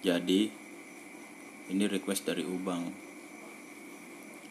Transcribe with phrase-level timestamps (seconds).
[0.00, 0.40] Jadi
[1.70, 2.88] ini request dari Ubang.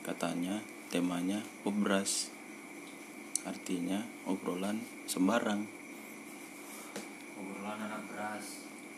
[0.06, 0.62] Katanya
[0.94, 2.30] temanya obras.
[3.44, 5.82] Artinya obrolan sembarang.
[7.40, 8.46] obrolan anak beras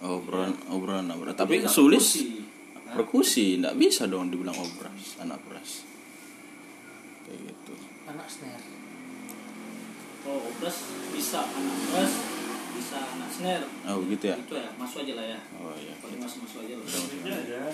[0.01, 1.35] Obrolan obrolan anak beras.
[1.37, 2.01] Tapi sulit
[2.91, 5.85] perkusi, nggak bisa dong dibilang obras, anak beras.
[7.23, 7.73] Kayak gitu.
[8.11, 8.65] anak snare
[10.27, 10.77] oh obras
[11.15, 12.13] bisa anak beras
[12.71, 14.35] bisa anak snare Oh gitu ya.
[14.35, 15.93] itu ya masuk aja lah ya Oh iya.
[15.99, 17.71] paling masuk masuk aja lah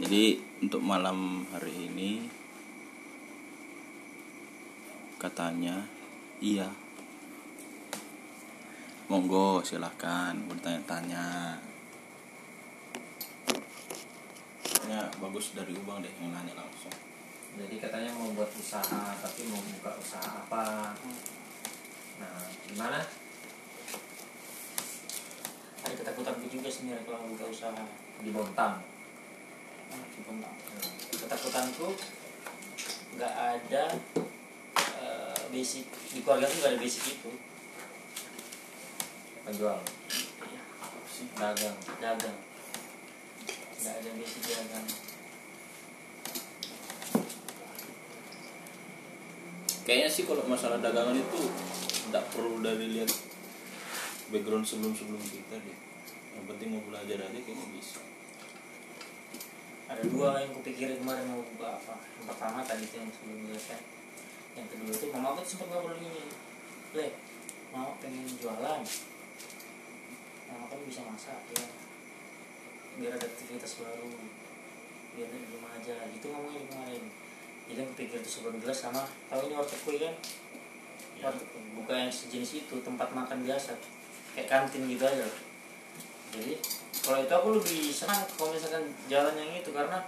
[0.00, 0.24] Jadi
[0.60, 1.18] untuk malam
[1.52, 2.24] hari ini
[5.16, 5.84] katanya
[6.38, 6.68] iya.
[9.06, 11.58] Monggo silahkan bertanya-tanya.
[14.86, 16.94] Ya bagus dari Ubang deh yang nanya langsung.
[17.50, 20.94] jadi katanya mau buat usaha tapi mau buka usaha apa
[22.16, 23.02] nah gimana
[25.80, 27.82] ada ketakutanku juga sebenarnya kalau buka usaha
[28.20, 28.84] di Bontang
[29.90, 30.54] Ah, cukup tak.
[31.18, 31.98] ketakutanku
[33.18, 33.84] nggak ada
[35.02, 35.82] eh, basic
[36.14, 37.30] di keluarga tuh nggak ada basic itu.
[39.42, 39.82] Penjual?
[40.46, 40.62] Ya,
[41.34, 41.76] dagang?
[41.98, 42.38] Dagang.
[43.82, 44.86] Nggak ada basic dagang.
[49.82, 51.40] Kayaknya sih kalau masalah dagangan itu
[52.06, 53.10] tidak perlu dari lihat
[54.30, 55.78] background sebelum-sebelum kita deh.
[56.38, 58.00] Yang penting mau belajar aja kayaknya bisa.
[59.90, 61.98] ada dua yang kupikirin kemarin mau buka apa.
[62.22, 63.82] Yang pertama tadi itu yang sebelum kan
[64.58, 66.30] yang kedua itu mama aku sempat ngobrol gini
[66.94, 67.06] le
[67.74, 68.82] mau pengen jualan.
[70.46, 71.62] Mama kan bisa masak ya
[72.98, 74.10] biar ada aktivitas baru
[75.18, 76.06] biar di rumah aja.
[76.14, 77.02] Gitu ngomongin kemarin.
[77.66, 80.14] Jadi yang kupikir itu sebelum jelas sama tahu ini warteg kue kan?
[81.18, 81.60] Warteg kue.
[81.82, 83.74] buka yang sejenis itu tempat makan biasa
[84.36, 85.26] kayak kantin gitu aja.
[86.30, 86.54] Jadi
[87.00, 89.98] kalau itu aku lebih senang kalau misalkan jalan yang itu karena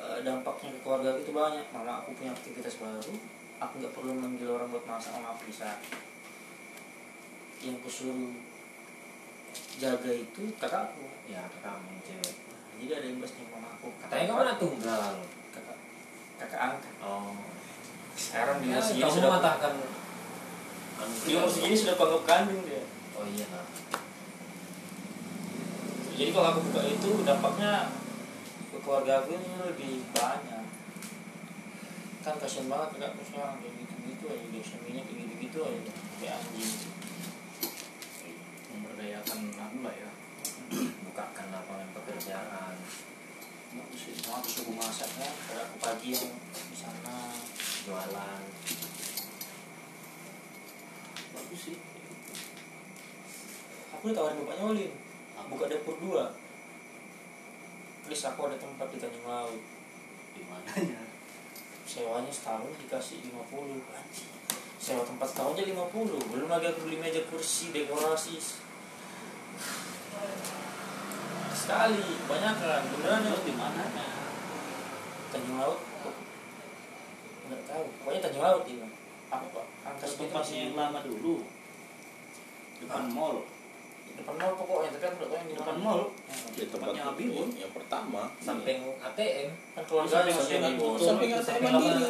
[0.00, 1.66] eh, dampaknya ke keluarga itu banyak.
[1.70, 3.14] Mama aku punya aktivitas baru
[3.62, 5.78] aku nggak perlu manggil orang buat masak aku bisa
[7.62, 8.34] yang kusuruh
[9.78, 12.34] jaga itu kakakku ya kamu cewek.
[12.50, 13.94] Nah, jadi ada imbasnya mama aku.
[14.02, 15.12] Katanya kamu anak tunggal.
[15.54, 15.78] Kakak
[16.42, 16.94] kakak angkat.
[16.98, 17.38] Oh.
[18.18, 19.74] Sekarang ya, umur segini kamu sudah matahkan
[21.24, 22.84] di umur segini sudah panggap kandung dia.
[23.18, 23.66] Oh iya nah
[26.12, 27.88] jadi kalau aku buka itu dampaknya
[28.68, 30.64] ke keluarga aku ini lebih banyak.
[32.22, 34.46] Kan kasian banget kan sekarang kayak gitu gitu aja.
[34.52, 35.92] Dia suaminya kayak gitu gitu aja.
[36.20, 36.74] Kayak anjing.
[38.70, 40.10] Memberdayakan aku lah ya.
[41.10, 42.74] Bukakan lapangan pekerjaan.
[43.72, 43.88] Mau
[44.36, 47.34] aku masaknya ada aku pagi yang di sana.
[47.82, 48.42] Jualan
[51.42, 51.76] bagus sih.
[53.98, 54.92] Aku ditawarin bapaknya Olin
[55.50, 56.32] buka dapur dua.
[58.06, 59.60] Please aku ada tempat di Tanjung Laut.
[60.32, 61.02] Di mananya?
[61.84, 64.32] Sewanya setahun dikasih 50 anjing
[64.82, 68.34] sewa tempat setahun aja 50 belum lagi aku beli meja kursi dekorasi.
[71.54, 73.22] Sekali banyak kan beneran.
[73.22, 74.06] Ya di mananya?
[75.30, 75.78] Tanjung Laut?
[77.46, 77.84] Nggak tahu.
[78.02, 79.01] Pokoknya Tanjung Laut ini
[79.32, 79.60] apa
[79.96, 81.36] terus segitu tempatnya yang lama dulu.
[82.84, 83.36] Depan mall.
[84.12, 86.02] Depan mall pokoknya tapi aku tahu yang di depan mall?
[86.52, 88.22] Ya, tempatnya Abibun yang pertama.
[88.44, 91.00] samping ATM kan keluarga Samping samping ATM.
[91.00, 92.04] Samping ATM mandiri.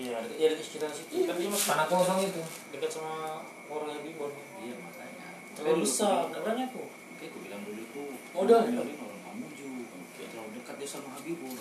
[0.00, 0.16] iya.
[0.24, 1.12] Dekat ya dekat sekitar situ.
[1.28, 2.42] Dia masih tanah kosong itu?
[2.72, 4.32] dekat sama orang yang bibon
[4.64, 5.26] iya makanya.
[5.52, 6.32] Terlalu besar.
[6.32, 6.82] nggak berani aku.
[6.88, 8.02] Oke aku bilang dulu itu.
[8.32, 8.80] Modal, ya?
[8.80, 9.68] orang Mamuju.
[9.92, 10.22] Oke.
[10.32, 11.60] Terlalu dekat dia sama Habibur.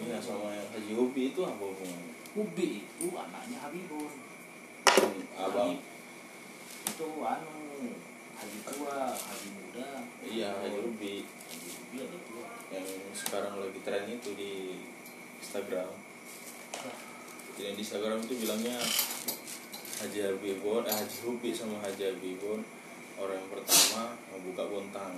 [0.00, 2.15] Iya sama yang Haji Hobi itu apa hubungannya?
[2.36, 4.12] Ubi itu anaknya Habibur.
[5.40, 5.80] Abang.
[6.86, 7.56] itu anu
[8.36, 9.88] Haji tua Haji muda.
[10.20, 14.84] Iya Haji Hobi Haji Ubi ada tua yang sekarang lagi tren itu di
[15.40, 15.88] Instagram.
[17.56, 18.76] Yang di Instagram itu bilangnya
[20.04, 22.60] Haji Habibur, eh, Haji Hobi sama Haji Habibur.
[23.16, 25.16] Orang yang pertama membuka bontang.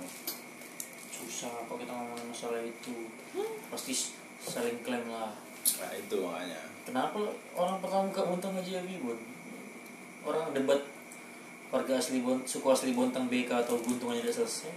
[1.19, 3.11] susah kalau kita ngomongin masalah itu.
[3.67, 5.35] Pasti saling klaim lah
[5.77, 6.61] Nah itu makanya.
[6.89, 7.21] kenapa
[7.53, 9.19] orang pertama buka bontang aja bibon
[10.25, 10.81] orang debat
[11.69, 14.73] warga asli bon suku asli bontang BK atau guntung aja udah selesai.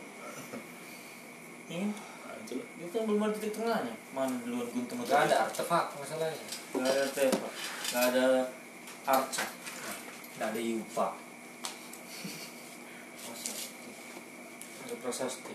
[1.73, 1.89] Ini
[2.53, 3.94] Nah, itu kan belum ada titik tengahnya.
[4.12, 6.47] Mana duluan guntung atau nggak ada artefak masalahnya.
[6.75, 7.49] Nggak ada tepa
[7.89, 8.27] nggak ada
[9.09, 9.44] arca.
[10.37, 11.09] Nggak ada yupa.
[14.85, 15.55] Ada prasasti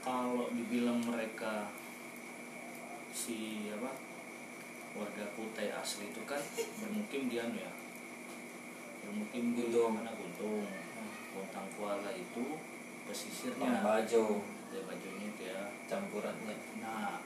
[0.00, 1.68] kalau dibilang mereka
[3.10, 3.90] si apa
[4.94, 6.42] warga Kutai asli itu kan
[6.82, 7.72] bermukim di anu ya
[9.10, 9.98] bermukim di Guntung.
[9.98, 10.66] mana Guntung.
[11.30, 12.58] Bontang Kuala itu
[13.06, 13.82] pesisirnya.
[13.82, 15.62] Pambajo ya bajunya itu ya.
[15.90, 16.54] Campurannya.
[16.78, 17.18] Nah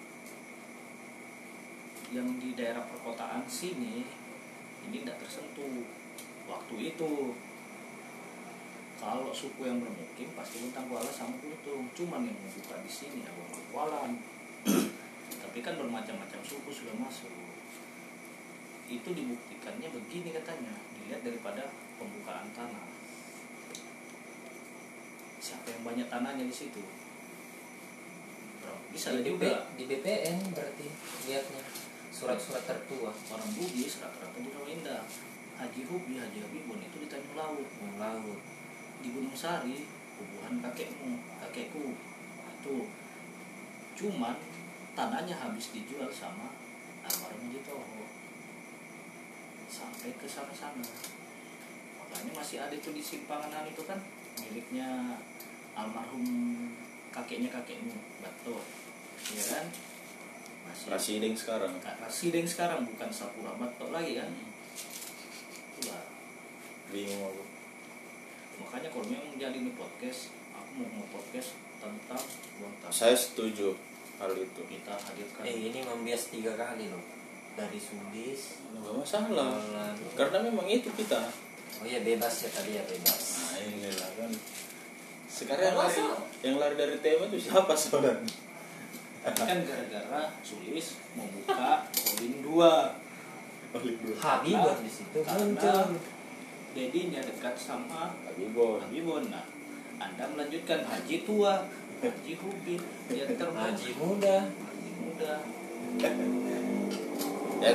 [2.12, 4.04] yang di daerah perkotaan sini
[4.88, 5.84] ini tidak tersentuh.
[6.44, 7.32] Waktu itu
[9.00, 11.88] kalau suku yang bermukim pasti Bontang Kuala sama Guntung.
[11.92, 14.08] Cuman yang membuka di sini ya Bontang Kuala
[15.54, 17.30] tapi kan bermacam-macam suku sudah masuk.
[18.90, 22.82] Itu dibuktikannya begini katanya dilihat daripada pembukaan tanah.
[25.38, 26.82] Siapa yang banyak tanahnya di situ?
[28.90, 29.62] Bisa di, juga.
[29.62, 30.90] BP, di BPN berarti
[31.30, 31.62] lihatnya.
[32.10, 33.14] Surat-surat tertua.
[33.14, 35.06] Orang Bugis rata-rata di Rawa Indah.
[35.54, 37.68] Haji Hubi, Haji Habibun itu di Tanjung Laut.
[37.78, 38.40] Yang laut.
[39.06, 39.86] Di Gunung Sari
[40.18, 41.14] kubuhan kakekmu
[41.46, 41.94] kakekku.
[42.58, 42.90] Itu.
[43.94, 44.34] Cuman
[44.94, 46.54] tanahnya habis dijual sama
[47.02, 48.02] almarhum Haji Toho
[49.66, 50.86] sampai ke sana-sana.
[51.98, 53.98] Makanya masih ada itu di simpangan itu kan
[54.38, 55.18] miliknya
[55.74, 56.24] almarhum
[57.10, 58.62] kakeknya kakekmu Bato.
[59.34, 59.66] Ya kan?
[60.64, 61.74] Masih Rasideng sekarang.
[61.82, 64.30] Rasideng sekarang bukan Sapura Batok lagi kan?
[65.74, 66.06] Itulah.
[66.94, 67.42] bingung aku.
[68.62, 72.22] Makanya kalau memang jadi ini podcast aku mau mau podcast tentang
[72.78, 73.74] tanah saya setuju
[74.20, 74.60] hal itu.
[74.66, 75.42] Kita hadirkan.
[75.46, 77.02] Eh ini membias tiga kali loh.
[77.54, 81.22] Dari Sudis nggak masalah lalu karena memang itu kita.
[81.78, 83.22] Oh ya bebas ya tadi ya bebas.
[83.38, 84.30] Nah inilah kan.
[85.30, 86.02] Sekarang yang lari,
[86.46, 88.22] yang lari dari tema itu siapa saudara
[89.32, 93.00] kan gara-gara Sulis membuka Olin 2
[93.74, 94.14] Oleh dua.
[94.20, 95.98] Habibur di situ karena muncul.
[96.76, 99.48] Dedinya dekat sama Habibon Habibon nah
[99.98, 101.64] anda melanjutkan Haji tua
[102.04, 102.76] Haji Hubi
[103.08, 103.72] yang terbaik.
[103.72, 104.36] Haji muda.
[104.52, 105.32] Haji muda.
[107.64, 107.72] Ya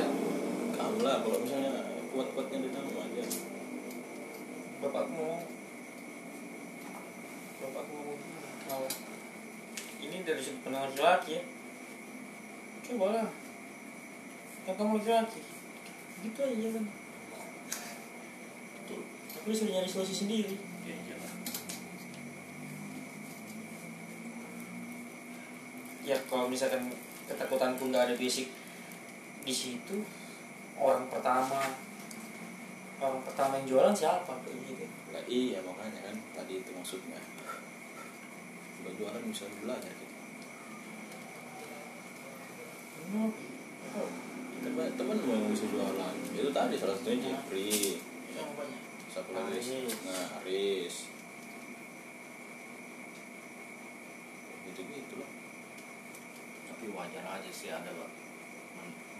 [0.76, 1.82] kamu lah kalau misalnya
[2.14, 3.24] kuat-kuatnya di dalam aja.
[4.78, 5.42] Bapakmu mau?
[7.58, 8.14] Bapakmu mau
[8.70, 8.86] mau?
[9.98, 11.42] Ini dari sudut pandang laki ya?
[12.86, 13.28] Coba lah.
[14.62, 15.42] Kan kamu laki.
[16.22, 16.84] Gitu aja kan.
[19.40, 20.54] Tapi sudah nyari solusi sendiri
[20.84, 21.34] ya jangan
[26.10, 26.90] ya kalau misalkan
[27.30, 28.50] ketakutanku nggak ada basic
[29.46, 30.02] di situ
[30.74, 31.70] orang pertama
[33.00, 34.34] orang pertama yang jualan siapa?
[34.44, 34.84] Kayak gitu.
[35.14, 37.16] Nah, iya makanya kan tadi itu maksudnya.
[38.80, 40.16] Kalau jualan bisa belajar gitu.
[44.60, 46.14] Kita banyak teman mau yang bisa jualan.
[46.36, 47.96] Itu tadi salah satunya Jeffrey
[48.36, 48.82] yang banyak.
[49.08, 49.96] Satu lagi Aris.
[50.04, 50.94] nah Aris.
[54.68, 55.39] Gitu gitu loh
[56.80, 57.92] tapi wajar aja sih ada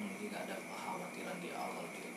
[0.01, 2.09] mending ada kekhawatiran di awal gitu.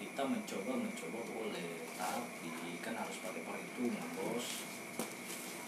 [0.00, 2.48] Kita mencoba mencoba boleh tapi
[2.80, 4.64] kan harus pakai perhitungan bos.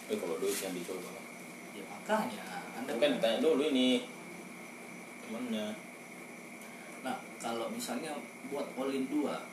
[0.08, 1.20] Tapi kalau duit yang dicoba
[1.76, 2.64] ya makanya.
[2.80, 4.08] Anda kan ditanya dulu ini
[5.28, 5.76] temannya
[7.04, 8.16] nah kalau misalnya
[8.48, 9.44] buat olin dua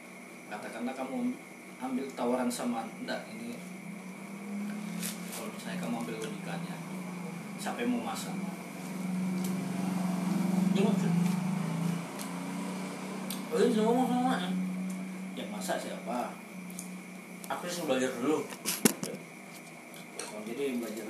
[0.47, 1.35] katakanlah kamu
[1.83, 3.51] ambil tawaran sama anda ini
[5.35, 6.75] kalau misalnya kamu ambil logikanya
[7.59, 8.31] siapa yang mau masak
[10.79, 11.13] maksud
[13.51, 14.49] oh ini ngomong sama ya
[15.35, 16.31] yang masak siapa
[17.51, 18.47] aku disuruh belajar dulu.
[20.31, 21.07] Oh, jadi belajar.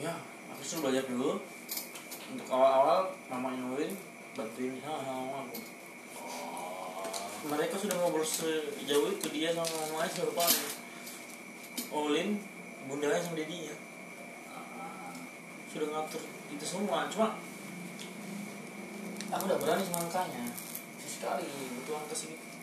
[0.00, 0.16] Ya
[0.48, 1.44] aku disuruh belajar dulu.
[2.32, 3.92] Untuk awal-awal mamanya Ulin
[4.32, 5.58] bantuin sama sama aku.
[7.44, 10.48] Mereka sudah ngobrol sejauh itu dia sama mamanya lupa
[11.92, 12.40] Olin
[12.84, 13.72] bundanya sama dedinya
[14.52, 15.12] ah,
[15.72, 16.20] sudah ngatur
[16.52, 17.36] itu semua cuma
[19.34, 20.44] aku udah berani sama angkanya.
[21.02, 21.46] Sekali
[21.78, 22.54] butuh angka segitu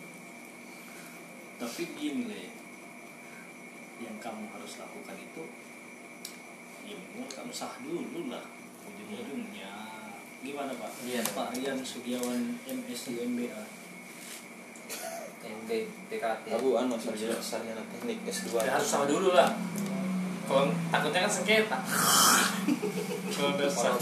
[1.62, 2.50] tapi gini le.
[4.02, 5.44] Yang kamu harus lakukan itu
[6.82, 8.42] ya minimal kamu sah dulu lah
[8.82, 9.70] ujung-ujungnya.
[10.42, 10.90] Gimana pak?
[11.06, 11.22] Iya.
[11.22, 11.54] Pak.
[11.54, 13.62] Rian Sugiawan MSc MBA
[15.42, 15.70] MB
[16.10, 19.54] PKT aku anu sarjana sarjana teknik S2 Ya, harus sama dulu lah.
[20.50, 21.78] Kalau takutnya kan sengketa.
[23.38, 23.98] Kalau udah sah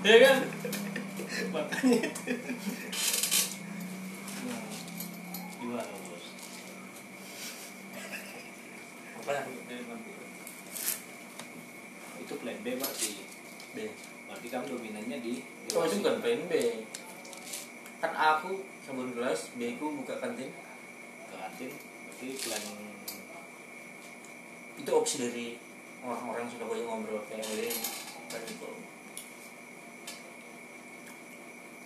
[0.00, 0.36] ya kan
[1.54, 2.22] makanya itu.
[4.46, 4.62] Nah,
[5.62, 6.24] gimana bos?
[9.20, 9.48] Apa yang
[12.20, 13.10] itu plan B berarti
[13.74, 13.78] B.
[14.30, 15.42] Berarti kamu dominannya di
[15.74, 16.54] oh itu bukan plan B.
[18.00, 20.50] Kan aku sabun gelas B ku buka kantin.
[21.30, 22.64] Kantin berarti plan
[24.80, 25.46] itu opsi dari
[26.00, 27.76] orang-orang sudah banyak ngobrol kayak Olin
[28.32, 28.68] dan itu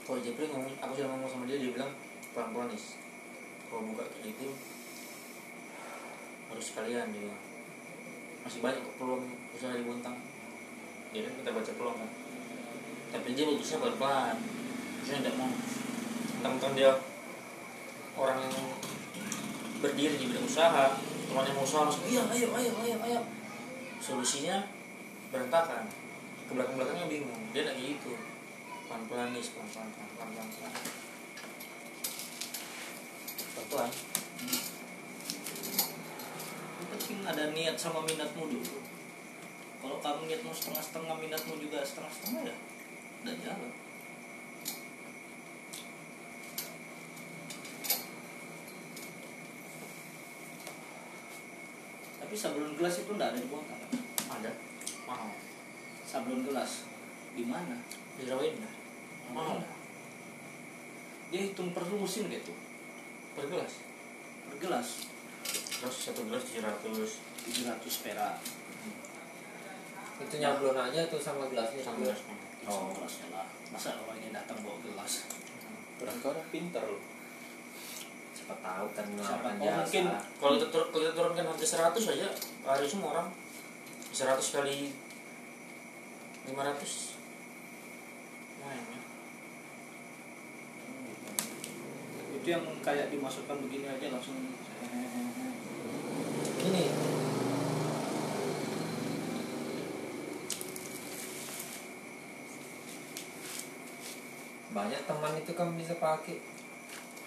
[0.05, 1.93] kalau Jeffrey ngomong aku sudah ngomong sama dia dia bilang
[2.37, 2.83] pelan-pelan nih
[3.73, 4.49] kalau buka kayak itu
[6.53, 7.35] harus sekalian juga
[8.45, 9.25] masih banyak peluang
[9.57, 10.19] usaha di Bontang
[11.23, 12.11] kan kita baca peluang kan.
[13.15, 14.37] Tapi dia bagusnya pelan pelan
[15.07, 15.53] saya tidak mau.
[16.43, 16.91] Tentang dia
[18.19, 18.57] orang yang
[19.79, 20.99] berdiri di bidang usaha
[21.31, 23.21] temannya mau usaha langsung iya ayo ayo ayo ayo.
[24.03, 24.67] Solusinya
[25.31, 25.87] berantakan.
[26.51, 27.43] Ke belakang belakangnya bingung.
[27.55, 28.34] Dia tidak gitu
[28.95, 30.75] pelan pelan nih pelan pelan pelan pelan pelan pelan
[33.51, 33.91] pelan pelan
[36.79, 38.79] Yang penting ada niat sama minatmu dulu.
[39.83, 42.57] Kalau kamu niatmu setengah-setengah minatmu juga setengah-setengah ya
[43.27, 43.73] udah jalan.
[52.23, 53.81] Tapi sablon gelas itu enggak ada di kan?
[54.39, 54.53] ada.
[55.03, 55.35] Mahal.
[56.07, 56.87] Sablon gelas
[57.35, 57.75] di mana?
[58.23, 58.84] Dirawain dah
[59.33, 59.65] mahal
[61.33, 62.55] dia hitung per lusin gitu
[63.35, 63.83] per gelas.
[64.47, 64.89] Per gelas?
[65.83, 67.11] Terus satu gelas tujuh ratus.
[67.45, 68.35] 700 perak.
[70.23, 71.83] Itu nyablon aja tuh sama gelasnya?
[71.85, 72.15] Sama juga.
[72.15, 72.21] gelas
[72.71, 72.95] oh.
[72.95, 73.47] gelasnya lah.
[73.69, 75.29] Masa orangnya datang bawa gelas?
[76.01, 77.03] Orang kau orang pintar loh.
[78.35, 80.05] siapa tahu kan Siapa jasa mungkin.
[80.41, 82.29] Kalau kita, tur- kalau kita turunkan harga seratus aja
[82.65, 83.29] hari semua orang
[84.15, 84.95] seratus kali
[86.49, 87.19] lima ratus.
[88.63, 89.04] Lumayan ya
[92.45, 94.37] itu yang kayak dimasukkan begini aja langsung.
[96.61, 96.85] Ini
[104.77, 106.45] banyak teman itu kan bisa pakai.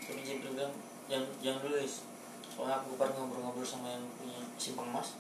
[0.05, 0.77] Tapi jadi bilang
[1.09, 2.05] yang yang dulu is
[2.53, 5.17] soalnya aku pernah ngobrol-ngobrol sama yang punya simpang emas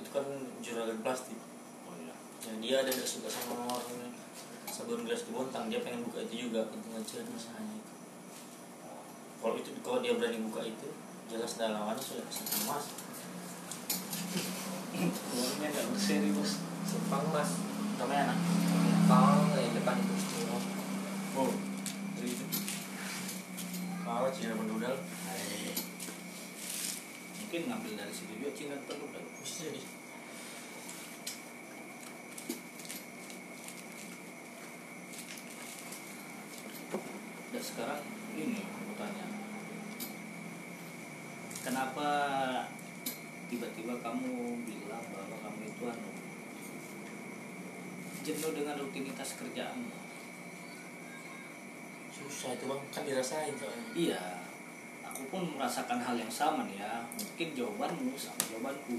[0.00, 0.24] itu kan
[0.64, 1.36] juragan plastik.
[1.84, 2.16] Oh iya.
[2.48, 4.08] Ya dia ada nggak suka sama orang
[4.72, 7.76] sabun gelas di Bontang dia pengen buka itu juga untuk ngecil masalahnya.
[7.76, 7.87] itu
[9.38, 10.88] kalau itu kalau dia berani buka itu
[11.28, 12.84] jelas dah lawannya sudah simpang emas
[15.34, 16.52] uangnya nggak berseri bos
[16.88, 17.50] simpang mas.
[17.98, 18.38] Namanya anak?
[19.10, 20.14] Kalau yang depan itu.
[21.34, 21.50] Oh
[22.14, 22.46] dari itu.
[24.06, 24.96] Kalau Cina mendudal
[27.48, 29.80] mungkin ngambil dari situ juga Cina dah bisa jadi
[37.48, 38.04] dan sekarang
[38.36, 39.26] ini aku tanya
[41.64, 42.08] kenapa
[43.48, 46.10] tiba-tiba kamu bilang bahwa kamu itu anu
[48.24, 49.92] jenuh dengan rutinitas kerjaanmu
[52.18, 54.24] susah itu bang kan dirasain soalnya Iya,
[55.04, 57.06] aku pun merasakan hal yang sama nih ya.
[57.14, 58.98] Mungkin jawabanmu sama jawabanku.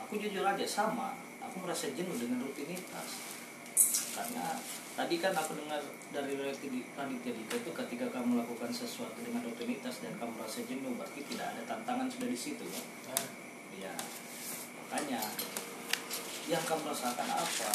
[0.00, 1.12] Aku jujur aja sama.
[1.44, 3.08] Aku merasa jenuh dengan rutinitas.
[4.16, 4.56] Karena
[4.96, 5.80] tadi kan aku dengar
[6.10, 11.20] dari Raditya Dika itu ketika kamu melakukan sesuatu dengan rutinitas dan kamu merasa jenuh, berarti
[11.28, 12.84] tidak ada tantangan sudah di situ kan?
[13.12, 13.24] nah,
[13.78, 13.94] Iya.
[14.88, 15.20] Makanya
[16.48, 17.70] yang kamu rasakan apa?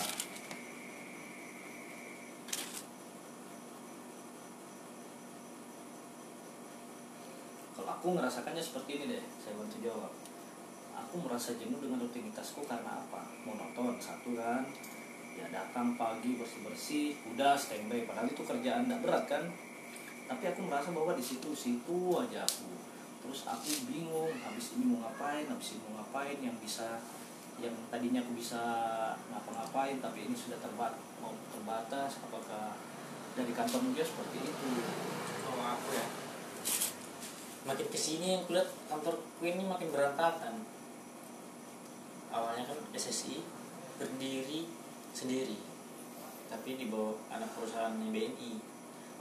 [7.77, 10.09] Kalau aku ngerasakannya seperti ini deh, saya bantu jawab.
[11.05, 13.21] Aku merasa jenuh dengan rutinitasku karena apa?
[13.45, 14.65] Monoton satu kan,
[15.37, 18.09] ya datang pagi bersih bersih, udah standby.
[18.09, 19.45] Padahal itu kerjaan tidak berat kan?
[20.25, 22.82] Tapi aku merasa bahwa di situ situ aja aku.
[23.23, 26.99] Terus aku bingung, habis ini mau ngapain, habis ini mau ngapain yang bisa
[27.61, 28.59] yang tadinya aku bisa
[29.29, 32.73] ngapa-ngapain tapi ini sudah terbat mau terbatas apakah
[33.37, 34.69] dari kantor juga seperti itu.
[35.47, 36.05] Kalau aku ya
[37.63, 40.65] makin ke sini yang kulihat kantor ini makin berantakan.
[42.33, 43.45] Awalnya kan SSI
[44.01, 44.67] berdiri
[45.13, 45.55] sendiri.
[46.49, 48.73] Tapi di bawah anak perusahaannya BNI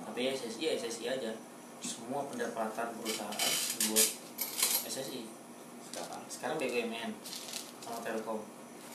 [0.03, 1.33] tapi SSI ya SSI aja
[1.83, 4.09] semua pendapatan perusahaan dibuat
[4.87, 5.27] SSI
[5.91, 6.23] sekarang?
[6.31, 7.11] Sekarang BUMN
[7.83, 8.41] sama Telkom.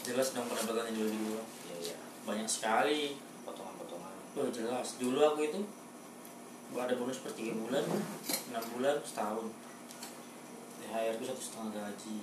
[0.08, 3.20] Jelas dong pendapatannya dulu dulu ya ya banyak sekali.
[3.44, 4.16] Potongan-potongan.
[4.40, 5.60] Oh jelas, dulu aku itu
[6.72, 9.48] gua ada bonus per 3 bulan, 6 bulan, setahun.
[10.84, 12.16] THR ku satu setengah gaji.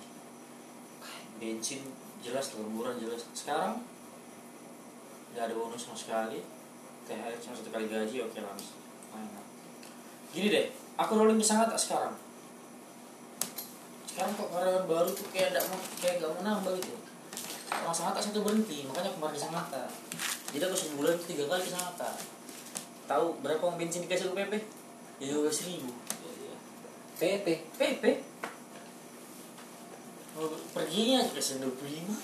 [1.40, 1.80] Bensin
[2.25, 3.25] jelas, lemburan jelas.
[3.37, 3.85] Sekarang
[5.33, 6.40] nggak ada bonus sama sekali.
[7.04, 8.76] THR cuma satu kali gaji, oke lah bisa
[9.14, 9.43] Enak.
[10.35, 10.67] Gini deh,
[10.99, 12.14] aku rolling di sangat tak sekarang?
[14.11, 16.99] Sekarang kok karyawan baru tuh kayak gak mau, kayak gak mau nambah gitu.
[17.71, 19.87] Orang sangat tak satu berhenti, makanya kemarin di Sangatta
[20.55, 22.14] jadi aku sebulan itu tiga kali ke Sangatta
[23.11, 24.53] tahu berapa uang bensin dikasih ke PP
[25.19, 25.91] ya dua belas ribu.
[26.23, 26.57] Ya ya
[27.19, 28.05] PP PP
[30.35, 32.14] Oh, perginya kasih dua puluh lima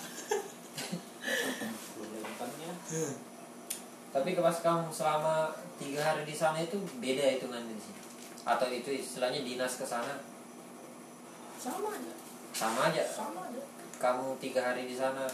[4.10, 7.99] tapi pas kamu selama tiga hari di sana itu beda hitungannya di sini
[8.42, 10.20] atau itu istilahnya dinas ke sana?
[11.60, 12.12] Sama aja.
[12.50, 13.04] Sama aja?
[13.04, 13.62] Sama aja.
[14.00, 15.28] Kamu tiga hari di sana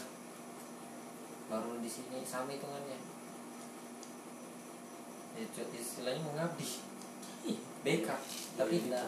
[1.47, 2.99] baru di sini sama hitungannya.
[5.37, 6.67] Itu istilahnya mengabdi.
[7.47, 7.59] Iya.
[7.85, 8.09] BK
[8.59, 9.07] tapi Iya.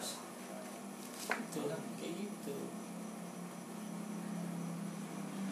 [1.30, 1.60] itu
[2.00, 2.56] kayak gitu.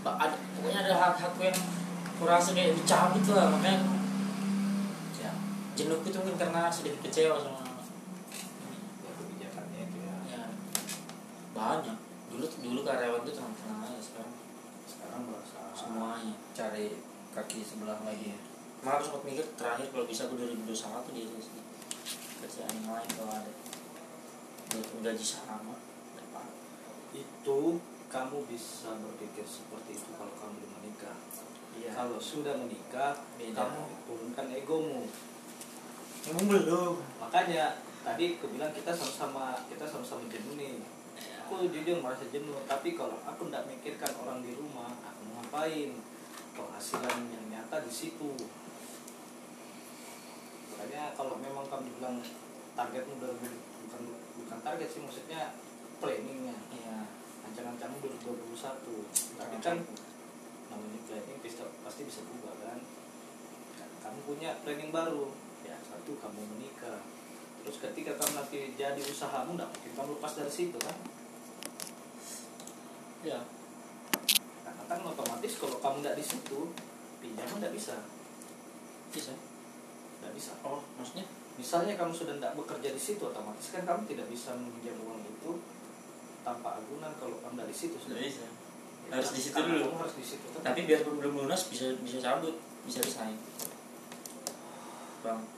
[0.00, 1.58] Ba- ada pokoknya ada hak-hak yang
[2.18, 3.82] kurasa kayak dicabut lah makanya
[5.18, 5.30] ya
[5.74, 7.62] jenuh itu mungkin karena sedikit kecewa sama
[9.02, 10.42] ya kebijakannya itu ya ya
[11.58, 11.98] banyak.
[12.30, 14.34] Dulu dulu karyawan tuh tenang-tenang aja sekarang
[14.86, 16.96] sekarang merasa semuanya cari
[17.34, 18.36] kaki sebelah lagi
[18.78, 20.70] malah aku sempat mikir terakhir kalau bisa aku 2021
[21.10, 21.62] di sih
[22.38, 23.52] kerjaan yang lain kalau ada.
[24.68, 25.74] Walaupun gaji sama
[26.14, 26.46] dapat.
[27.10, 31.16] Itu kamu bisa berpikir seperti itu kalau kamu belum menikah.
[31.74, 31.90] Iya.
[31.90, 33.66] Kalau sudah menikah Beda.
[33.66, 35.10] kamu turunkan egomu.
[36.28, 40.78] Emang belum makanya tadi aku bilang kita sama-sama kita sama-sama jenuh nih
[41.48, 45.96] aku jujur merasa jenuh tapi kalau aku tidak mikirkan orang di rumah aku mau ngapain?
[46.52, 48.36] Penghasilan yang nyata di situ.
[50.74, 52.18] Makanya kalau memang kamu bilang
[52.76, 53.32] targetmu udah
[53.88, 54.02] bukan
[54.44, 55.56] bukan target sih maksudnya
[55.98, 56.56] planningnya.
[56.74, 57.08] Iya.
[57.48, 59.76] Ancaman-ancaman 2021 tapi kan
[60.68, 62.78] namanya planning pasti, pasti bisa berubah kan?
[63.80, 65.32] Nah, kamu punya planning baru.
[65.64, 67.00] Ya satu kamu menikah
[67.68, 70.96] terus ketika kamu nanti jadi usahamu nggak mungkin kamu lepas dari situ kan?
[73.20, 73.44] Ya.
[74.64, 76.72] Karena kan otomatis kalau kamu nggak di situ
[77.20, 78.00] pinjaman nggak bisa.
[79.12, 79.36] Bisa.
[80.24, 80.56] Nggak bisa.
[80.64, 81.28] Oh maksudnya?
[81.60, 85.60] Misalnya kamu sudah tidak bekerja di situ otomatis kan kamu tidak bisa meminjam uang itu
[86.48, 88.00] tanpa agunan kalau kamu di situ.
[88.00, 88.48] Sudah bisa.
[89.12, 89.92] Harus di situ dulu.
[90.00, 90.46] harus di situ.
[90.56, 92.56] Tapi biar belum lunas bisa bisa cabut
[92.88, 93.36] bisa resign.
[95.20, 95.57] Bang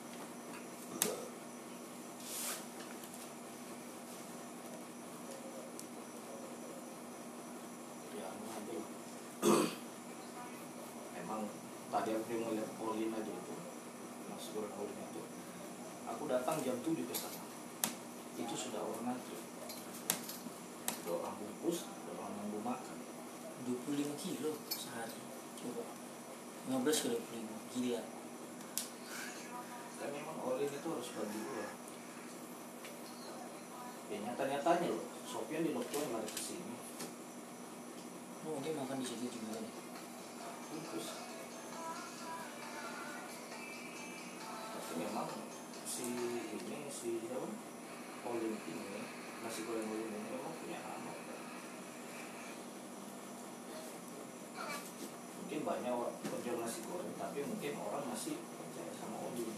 [55.80, 59.48] banyak orang penjual nasi goreng tapi mungkin orang masih percaya sama Olin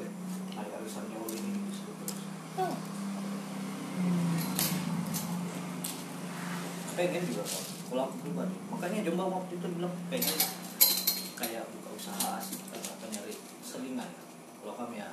[0.00, 0.08] Weh,
[0.56, 2.16] hari arisannya Olin ini terus.
[6.96, 8.56] Pengen juga kok kalau aku pribadi.
[8.72, 10.38] Makanya Jombang waktu itu bilang pengen
[11.36, 14.08] kayak buka usaha asik atau apa nyari selingan.
[14.64, 15.12] Kalau kami ya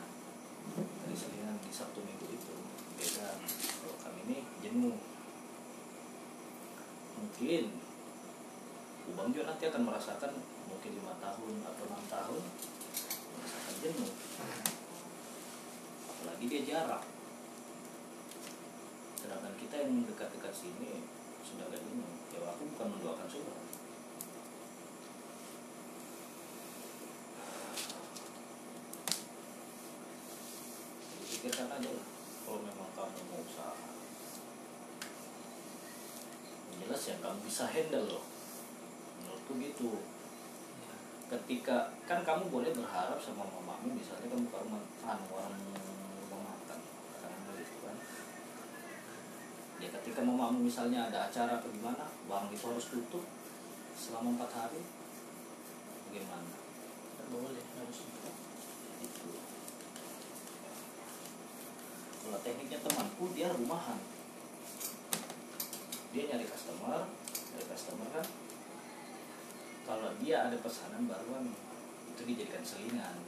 [0.80, 2.56] dari selingan di Sabtu Minggu itu
[2.95, 3.36] beda.
[3.84, 4.95] Kalau kami ini jenuh.
[7.19, 7.85] Mungkin
[9.05, 10.31] Ubang juga nanti akan merasakan
[10.65, 12.43] mungkin lima tahun atau enam tahun
[13.37, 14.13] merasakan jenuh.
[16.09, 17.03] Apalagi dia jarak.
[19.21, 21.05] Sedangkan kita yang dekat-dekat sini
[21.45, 22.11] sudah gak jenuh.
[22.33, 23.27] Ya aku bukan mendoakan
[31.13, 32.07] Jadi pikirkan aja lah
[32.45, 33.73] kalau memang kamu mau usaha
[36.85, 38.35] jelas ya kamu bisa handle loh
[39.55, 39.93] menurutku gitu
[41.25, 45.57] ketika kan kamu boleh berharap sama mamamu misalnya kamu rumah anu orang
[46.29, 46.79] rumah makan
[47.17, 47.97] karena gitu kan.
[49.81, 53.25] Ya ketika mamamu misalnya ada acara atau gimana warung itu harus tutup
[53.97, 54.85] selama empat hari
[56.11, 56.51] bagaimana?
[57.17, 57.97] Nggak boleh harus
[59.01, 59.29] itu.
[62.21, 63.97] Kalau tekniknya temanku dia rumahan.
[66.13, 67.09] Dia nyari customer
[67.49, 68.44] nyari customer kan
[69.86, 71.54] kalau dia ada pesanan baruan
[72.10, 73.21] itu dijadikan selingan.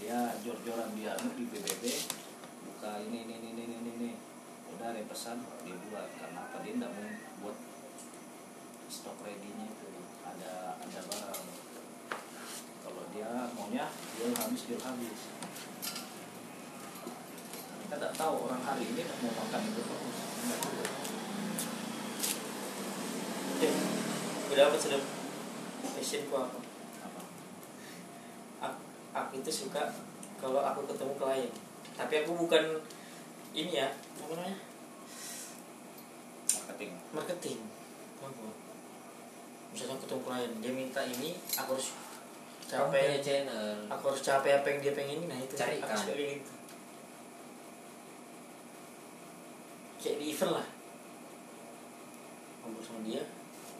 [0.00, 1.84] Dia jor-joran dia di BBB
[2.64, 4.10] buka ini ini ini ini ini,
[4.76, 6.08] udah ada pesan dia buat.
[6.16, 6.64] Karena apa?
[6.64, 7.08] Dia tidak mau
[7.44, 7.58] buat
[8.88, 9.88] stok ready-nya itu.
[10.24, 11.44] Ada ada barang.
[12.84, 15.20] Kalau dia maunya jual habis jual habis.
[17.86, 20.74] Kita tidak tahu orang hari ini mau makan itu terus Nggak tahu.
[23.56, 23.74] eh
[24.56, 24.96] udah apa sudah
[25.92, 26.56] passionku apa?
[27.04, 27.20] Apa?
[28.64, 28.80] Aku,
[29.12, 29.92] aku itu suka
[30.40, 31.52] kalau aku ketemu klien.
[31.92, 32.80] Tapi aku bukan
[33.52, 33.92] ini ya.
[34.16, 34.56] Apa namanya?
[36.48, 36.92] Marketing.
[37.12, 37.58] Marketing.
[38.24, 38.48] Apa?
[39.76, 41.92] misalnya ketemu klien dia minta ini aku harus
[42.64, 43.76] capai channel.
[43.92, 45.52] aku harus capai apa yang dia pengen nah itu.
[45.52, 45.84] Carikan.
[45.84, 46.52] aku suka kayak gitu.
[50.00, 50.66] Kayak di event lah.
[52.64, 53.35] Ngobrol sama dia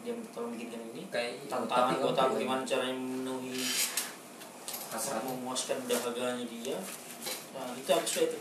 [0.07, 1.03] dia tolong bikinkan ini.
[1.11, 3.59] Kayak tapi aku punya gimana caranya memenuhi
[4.87, 6.79] hasrat memuaskan dahaganya dia.
[7.51, 8.39] Nah itu aku suka itu.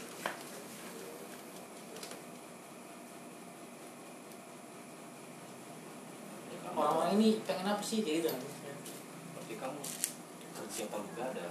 [6.55, 8.07] Ya, orang-orang ini pengen apa sih?
[8.07, 8.31] Kayak gitu.
[9.35, 9.83] Berarti kamu
[10.55, 11.49] kerja palu gada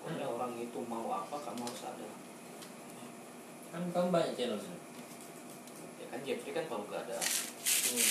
[0.00, 2.08] pokoknya orang itu mau apa kamu harus ada.
[3.70, 4.89] Kan kamu banyak channel sih.
[6.10, 7.18] Kan Jeffrey kan palu gada
[7.90, 8.10] Hmm.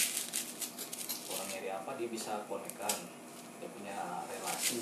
[1.30, 2.96] orang nyari apa dia bisa konekkan
[3.60, 4.80] dia punya relasi.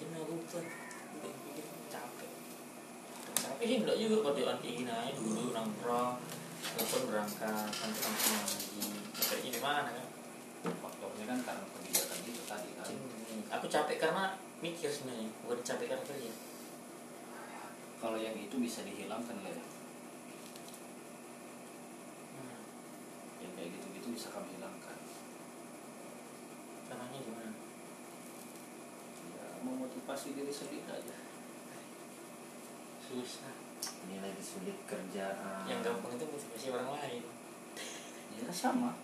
[0.00, 2.30] Tuh udah bikin capek.
[3.38, 6.14] Capek sih enggak juga kerjaan kayak gini aja dulu nongkrong
[6.60, 8.84] Telepon berangkat, nanti langsung lagi.
[9.16, 10.06] Capeknya di mana kan?
[10.60, 12.86] Faktornya kan karena kebijakan itu tadi kan?
[12.92, 16.30] Hmm, Aku capek karena mikir sebenarnya Bukan capek karena kerja
[18.00, 19.52] kalau yang itu bisa dihilangkan ya
[22.32, 22.64] hmm.
[23.44, 24.96] yang kayak gitu-gitu bisa kami hilangkan.
[26.88, 27.52] Caranya gimana?
[29.36, 31.16] ya memotivasi diri sendiri aja.
[33.04, 33.52] Susah.
[33.80, 35.68] Ini lagi sulit kerjaan.
[35.68, 37.22] Yang gampang itu motivasi orang lain.
[38.40, 38.96] Ya sama.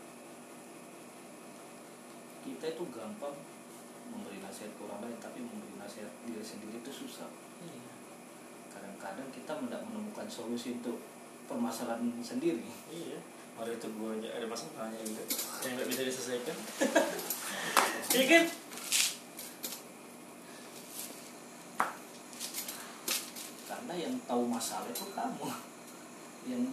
[2.49, 3.37] Kita itu gampang
[4.09, 7.29] memberi nasihat ke orang lain tapi memberi nasihat diri sendiri itu susah.
[7.61, 7.96] Iya
[8.97, 10.97] kadang-kadang kita tidak menemukan solusi untuk
[11.45, 12.65] permasalahan sendiri.
[12.89, 13.21] Iya.
[13.57, 15.25] Hari itu gue aja ada masalahnya juga
[15.65, 16.57] Yang nggak bisa diselesaikan.
[18.17, 18.45] Iya kan?
[23.67, 25.49] karena yang tahu masalah itu kamu.
[26.49, 26.65] Yang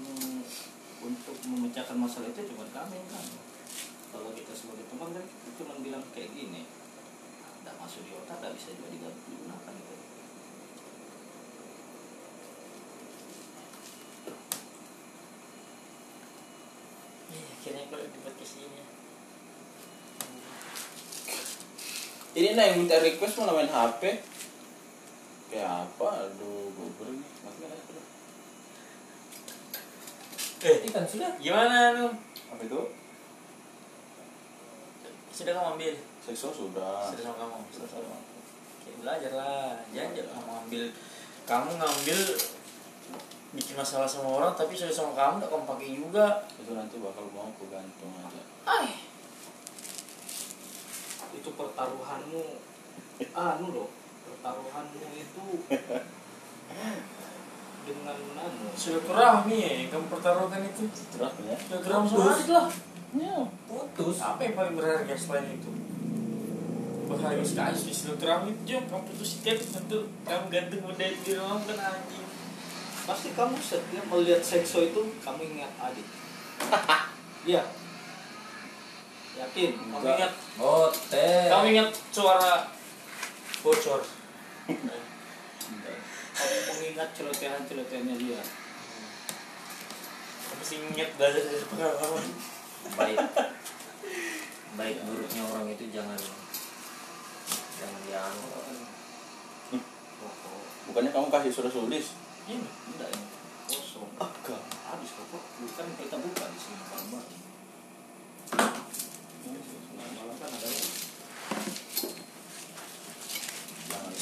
[1.03, 3.37] untuk memecahkan masalah itu cuma kamu yang kamu
[4.13, 6.69] kalau kita sebagai teman kan kita cuma bilang kayak gini
[7.59, 9.95] tidak masuk di otak tidak bisa juga digunakan itu
[17.33, 18.87] Iya akhirnya kalau di podcast ini ya.
[22.33, 24.01] Ini nah yang minta request malah main HP.
[25.53, 26.07] Kayak apa?
[26.25, 27.29] Aduh, gober nih.
[27.45, 28.01] Matikan aja dulu.
[30.65, 31.31] Eh Ikan sudah.
[31.37, 32.09] gimana lu?
[32.49, 32.81] Apa itu?
[35.29, 35.93] Sudah kamu ambil?
[36.25, 37.13] Seksual sudah.
[37.13, 37.57] Sudah sama kamu?
[37.69, 40.83] Oke, belajar lah Jangan jangan kamu ambil
[41.47, 42.19] Kamu ngambil
[43.53, 46.25] Bikin masalah sama orang Tapi sudah sama kamu Gak kamu pakai juga
[46.59, 48.41] Itu nanti bakal mau aku gantung aja.
[48.67, 49.12] Ay
[51.33, 52.43] itu pertaruhanmu
[53.33, 53.89] anu loh
[54.29, 55.45] pertaruhanmu itu
[57.83, 58.65] dengan anu.
[58.73, 60.87] Silaturahmi ya yang kamu pertaruhkan itu.
[60.87, 61.55] Terus ya?
[61.59, 62.67] Silaturahmi sama adik lah.
[63.13, 63.37] Ya.
[63.67, 64.17] Putus.
[64.23, 65.71] Apa yang paling berharga selain itu?
[67.11, 71.59] Berharga sekali di silaturahmi itu Jom kamu putus tiket Tentu kamu gantung benda di rumah
[71.59, 72.27] Bukan anjing.
[73.03, 76.07] Pasti kamu setiap melihat sekso itu kamu ingat adik.
[77.43, 77.82] Iya
[79.37, 79.71] yakin?
[79.77, 80.31] Kamu ingat?
[80.61, 81.47] Hotel.
[81.49, 82.69] Kamu ingat suara
[83.65, 84.01] bocor?
[86.33, 88.41] Kamu mengingat celotehan-celotehannya dia?
[90.49, 92.25] Kamu masih ingat belajar dari pengalaman.
[92.97, 93.17] Baik.
[94.73, 96.17] Baik buruknya orang itu jangan
[97.77, 98.33] jangan
[100.23, 100.61] pokok.
[100.89, 102.15] Bukannya kamu kasih surat tulis?
[102.47, 103.25] Ini enggak ini
[103.69, 104.09] kosong.
[104.19, 104.61] Agak.
[104.93, 107.23] habis pokok bukan kita buka di sini gambar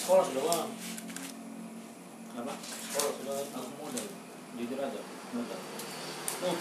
[0.01, 0.69] sekolah sudah bang
[2.31, 2.53] apa?
[2.59, 4.07] Sekolah sudah aku modal.
[4.59, 5.01] Jujur aja.
[5.31, 5.59] Modal.
[6.41, 6.57] Hmm.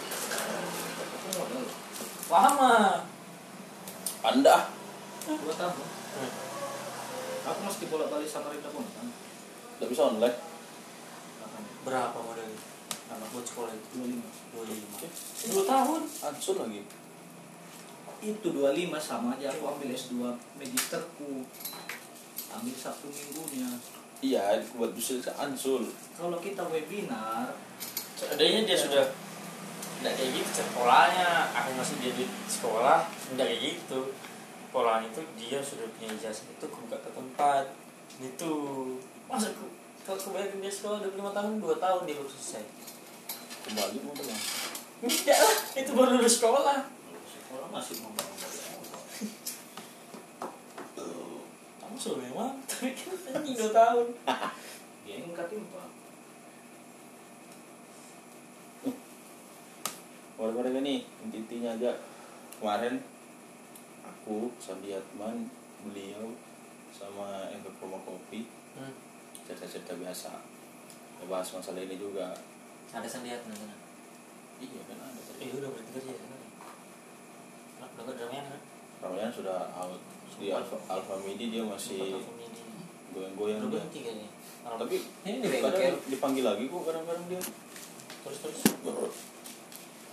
[1.02, 1.64] aku modal.
[2.30, 2.74] Lama
[4.22, 4.56] Anda.
[5.30, 5.86] dua tahun
[7.40, 9.06] aku mesti bolak balik sama Rita pun kan?
[9.10, 10.38] Tidak bisa online.
[11.82, 12.60] Berapa modalnya?
[13.10, 13.86] Anak buat sekolah itu?
[13.98, 14.28] Dua lima.
[14.54, 14.86] Dua lima.
[14.94, 15.08] Oke.
[15.50, 16.00] Dua tahun.
[16.06, 16.86] Ansur lagi.
[18.20, 20.20] Itu 25 sama aja aku ambil S2
[20.60, 21.44] magisterku.
[22.52, 23.70] Ambil satu minggunya.
[24.20, 25.88] Iya, buat bisa Ansul.
[26.12, 27.48] kalau kita webinar
[28.12, 29.00] Seandainya dia sudah
[29.96, 34.12] Tidak kayak gitu sekolahnya Aku masih dia di sekolah Tidak kayak gitu.
[34.68, 37.64] Sekolahnya itu dia sudah punya ijazah itu Aku buka ke tempat.
[38.20, 38.52] Itu
[39.24, 39.72] Masa aku
[40.04, 42.64] Kalau kebayang dia sekolah 25 tahun 2 tahun dia baru selesai.
[43.64, 44.42] Kembali mau bilang.
[45.00, 46.99] Tidak lah Itu baru lulus sekolah
[47.50, 48.86] orang masih membangun dari awal
[51.80, 54.06] kamu sudah memang tapi kan dua tahun.
[55.02, 55.88] Dia yang katim pak.
[60.38, 61.98] Orang-orang ini intinya aja.
[62.56, 63.02] Kemarin
[64.06, 65.50] aku Sabiatman
[65.82, 66.30] beliau
[66.94, 68.46] sama yang ke promo kopi
[68.78, 68.94] hmm.
[69.48, 70.32] cerita-cerita biasa.
[71.20, 72.32] Ya, bahas masalah ini juga.
[72.94, 73.76] Ada sandiatman sana?
[74.60, 76.39] Iya kan ada tadi eh, udah berarti kerja sana
[77.96, 78.06] Kan
[79.00, 79.96] Ramayan sudah out
[80.40, 82.20] di Alfa, Alfa Midi dia masih
[83.12, 83.84] goyang-goyang dia.
[84.64, 87.42] tapi ini kadang dipanggil lagi kok kadang-kadang dia.
[88.24, 88.60] Terus terus.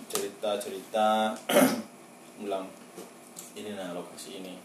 [0.08, 1.36] Cerita-cerita
[2.40, 2.68] bilang
[3.60, 4.56] ini nah lokasi ini.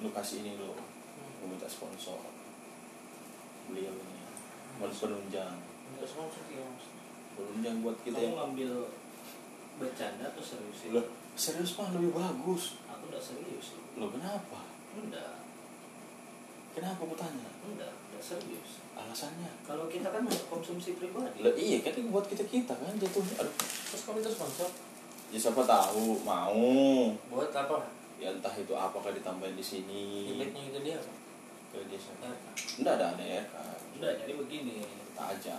[0.00, 0.76] Lokasi ini loh.
[1.40, 2.20] Mau minta sponsor.
[3.72, 4.24] Beliau ini.
[4.80, 5.56] Mau penunjang.
[7.36, 8.70] Penunjang buat kita kamu yang ngambil
[9.76, 10.88] bercanda atau serius sih?
[10.92, 11.04] Loh,
[11.36, 12.80] serius mah lebih bagus.
[12.88, 13.76] Aku udah serius.
[13.96, 14.64] Lo kenapa?
[14.96, 15.36] Enggak
[16.76, 17.48] kenapa aku tanya?
[17.64, 18.84] Enggak enggak serius.
[18.92, 19.48] Alasannya?
[19.64, 21.40] Kalau kita kan untuk konsumsi pribadi.
[21.40, 23.54] Lah iya kan buat kita kita kan jatuh aduh.
[23.56, 24.68] Terus kamu itu sponsor?
[25.32, 26.20] Ya siapa tahu.
[26.20, 26.68] Mau.
[27.32, 27.88] Buat apa?
[28.20, 30.32] Ya entah itu apakah ditambahin di sini.
[30.32, 31.12] Feedbacknya itu dia apa?
[31.72, 32.28] Ke dia siapa?
[32.80, 34.84] Enggak ada ada ya kan enggak jadi begini.
[34.84, 35.58] Kita aja.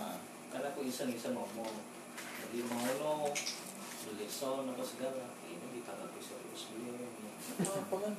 [0.54, 1.74] Karena aku iseng-iseng ngomong.
[2.48, 3.67] Beli mono beli
[4.28, 5.34] sound apa segala.
[5.42, 7.30] Ini ditanggapi serius beliau ini
[7.64, 8.14] apa kan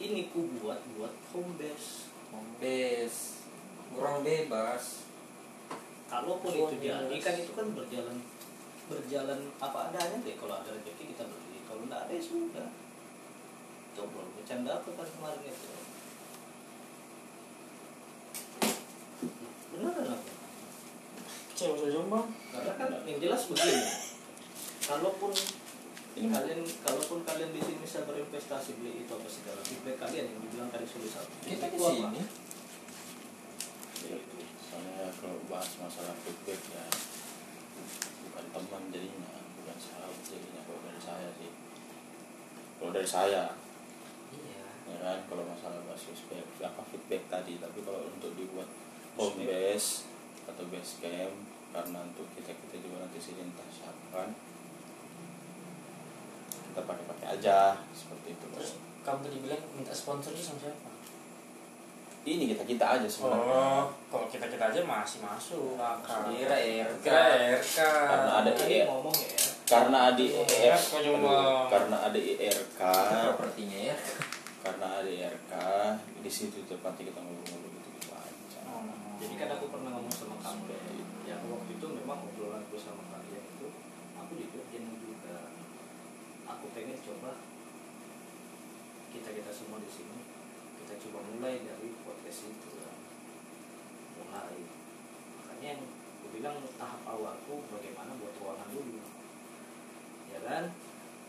[0.00, 2.08] ini ku buat buat home base.
[2.32, 3.44] Home base.
[3.92, 5.04] Kurang bebas.
[6.08, 8.18] Kalaupun itu jadi kan itu kan berjalan
[8.88, 10.34] berjalan apa adanya deh.
[10.38, 11.60] Kalau ada rezeki kita beli.
[11.68, 12.68] Kalau enggak ada ya sudah.
[13.92, 15.70] Coba bercanda apa kan kemarin itu?
[19.74, 20.30] Beneran apa?
[21.60, 24.09] Cewek saya jombang karena kan yang jelas begini
[24.90, 25.30] kalaupun
[26.18, 30.38] ini kalian kalaupun kalian di sini bisa berinvestasi beli itu apa segala feedback kalian yang
[30.42, 31.34] dibilang tadi sudah satu.
[31.46, 32.22] Kita Itu ke sini.
[34.10, 34.18] Ya,
[34.58, 36.84] soalnya kalau bahas masalah feedback ya.
[38.26, 39.30] Bukan teman jadinya
[39.62, 41.50] bukan sahabat jadinya kalau dari saya sih.
[42.82, 43.44] Kalau dari saya.
[44.34, 44.66] Iya.
[44.90, 48.66] Ya kan kalau masalah bahas feedback apa feedback tadi tapi kalau untuk dibuat
[49.14, 50.10] home base
[50.50, 51.34] atau base camp
[51.70, 54.49] karena untuk kita kita juga nanti sini entah siapa kan
[56.70, 58.46] kita pakai pakai aja seperti itu.
[58.54, 58.70] Terus
[59.02, 60.90] kamu tadi bilang minta sponsor itu sama siapa?
[62.20, 63.48] Ini kita kita aja sebenarnya.
[63.48, 65.74] Oh kalau kita kita aja masih masuk.
[66.30, 67.22] Kira RK kira
[67.58, 68.86] RK Karena ada IR.
[68.86, 69.50] ngomong ya.
[69.70, 72.80] Karena ada IR aduh, karena ada IRK
[73.30, 73.96] propertinya ya
[74.60, 75.52] karena ada IRK
[76.20, 78.60] di situ tempatnya kita ngobrol-ngobrol gitu gitu aja.
[78.68, 78.84] Oh.
[79.16, 80.74] jadi kan aku pernah ngomong sama kamu.
[81.24, 83.66] Ya waktu itu memang obrolan sama kalian itu
[84.18, 84.32] aku
[84.74, 85.36] jenuh juga
[86.58, 87.38] aku pengen coba
[89.14, 90.18] kita kita semua di sini
[90.82, 92.90] kita coba mulai dari podcast itu ya.
[94.18, 94.58] mulai.
[95.38, 98.98] Makanya yang aku bilang tahap awalku bagaimana buat ruangan dulu.
[100.34, 100.74] Ya kan?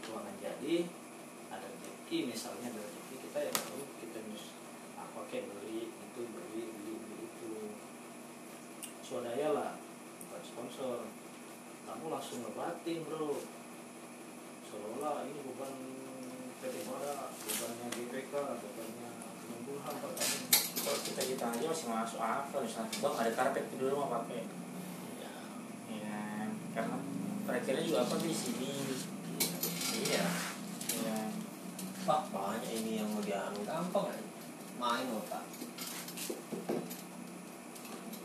[0.02, 0.90] Ruangan jadi
[1.54, 2.18] ada rezeki.
[2.34, 4.20] Misalnya ada rezeki kita ya baru kita
[4.98, 7.54] apa kayak beli itu beli beli beli itu.
[9.06, 9.72] Swadaya lah
[10.26, 11.06] bukan sponsor.
[11.86, 13.61] Kamu langsung ngebatin bro
[14.72, 15.72] seolah ini bukan
[16.64, 19.10] PT Mora bukannya GPK bukannya
[19.44, 20.44] Kemenkumham pertanian
[20.82, 24.42] kalau kita kita aja masih masuk apa misalnya bang ada karpet di rumah pakai
[25.20, 25.34] ya
[25.92, 26.22] ya
[26.72, 26.98] karena
[27.46, 28.72] terakhirnya juga apa di sini?
[29.92, 30.26] Iya.
[31.04, 31.20] Ya
[32.02, 34.26] Wah, banyak ini yang mau dianu gampang aja
[34.80, 35.46] main otak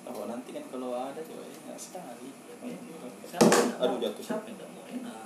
[0.07, 2.31] oh nanti kan kalau ada coba ya nggak sekali.
[2.47, 4.23] Ya nggak Aduh, jatuh.
[4.25, 4.85] siapa yang nggak mau?
[4.87, 5.26] Enak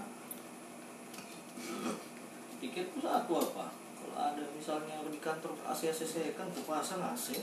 [2.60, 3.72] pikirku aku apa?
[4.00, 7.40] Kalau ada misalnya di kantor AC AC kan ku pasang AC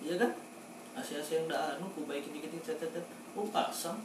[0.00, 0.32] iya kan?
[0.94, 3.98] AC AC yang udah anu ku baikin dikit dikit cet, cet, ku pasang.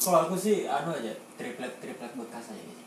[0.00, 2.84] Kalau aku sih anu aja triplek triplek bekas aja gitu.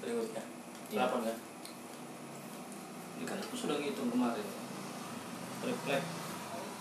[0.00, 0.44] Berikutnya
[0.90, 1.06] Iya.
[1.06, 1.38] delapan kan
[3.14, 4.48] ini kan aku sudah ngitung kemarin.
[5.60, 6.08] Refleks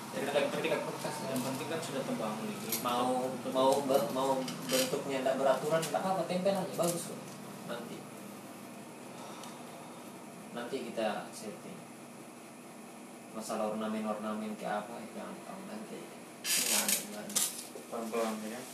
[0.10, 2.70] triplek triplek bekas yang penting kan sudah terbangun ini.
[2.82, 7.22] Mau mau be- mau bentuknya tidak beraturan tidak apa-apa tempel aja bagus kok.
[7.70, 7.98] Nanti.
[10.58, 11.78] Nanti kita setting.
[13.38, 16.02] Masalah ornamen ornamen kayak apa ya gampang nanti.
[17.90, 18.66] Pelan pelan ya kan?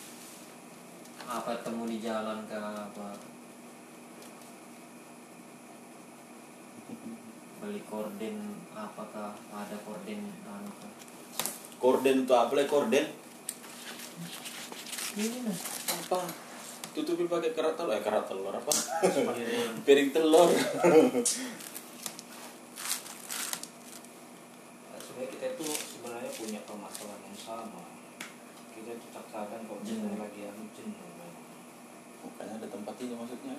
[1.26, 3.19] Apa temu di jalan ke apa?
[7.60, 8.38] Beli korden
[8.78, 10.94] apakah ada korden anu kah?
[11.86, 13.06] Korden itu apa lagi korden
[15.15, 15.48] ini
[15.95, 16.28] apa?
[16.91, 17.95] Tutupi pakai kerak telur.
[17.95, 18.67] Eh kerak telur apa?
[19.32, 19.80] Piring.
[19.88, 20.52] piring telur.
[20.52, 20.60] Nah,
[25.00, 27.88] sebenarnya kita itu sebenarnya punya permasalahan yang sama.
[28.76, 30.04] Kita itu terkadang kalau Jenuh.
[30.04, 31.00] misalnya lagi anu jenuh
[32.26, 33.56] bukannya ada tempat ini maksudnya?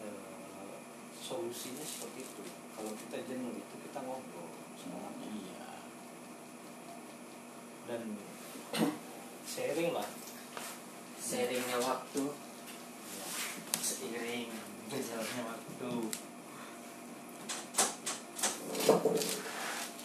[0.00, 0.80] Eh,
[1.20, 2.42] solusinya seperti itu.
[2.48, 4.48] Kalau kita jenuh itu kita ngobrol
[4.80, 5.20] sama orang.
[7.92, 8.16] Iya dan
[9.44, 10.08] sharing lah
[11.20, 12.24] sharingnya waktu
[13.12, 13.28] Ya.
[13.84, 14.48] seiring
[14.88, 15.92] berjalannya waktu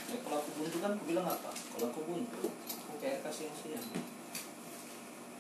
[0.08, 1.52] Ya, kalau aku buntu kan aku bilang apa?
[1.52, 2.48] Kalau aku buntu,
[2.88, 3.84] aku kayak kasih siang.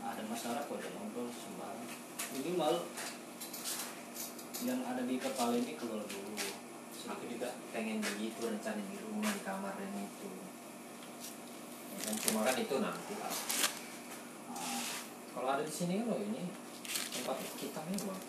[0.03, 1.87] Ada masalah kok ada ngobrol sembarang.
[2.35, 2.75] Minimal
[4.67, 6.35] yang ada di kepala ini keluar dulu.
[7.07, 10.46] aku juga pengen begitu rencana di rumah di kamar dan itu
[12.05, 13.33] cuma kan itu nanti lah
[14.47, 14.81] Nah,
[15.35, 16.49] kalau ada di sini loh ini
[17.13, 18.19] tempat kita memang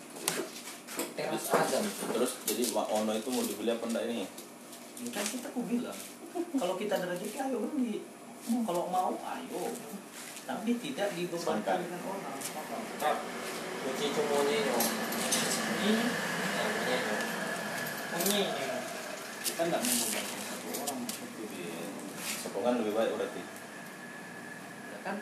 [1.15, 4.27] teras aja gitu terus jadi Mak Ono itu mau dibeli apa enggak ini?
[4.99, 5.95] Ini kan kita aku bilang,
[6.59, 8.03] kalau kita ada rezeki ayo beli.
[8.43, 9.63] Kalau mau ayo.
[10.43, 12.35] Tapi tidak dibebankan dengan orang.
[12.35, 12.77] Apa?
[12.99, 13.15] Kak,
[13.85, 14.77] kunci cumunya yo
[15.87, 16.03] ini.
[16.89, 16.97] Ya
[18.19, 18.39] ini
[19.45, 20.99] Kita nggak membebankan satu orang.
[22.43, 23.58] Sokongan lebih baik berarti
[25.05, 25.17] kan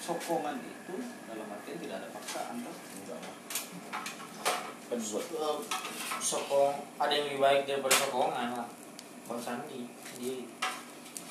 [0.00, 0.94] sokongan itu
[1.28, 2.76] dalam artian tidak ada paksaan toh.
[3.00, 3.34] enggak lah
[4.90, 4.98] kan
[6.18, 8.68] sokong ada yang lebih baik daripada sokongan lah
[9.30, 10.50] bang Sandi sendiri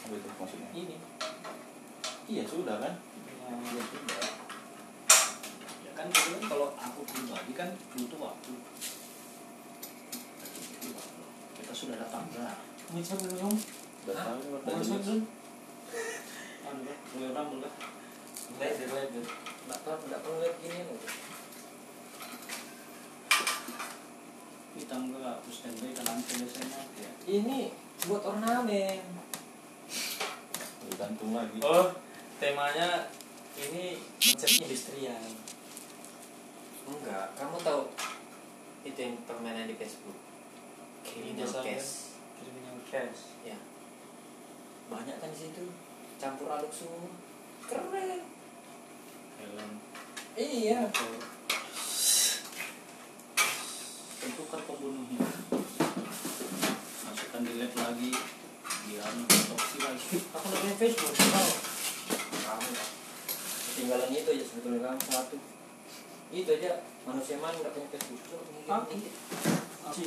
[0.05, 0.97] apa itu maksudnya ini
[2.29, 2.93] iya sudah kan
[3.49, 4.29] yang Ya tidak.
[5.81, 8.53] Ya kan gitu kan kalau aku pribadi kan butuh waktu.
[11.57, 12.53] Kita sudah datang dah.
[12.93, 13.53] Bisa belum?
[14.05, 14.37] udah Hah?
[16.69, 16.93] mulai
[20.43, 20.99] lihat gini loh
[24.79, 25.37] Kita enggak
[25.99, 27.11] nanti biasanya ya.
[27.27, 27.73] ini
[28.07, 29.01] buat ornamen
[30.87, 31.91] tergantung lagi Oh,
[32.39, 33.11] temanya
[33.59, 35.19] ini konsep industrial.
[36.87, 37.83] enggak kamu tahu
[38.87, 40.15] itu yang permainan di Facebook
[41.03, 43.35] criminal case Criminal cash.
[43.43, 43.57] ya
[44.87, 45.65] banyak kan di situ
[46.19, 47.07] campur aduk semua
[47.63, 48.27] keren
[49.39, 49.71] Helm.
[50.35, 50.91] iya.
[54.19, 55.23] Tentukan pembunuhnya.
[57.07, 58.11] Masukkan di lab lagi.
[58.83, 60.17] Dia anu otopsi lagi.
[60.35, 61.51] aku udah main Facebook tahu
[62.43, 62.71] kamu
[63.69, 65.37] ketinggalan itu aja sebetulnya kamu satu
[66.35, 66.71] itu aja
[67.07, 68.83] manusia mana nggak punya Facebook Coba punya Hah?
[68.91, 69.09] ini.
[69.87, 70.03] Apa?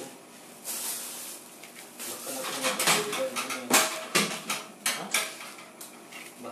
[2.04, 2.72] Bahkan aku dunia.
[3.16, 3.71] Hah?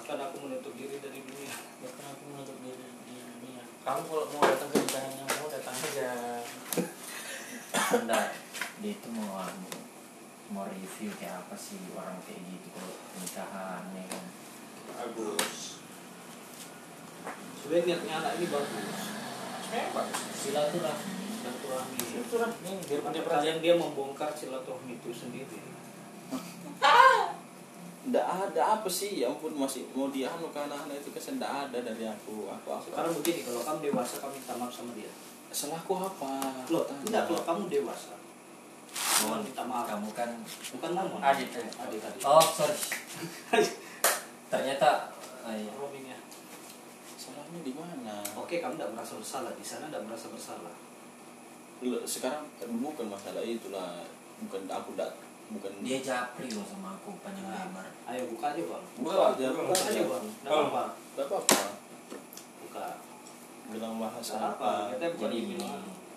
[0.00, 1.52] Bahkan aku menutup diri dari dunia.
[1.84, 3.68] Bahkan aku menutup diri di dunia.
[3.84, 6.10] Kamu kalau mau datang ke nikahan yang mau datang aja.
[8.00, 8.32] Enggak,
[8.80, 9.44] dia itu mau
[10.56, 14.24] mau review kayak apa sih orang kayak gitu kalau nikahan ya kan
[14.88, 15.84] Bagus.
[17.60, 18.88] Sebenarnya niatnya anak ini bagus.
[19.68, 20.20] Sebenarnya bagus.
[20.40, 22.72] silaturahmi Silaturahmi.
[22.72, 25.60] Ini biar kalian dia membongkar silaturahmi itu sendiri.
[28.00, 31.78] Nggak ada apa sih ya ampun masih mau dianu ke anak-anak itu kesan nggak ada
[31.84, 35.12] dari aku aku apa Sekarang begini, kalau kamu dewasa kamu minta maaf sama dia.
[35.52, 36.30] salahku apa
[36.72, 37.02] Loh, Tanya.
[37.04, 38.14] tidak kalau kamu dewasa.
[38.88, 39.84] Kamu minta maaf.
[39.92, 41.16] kamu kan Bukan mama.
[41.20, 41.68] Adit, eh.
[41.76, 42.22] Adit adit.
[42.24, 42.76] oh sorry
[44.50, 45.12] ternyata
[45.46, 45.70] iya.
[45.76, 46.18] Roamingnya.
[47.14, 50.74] salahnya di mana Oke, kamu tidak merasa bersalah di sana, tidak merasa bersalah.
[51.86, 52.48] Loh, sekarang
[52.82, 54.02] bukan masalah itulah
[54.42, 55.12] bukan aku nggak
[55.50, 58.84] bukan dia japri loh sama aku panjang Nah, lebar ayo buka aja bang.
[58.96, 60.24] buka aja Buka buka aja bang.
[60.24, 60.84] Tidak apa.
[61.10, 61.60] nggak apa-apa
[62.62, 62.86] Buka.
[63.70, 64.70] bilang bahasa Nggak apa.
[64.70, 65.66] apa Kita jadi di gini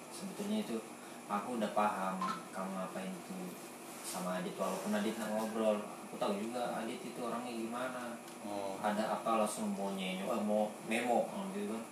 [0.10, 0.78] sebetulnya itu
[1.26, 2.15] aku udah paham
[2.50, 3.38] kamu ngapain itu
[4.04, 8.13] sama Adit walaupun Adit nggak ngobrol aku tahu juga Adit itu orangnya gimana
[8.46, 11.84] oh, ada apa langsung mau nyenyo eh, mau memo oh, gitu kan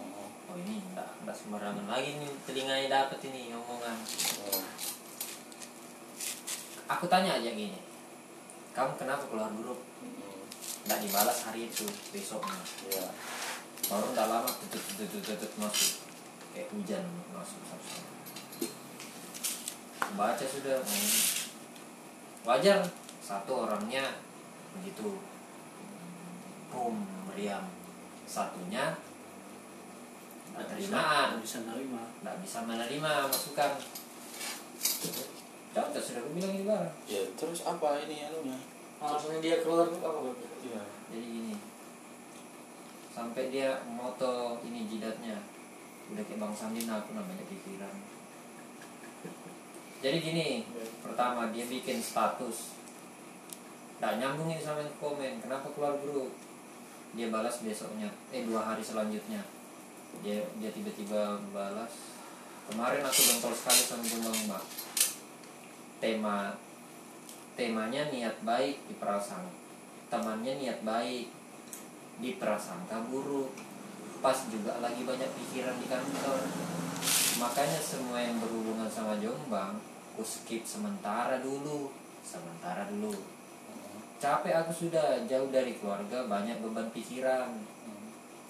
[0.00, 3.96] oh, oh ini enggak enggak sembarangan lagi nih telinganya dapet ini omongan
[4.48, 4.64] oh.
[6.88, 7.88] Aku tanya aja gini
[8.78, 9.82] kamu kenapa keluar grup?
[9.98, 10.46] Mm,
[10.86, 11.82] nggak dibalas hari itu
[12.14, 12.62] besoknya.
[12.86, 13.10] Ya
[13.90, 16.06] baru nggak lama tutut tutut tutut masuk.
[16.54, 18.06] Kayak hujan masuk satu
[20.16, 21.18] baca sudah hmm.
[22.46, 22.80] wajar
[23.18, 24.22] satu orangnya
[24.78, 25.18] begitu.
[26.70, 27.66] Boom meriam
[28.30, 28.94] satunya
[30.54, 32.02] Nggak bisa- penerimaan nggak bisa nerima.
[32.22, 33.72] nggak bisa menerima masukan
[35.84, 36.94] contoh sudah aku bilang ini barang.
[37.06, 38.58] Ya terus apa ini anunya?
[38.98, 40.38] Alasannya dia keluar tuh apa Bang?
[40.66, 40.82] iya.
[41.14, 41.54] Jadi gini.
[43.14, 45.38] Sampai dia moto ini jidatnya.
[46.08, 47.94] Udah kayak bang Sandi nah aku namanya pikiran.
[49.98, 50.46] Jadi gini
[51.04, 52.74] pertama dia bikin status.
[53.98, 56.30] Nggak nyambung ini sama yang komen kenapa keluar grup
[57.16, 59.42] dia balas besoknya eh dua hari selanjutnya.
[60.22, 61.92] Dia dia tiba-tiba balas.
[62.68, 64.87] Kemarin aku bentol sekali sama Jombang mbak
[65.98, 66.54] tema
[67.58, 69.50] temanya niat baik diperasang
[70.08, 71.28] temannya niat baik
[72.18, 73.54] diprasangka buruk.
[74.18, 76.42] Pas juga lagi banyak pikiran di kantor.
[77.38, 79.78] Makanya semua yang berhubungan sama Jombang
[80.18, 81.94] ku skip sementara dulu.
[82.26, 83.14] Sementara dulu.
[84.18, 87.54] Capek aku sudah jauh dari keluarga banyak beban pikiran.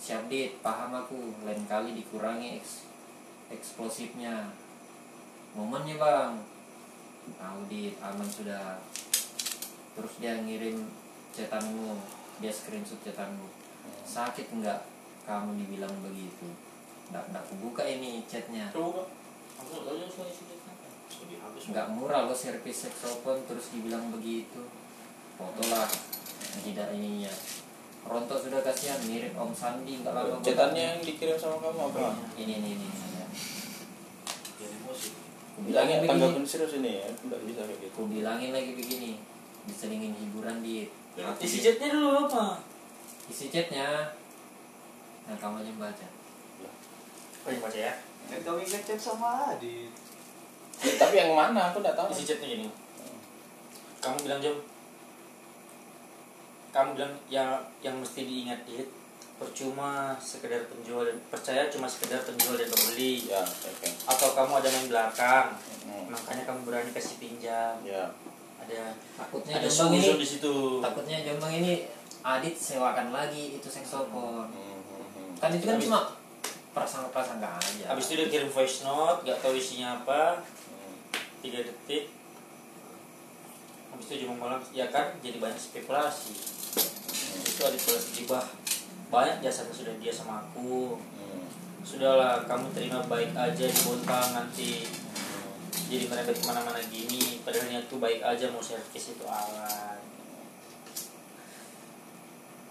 [0.01, 0.57] Siap dit?
[0.65, 1.37] Paham aku.
[1.45, 2.89] Lain kali dikurangi eks
[3.53, 4.49] eksplosifnya.
[5.53, 6.33] Momennya bang
[7.37, 8.81] tahu dit aman sudah
[9.99, 10.87] terus dia ngirim
[11.35, 11.99] chatanmu
[12.39, 13.51] dia screenshot chatanmu
[14.09, 14.81] sakit enggak
[15.29, 16.49] kamu dibilang begitu?
[17.13, 18.73] Nggak nggak aku buka ini chatnya.
[18.73, 19.05] Coba
[19.61, 20.49] aku nggak isi
[21.93, 24.65] murah lo servis open terus dibilang begitu.
[25.37, 25.89] Foto lah.
[26.49, 27.29] Tidak ininya
[28.09, 32.17] Ronto sudah kasihan mirip Om Sandi nggak lama cetannya yang dikirim sama kamu apa?
[32.41, 33.18] Ini ini ini, ini.
[35.67, 38.01] Bilangin tanggapin serius ini ya nggak bisa kayak gitu.
[38.07, 39.19] Bilangin lagi begini
[39.67, 40.87] diselingin hiburan di
[41.43, 42.63] isi chatnya dulu apa?
[43.27, 44.15] Isi chatnya.
[45.27, 46.07] Nah kamu aja yang baca.
[47.47, 47.95] Oh yang baca ya?
[48.29, 49.91] Kan kami ngechat sama Adit.
[50.79, 51.75] tapi yang mana?
[51.75, 52.13] Aku nggak tahu.
[52.15, 52.69] Isi chatnya gini.
[53.99, 54.55] Kamu bilang jam
[56.69, 58.87] kamu bilang ya yang mesti diingat dit
[59.39, 63.25] percuma sekedar penjual dan percaya cuma sekedar penjual dan pembeli.
[63.25, 63.89] Ya oke.
[64.05, 65.47] Atau kamu ada main belakang
[65.81, 66.05] Hmm.
[66.07, 67.81] makanya kamu berani kasih pinjam.
[67.81, 68.05] Ya.
[68.61, 70.55] Ada takutnya ada Jombang ini di situ.
[70.79, 71.73] takutnya Jombang ini
[72.21, 75.31] Adit sewakan lagi itu seksopon Hmm, hmm, hmm.
[75.39, 76.01] kan itu kan Habis- cuma
[76.69, 80.43] prasangka-prasangka aja habis itu dia kirim voice note gak tahu isinya apa.
[80.43, 80.95] Hmm.
[81.41, 82.11] tiga detik.
[83.89, 86.35] Habis itu cuma malam ya kan jadi banyak spekulasi.
[87.41, 88.45] Itu ada balas gibah
[89.09, 91.01] banyak jasanya sudah dia sama aku.
[91.01, 91.45] Hmm.
[91.81, 94.85] sudahlah kamu terima baik aja di bontang nanti.
[95.89, 99.97] Jadi merembet ke mana-mana gini padahal niatku baik aja mau servis itu alat.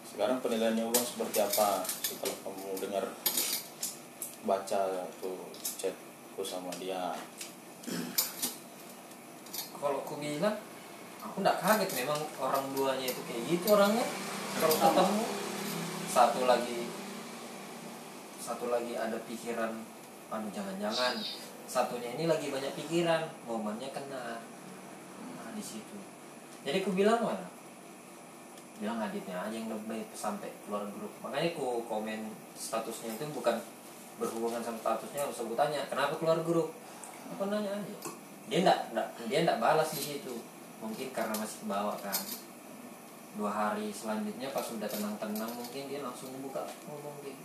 [0.05, 3.05] Sekarang penilaiannya uang seperti apa setelah kamu dengar
[4.45, 4.81] baca
[5.17, 5.49] tuh
[5.81, 7.17] chatku sama dia?
[9.77, 10.61] Kalau aku bilang
[11.25, 11.89] aku nggak kaget.
[12.05, 14.05] Memang orang duanya itu kayak gitu orangnya.
[14.61, 15.25] Kalau ketemu
[16.07, 16.87] satu lagi
[18.39, 19.75] satu lagi ada pikiran
[20.27, 21.19] aduh jangan-jangan
[21.67, 24.39] satunya ini lagi banyak pikiran momennya kena.
[25.35, 25.99] Nah di situ.
[26.63, 27.43] Jadi aku bilang mana?
[28.79, 31.11] Bilang aditnya aja yang lebih sampai keluar grup.
[31.19, 33.59] Makanya aku komen statusnya itu bukan
[34.17, 36.71] berhubungan sama statusnya harus aku tanya kenapa keluar grup?
[37.35, 37.95] Aku nanya aja.
[38.47, 40.39] Dia enggak, enggak dia enggak balas di situ.
[40.79, 42.15] Mungkin karena masih kebawa kan
[43.37, 47.43] dua hari selanjutnya pas sudah tenang-tenang mungkin dia langsung buka ngomong gitu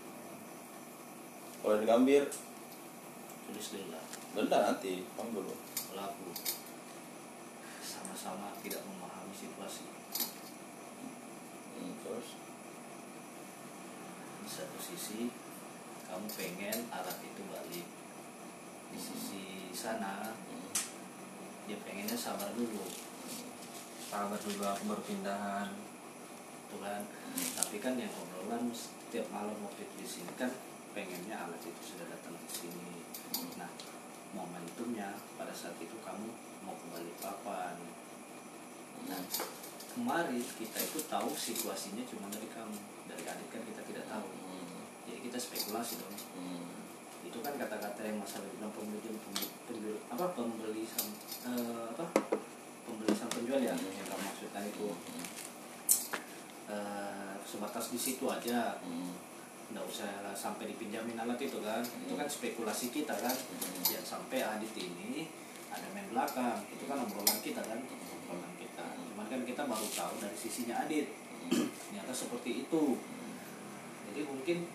[1.63, 2.27] kalau di Gambir
[3.47, 4.05] Tulis dulu lah.
[4.33, 5.55] denda nanti dulu
[5.93, 6.33] Pelaku
[7.85, 9.85] sama-sama tidak memahami situasi.
[11.77, 12.29] Hmm, terus
[14.43, 15.29] Di satu sisi
[16.09, 17.87] kamu pengen alat itu balik.
[18.89, 20.73] Di sisi sana hmm,
[21.69, 22.85] dia pengennya sabar dulu.
[24.13, 25.73] Sabar dulu aku baru pindahan
[26.69, 27.01] Tuh kan.
[27.57, 30.53] Tapi kan yang obrolan setiap malam waktu itu di sini kan
[30.93, 33.05] pengennya alat itu sudah datang ke sini.
[33.57, 33.69] Nah,
[34.37, 36.29] momentumnya pada saat itu kamu
[36.65, 37.77] mau kembali papan.
[39.09, 39.21] Nah,
[39.93, 42.77] kemarin kita itu tahu situasinya cuma dari kamu,
[43.09, 44.29] dari adik kan kita tidak tahu.
[44.29, 46.17] hmm, Jadi kita spekulasi dong.
[46.41, 46.65] hmm,
[47.29, 51.09] Itu kan kata-kata yang masalah bilang pembeli pembeli, pembeli apa pembeli sam
[51.53, 52.05] eh, apa
[52.85, 54.89] pembeli sam penjual ya yang kamu maksudkan itu.
[54.93, 55.27] Hmm,
[56.71, 58.79] eh, sebatas di situ aja.
[58.83, 59.15] Hmm,
[59.73, 61.83] nggak usah sampai dipinjamin alat itu kan.
[61.83, 63.35] Itu kan spekulasi kita kan.
[63.35, 63.83] Hmm.
[63.91, 65.29] ya sampai adit ini
[65.73, 66.63] ada main belakang.
[66.71, 67.81] Itu kan obrolan kita kan.
[67.83, 68.87] Obrolan kita.
[69.13, 71.11] Cuman kan kita baru tahu dari sisinya adit.
[71.51, 72.97] Ternyata seperti itu.
[74.13, 74.69] Jadi mungkin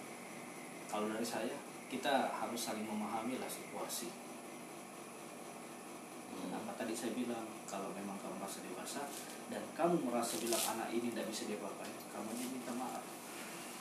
[0.89, 1.55] kalau dari saya
[1.87, 4.26] kita harus saling memahami lah situasi
[6.39, 9.01] Kenapa tadi saya bilang kalau memang kamu merasa dewasa
[9.47, 13.03] dan kamu merasa bilang anak ini tidak bisa diapa-apain, kamu aja minta maaf.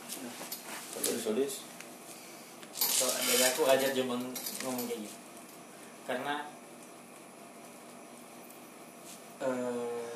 [0.06, 0.32] Sudah.
[0.96, 1.54] tulis tulis
[2.72, 4.16] so, dari aku ajar cuma
[4.62, 5.18] ngomong kayak gitu
[6.06, 6.34] karena
[9.36, 10.06] eh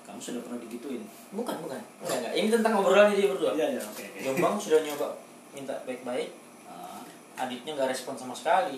[0.00, 1.02] Kamu sudah pernah digituin?
[1.30, 2.32] bukan bukan enggak, enggak.
[2.34, 4.18] ini tentang obrolan dia berdua Iya, iya, oke, oke.
[4.20, 5.08] Jombang sudah nyoba
[5.50, 6.30] minta baik-baik
[6.66, 7.02] Ah,
[7.36, 8.76] adiknya nggak respon sama sekali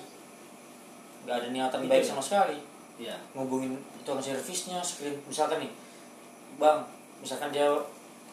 [1.23, 2.59] nggak ada niatan baik sama sekali.
[2.93, 3.17] Iya.
[3.33, 3.73] ngubungin
[4.05, 5.73] tukang servisnya screen misalkan nih
[6.61, 6.79] bang
[7.19, 7.67] misalkan dia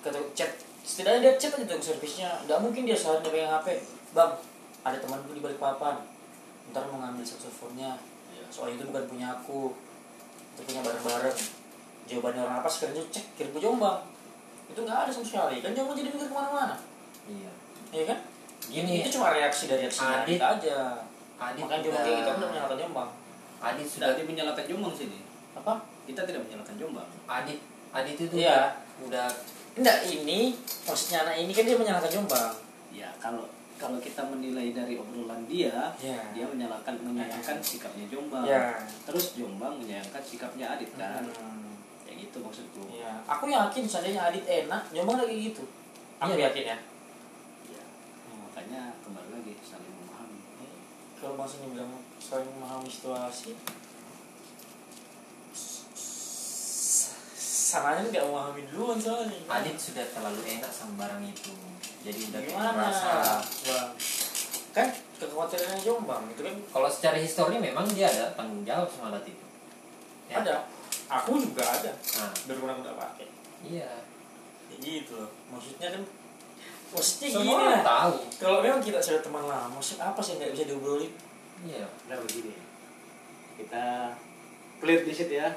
[0.02, 0.52] kata chat.
[0.80, 2.30] Setidaknya dia chat aja tukang servisnya.
[2.46, 3.68] Nggak mungkin dia sehari dia pegang hp
[4.12, 4.32] bang
[4.84, 5.96] ada temanku di balik papan.
[6.70, 7.98] Ntar mau ngambil saksofonnya
[8.30, 8.46] Iya.
[8.50, 9.74] soalnya itu bukan punya aku.
[10.54, 11.38] Itu punya bareng-bareng.
[12.10, 14.02] Jawabannya orang apa sekarang cek kirim ke Jombang.
[14.70, 15.62] Itu nggak ada sama sekali.
[15.62, 16.76] Kan Jombang jadi mikir ke mana-mana.
[17.26, 17.52] Iya.
[17.90, 18.20] Ya kan?
[18.70, 21.09] Gini, itu cuma reaksi dari reaksi Adit- aja
[21.40, 23.10] Adit makanya Jombang udah- kayak gitu kan udah menyalahkan Jombang
[23.60, 25.20] Adit Sudah dia menyalahkan Jombang sini.
[25.52, 25.74] apa
[26.04, 27.10] Kita tidak menyalahkan Jombang.
[27.26, 27.60] Adit
[27.90, 28.76] Adit itu Iya.
[29.02, 29.28] udah
[29.74, 32.54] enggak ini maksudnya anak ini kan dia menyalahkan Jombang
[32.90, 36.20] Ya kalau kalau kita menilai dari obrolan dia, Iya.
[36.36, 38.44] dia menyalahkan menyayangkan sikapnya Jombang.
[38.44, 38.76] Iya.
[39.06, 41.24] Terus Jombang menyayangkan sikapnya Adit kan.
[41.24, 41.80] Hmm.
[42.04, 42.84] Kayak gitu maksudku.
[42.92, 45.64] ya aku yakin seandainya Adit enak Jombang lagi gitu
[46.18, 46.52] aku Iya.
[46.52, 46.78] yakin ya
[47.70, 47.84] Ya.
[48.28, 50.42] Makanya kembali lagi saling memahami.
[51.20, 53.52] Kalau ini bilang saling memahami situasi
[57.70, 59.38] sananya nggak memahami duluan soalnya.
[59.46, 61.54] Adit sudah terlalu enak sama barang itu.
[62.02, 62.70] Jadi udah gimana?
[62.74, 63.90] merasa bang
[64.70, 69.26] kan kekhawatirannya Jombang itu kan kalau secara histori memang dia ada tanggung jawab sama alat
[69.30, 69.46] itu.
[70.30, 70.42] Ya.
[70.42, 70.56] ada.
[71.10, 71.92] Aku juga ada.
[71.94, 73.28] Nah baru nggak pakai.
[73.66, 73.92] Iya.
[74.70, 75.30] Ya gitu loh.
[75.54, 76.02] Maksudnya kan
[76.90, 80.40] maksudnya semua gini lah tahu kalau memang kita sudah teman lama maksud apa sih yang
[80.42, 81.12] nggak bisa diobrolin
[81.62, 82.56] iya Nah begini.
[83.56, 84.16] Kita
[84.80, 85.52] clear di situ ya.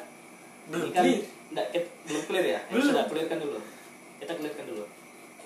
[0.66, 1.22] belum kan clear.
[1.48, 2.60] enggak, kita- belum clear ya?
[2.66, 2.84] Belum.
[2.84, 3.58] sudah clearkan dulu.
[4.18, 4.84] Kita clearkan dulu.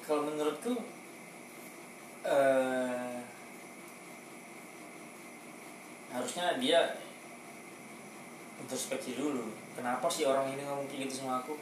[0.00, 0.72] kalau menurutku
[2.24, 3.16] eh
[6.08, 6.80] harusnya dia
[8.56, 11.54] introspeksi dulu kenapa sih orang ini ngomong kayak gitu sama aku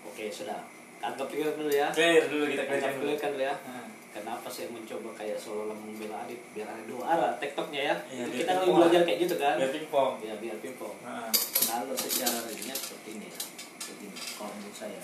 [0.00, 0.64] Oke, sudah.
[1.00, 1.88] Anggap clear dulu ya.
[1.92, 3.54] clear dulu kita clear dulu dulu ya.
[3.64, 7.96] Nah, Kenapa saya mencoba kayak seolah-olah membela Adit biar ada dua arah tektoknya ya?
[8.10, 9.54] Itu biar kita lagi pingpong belajar kayak gitu kan?
[9.54, 10.96] biar pingpong Ya biar pingpong.
[11.06, 13.38] Nah, Kalau secara realinya seperti ini ya.
[13.78, 14.18] Seperti ini.
[14.34, 15.02] Kalau menurut saya,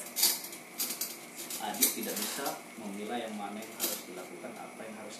[1.70, 2.46] Adit tidak bisa
[2.82, 5.16] memilah yang mana yang harus dilakukan, apa yang harus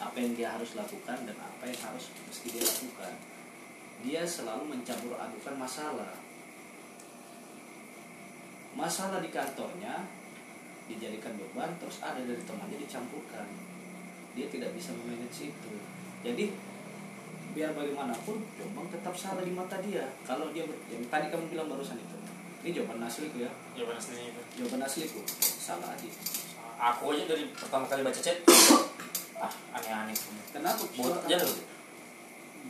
[0.00, 3.12] apa yang dia harus lakukan dan apa yang harus mesti dia lakukan.
[4.00, 6.16] Dia selalu mencampur adukan masalah.
[8.78, 10.06] Masalah di kantornya
[10.86, 13.46] dijadikan beban, terus ada dari temannya dicampurkan.
[14.34, 15.72] Dia tidak bisa memanage itu.
[16.22, 16.54] Jadi
[17.50, 20.06] biar bagaimanapun Jombang tetap salah di mata dia.
[20.22, 22.16] Kalau dia yang tadi kamu bilang barusan itu
[22.60, 23.50] ini jawaban asliku ya.
[23.72, 24.42] Jawaban aslinya itu.
[24.60, 25.20] Jawaban asliku
[25.70, 26.12] salah Adit
[26.80, 28.40] aku aja dari pertama kali baca chat
[29.44, 30.16] ah aneh-aneh
[30.48, 30.80] kenapa?
[30.96, 31.56] Buat aja loh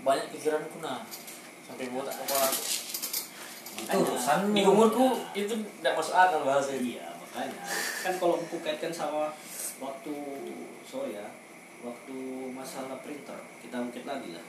[0.03, 1.07] banyak pikiranku nah.
[1.70, 2.62] Sampai buat kepala aku
[3.78, 4.54] itu urusanmu.
[4.54, 7.60] di umurku itu tidak masuk akal bahasa iya makanya.
[8.02, 9.32] Kan kalau aku kaitkan sama
[9.80, 10.14] waktu
[10.84, 11.26] sorry ya
[11.80, 12.16] waktu
[12.52, 14.44] masalah printer kita ungkit lagi lah.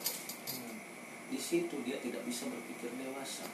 [1.32, 3.48] Di situ dia tidak bisa berpikir dewasa.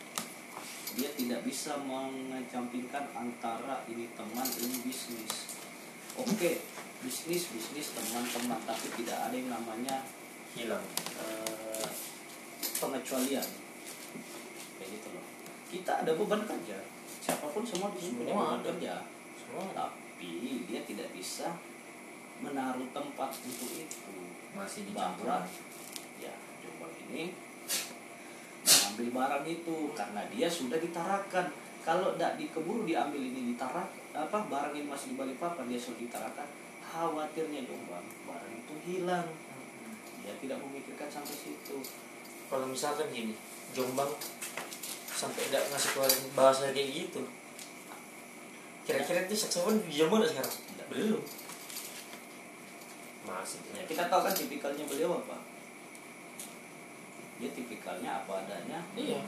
[0.98, 5.54] Dia tidak bisa mengecampingkan antara ini teman ini bisnis.
[6.18, 6.64] Oke
[7.06, 10.02] bisnis bisnis teman-teman tapi tidak ada yang namanya
[10.58, 10.82] hilang.
[11.22, 11.90] eh,
[12.82, 13.46] pengecualian.
[14.78, 15.17] Kayak gitu loh
[15.68, 16.78] kita ada beban kerja.
[17.20, 18.24] Siapa pun semua di sini.
[18.24, 18.68] Punya beban ada.
[18.72, 18.94] kerja.
[19.36, 21.52] Semua tapi dia tidak bisa
[22.40, 24.16] menaruh tempat untuk itu.
[24.56, 25.30] Masih bahwa dicampur
[26.18, 27.36] ya Jombang ini
[28.68, 31.48] mengambil barang itu karena dia sudah ditarakan.
[31.88, 36.00] Kalau tidak dikeburu diambil ini ditarak apa barang ini masih di balik papan dia sudah
[36.02, 36.48] ditarakan.
[36.84, 39.28] Khawatirnya Jombang barang itu hilang.
[40.24, 41.78] Dia tidak memikirkan sampai situ.
[42.48, 43.36] Kalau misalkan gini
[43.76, 44.12] Jombang
[45.18, 47.26] sampai tidak ngasih keluar bahasa kayak gitu.
[48.86, 50.54] Kira-kira itu saksofon di nggak sekarang?
[50.54, 50.88] Tidak.
[50.94, 51.24] belum.
[53.26, 53.60] Masih.
[53.74, 55.42] Ya kita tahu kan tipikalnya beliau apa?
[57.42, 58.80] Dia tipikalnya apa adanya.
[58.94, 59.20] Iya.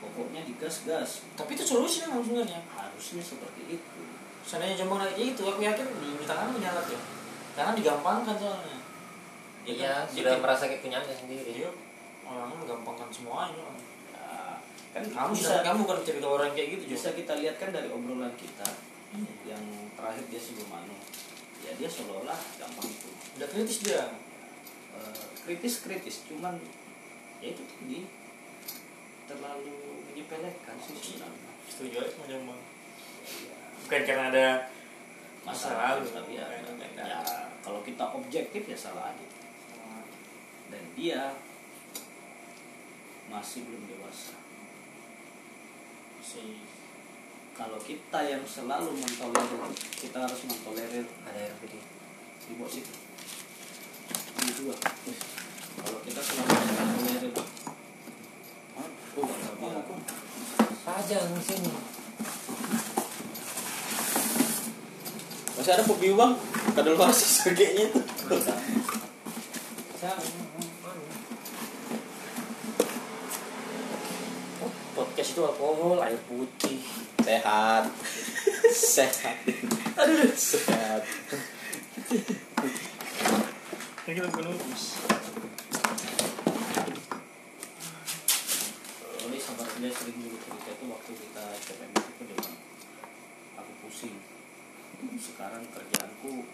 [0.00, 1.22] Pokoknya digas-gas.
[1.36, 2.58] Tapi itu solusi memang sebenarnya.
[2.72, 4.00] Harusnya seperti itu.
[4.42, 7.00] Seandainya Jombang lagi itu aku yakin di tangan menyala ya.
[7.54, 8.78] Karena digampangkan soalnya.
[9.68, 10.04] Iya kan?
[10.08, 11.62] sudah merasa kayak punyanya sendiri.
[11.62, 11.70] Iya.
[12.24, 13.87] Orangnya menggampangkan semuanya ya,
[14.88, 17.88] kan kamu bisa kamu bukan cerita orang kayak gitu bisa juga kita lihat kan dari
[17.92, 18.68] obrolan kita.
[19.44, 19.64] Yang
[19.96, 20.96] terakhir dia sebelum anu
[21.64, 23.08] ya dia seolah-olah gampang itu.
[23.40, 24.02] Udah kritis dia.
[24.96, 26.16] Eh, kritis kritis.
[26.28, 26.56] Cuman
[27.40, 28.00] ya itu tadi.
[29.28, 29.76] Terlalu
[30.08, 31.52] menyepelekan sih sebenarnya.
[31.68, 32.60] Setuju aja sama Jombang
[33.28, 34.46] ya, bukan karena ada
[35.44, 37.20] masalah lalu tapi ya, karena- ya
[37.60, 39.26] kalau kita objektif ya salah aja.
[40.72, 41.36] Dan dia
[43.28, 44.32] masih belum dewasa
[46.28, 46.60] si
[47.56, 51.80] kalau kita yang selalu mentolerir kita harus mentolerir ada RPD
[52.44, 52.92] di bawah situ
[54.60, 54.76] dua
[55.80, 57.30] kalau kita ini itu
[59.18, 59.94] Oh, apa aku?
[60.86, 61.74] Pajang sini.
[65.58, 66.32] Masih ada pembiu bang?
[66.78, 67.10] Kadal luar
[67.58, 68.00] kayaknya itu.
[74.94, 76.78] Oh, podcast itu alkohol air putih.
[77.26, 77.90] Sehat.
[78.94, 79.34] Sehat.
[79.98, 81.02] Aduh, sehat.
[84.06, 84.84] kita bukan urus
[89.26, 92.54] Oli sama dia sering dulu cerita itu waktu kita CPM itu bilang
[93.58, 94.22] aku pusing.
[95.18, 96.46] Sekarang kerjaanku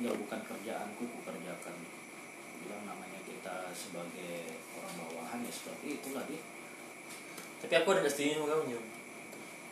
[0.00, 1.76] ya bukan kerjaanku ku kerjakan.
[2.64, 6.55] Bilang namanya kita sebagai orang bawahan ya seperti itulah dia
[7.64, 8.86] tapi aku ada setuju sama kamu Jom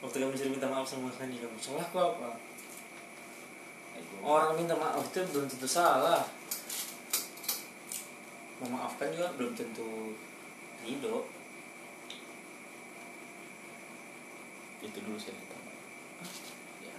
[0.04, 2.36] waktu kamu disuruh minta maaf sama Hani kamu salahku apa
[3.96, 6.24] itu orang minta maaf itu belum tentu salah
[8.62, 10.16] memaafkan juga belum tentu
[10.84, 11.24] ridho
[14.84, 16.28] Itu dulu saya minta maaf.
[16.84, 16.98] Ya,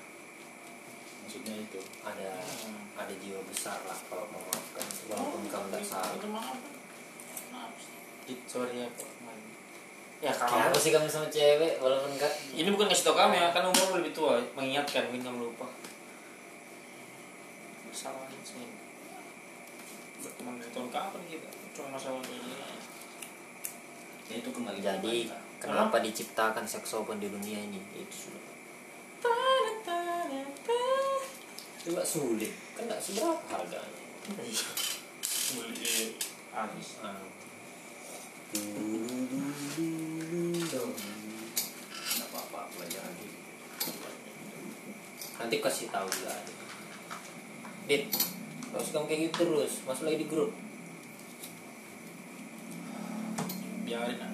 [1.21, 1.81] Maksudnya itu.
[2.01, 2.33] ada
[2.97, 6.17] ada jiwa besar lah kalau memaafkan walaupun kamu nggak salah.
[8.25, 9.09] Dit, sorry ya Pak.
[10.23, 12.33] Ya kamu sih kamu sama cewek walaupun nggak.
[12.55, 15.67] Ini bukan kasih tau kamu ya kan umur lebih tua mengingatkan mungkin kamu lupa.
[17.87, 18.67] Masalah sih.
[20.23, 21.49] Berteman dari tahun kapan kita?
[21.75, 22.55] Cuma masalah ini.
[24.25, 25.15] Ya itu kembali ke jadi
[25.61, 27.77] kenapa diciptakan saksofon di dunia ini?
[27.93, 28.43] Itu sudah.
[31.85, 32.53] Nggak sulit.
[32.73, 34.01] Kan nggak seberapa harganya.
[35.53, 36.17] Beli
[36.49, 36.97] habis.
[37.05, 37.21] Ah.
[40.93, 43.45] Nggak apa-apa pelajaran hidup
[45.35, 46.35] nanti kasih tahu juga
[47.85, 48.09] dit
[48.75, 50.51] terus kamu kayak gitu terus masuk lagi di grup.
[53.85, 54.27] Biarin aja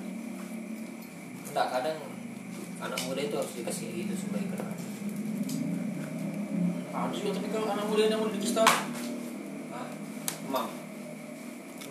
[1.51, 1.99] enggak kadang
[2.79, 4.71] anak muda itu harus dikasih kayak gitu supaya kenal
[6.91, 8.71] ada juga tapi kalau anak muda yang mau dikasih tau
[10.47, 10.67] mam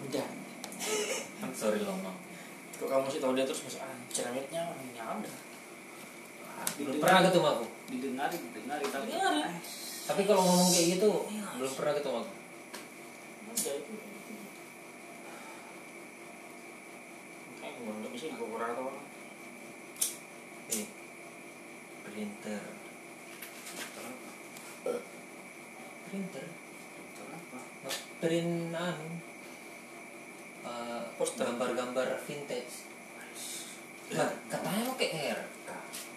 [0.08, 0.28] udah.
[1.60, 2.29] Sorry lo mam
[2.80, 5.30] kalau kamu sih tahu dia terus masuk ah ceramiknya orangnya ada.
[6.80, 7.66] Belum pernah ketemu aku.
[7.92, 9.52] didengari didengari tapi eh,
[10.08, 12.32] tapi kalau ngomong kayak gitu belum pernah ketemu aku.
[18.16, 18.72] Bisa gue kurang
[20.72, 20.86] eh
[22.08, 22.62] printer.
[26.08, 26.46] Printer
[27.14, 27.58] kenapa
[28.18, 29.29] print anu
[31.14, 31.44] Poster.
[31.44, 32.74] gambar-gambar vintage
[34.10, 35.38] nah katanya pakai air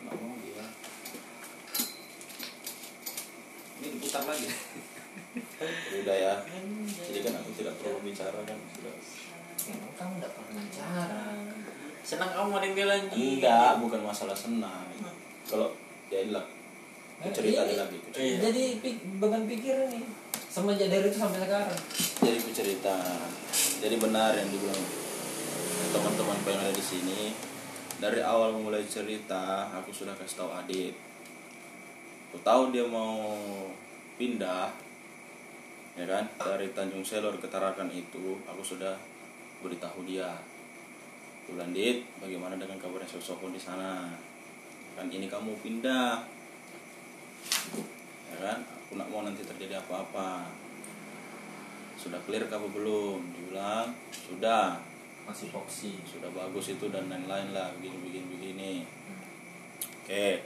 [0.03, 0.65] nggak mau dia
[3.79, 4.47] ini diputar lagi
[5.93, 6.33] Udah ya.
[7.01, 8.93] Jadi kan aku tidak perlu bicara kan sudah.
[9.65, 11.23] memang kamu nggak pernah bicara
[12.03, 14.85] senang kamu ada yang anjing Enggak, bukan masalah senang.
[15.47, 15.73] Kalau
[16.11, 16.45] ya inilah
[17.17, 17.75] aku cerita Iya.
[17.79, 17.97] lagi.
[18.13, 18.37] Iya.
[18.43, 18.63] jadi
[19.17, 20.03] beban pikir nih
[20.53, 21.73] semenjak dari itu sampai sekarang
[22.21, 22.93] Jadi aku cerita.
[23.81, 24.83] Jadi benar yang dibilang
[25.89, 27.33] teman-teman yang ada di sini.
[27.97, 30.93] Dari awal mulai cerita, aku sudah kasih tahu Adit.
[32.29, 33.33] Aku tahu dia mau
[34.21, 34.69] pindah,
[35.97, 36.25] ya kan?
[36.37, 38.93] Dari Tanjung Selor ke Tarakan itu, aku sudah
[39.65, 40.37] beritahu dia.
[41.49, 44.11] Bulan Dit, bagaimana dengan kabarnya saksofon di sana?
[44.99, 46.23] Kan ini kamu pindah,
[48.33, 48.72] ya kan?
[48.93, 50.45] Aku nak mau nanti terjadi apa-apa.
[51.97, 53.25] Sudah clear kamu belum?
[53.33, 54.77] Dibilang sudah.
[55.25, 57.73] Masih foksi sudah bagus itu dan lain-lain lah.
[57.73, 58.73] Begini begini begini.
[59.97, 60.45] Oke.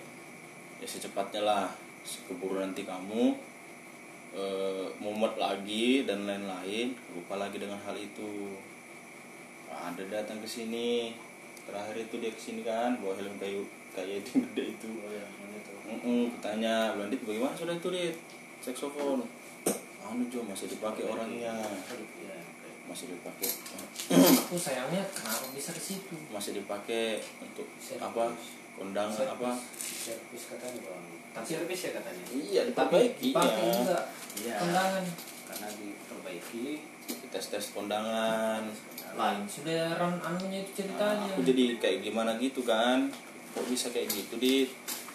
[0.79, 1.67] Ya secepatnya lah.
[2.07, 3.35] Keburu nanti kamu
[4.31, 6.95] eh, mumet lagi dan lain-lain.
[7.19, 8.55] Lupa lagi dengan hal itu.
[9.67, 11.11] Ada datang ke sini.
[11.67, 14.87] Terakhir itu dia ke sini kan bawa helm kayu kayu itu gede itu.
[15.03, 15.27] Oh ya
[15.88, 18.15] Mm-mm, tanya Blandit bagaimana sudah itu dit?
[18.59, 19.23] Saksofon.
[20.03, 21.55] Anu Jo masih dipakai orangnya.
[21.55, 22.38] Ya
[22.88, 23.47] masih dipakai.
[24.47, 26.15] Aku sayangnya kenapa bisa ke situ?
[26.31, 27.67] Masih dipakai untuk
[27.99, 28.31] apa?
[28.79, 29.51] Kondangan apa?
[29.75, 31.05] Servis katanya bang.
[31.43, 32.23] Servis ya katanya?
[32.31, 33.99] Iya diperbaiki dipakai ya juga
[34.39, 34.55] Iya.
[34.63, 35.03] kondangan.
[35.47, 36.65] Karena diperbaiki
[37.27, 38.63] tes tes kondangan.
[39.19, 41.31] Lain sudah ran anunya itu ceritanya.
[41.35, 43.11] Aku jadi kayak gimana gitu kan?
[43.51, 44.69] Kok bisa kayak gitu dit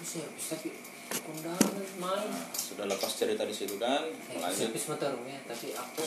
[0.05, 0.69] servis tapi
[1.13, 2.31] kondangan main.
[2.53, 4.03] Sudah lepas cerita di situ kan?
[4.35, 4.73] Lanjut.
[4.73, 6.03] servis ya tapi aku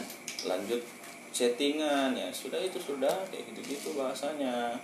[0.50, 0.82] lanjut
[1.34, 2.28] settingan ya.
[2.30, 4.78] Sudah itu sudah kayak gitu gitu bahasanya.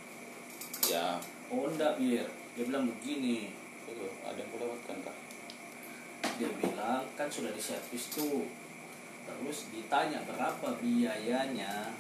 [0.90, 1.16] Ya
[1.52, 3.52] oh enggak mir dia bilang begini.
[3.86, 5.16] Itu ada yang kulewatkan kah
[6.36, 8.44] dia bilang kan sudah diservis tuh.
[9.26, 11.90] Terus ditanya berapa biayanya?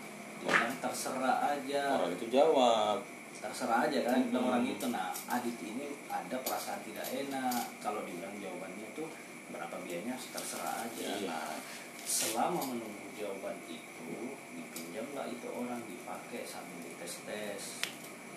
[0.40, 1.98] Dia bilang terserah aja.
[1.98, 3.15] Orang itu jawab
[3.46, 4.42] terserah aja kan Hmm.
[4.42, 9.04] orang itu nah Adit ini ada perasaan tidak enak kalau dibilang jawabannya itu
[9.48, 11.28] berapa biayanya terserah aja Iya.
[11.28, 11.54] nah
[12.02, 14.10] selama menunggu jawaban itu
[14.52, 17.62] dipinjamlah itu orang dipakai sambil dites tes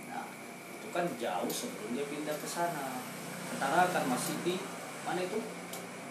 [0.06, 0.26] nah
[0.74, 2.98] itu kan jauh sebelum dia pindah ke sana
[3.50, 4.56] ketarakan masih di
[5.02, 5.40] mana itu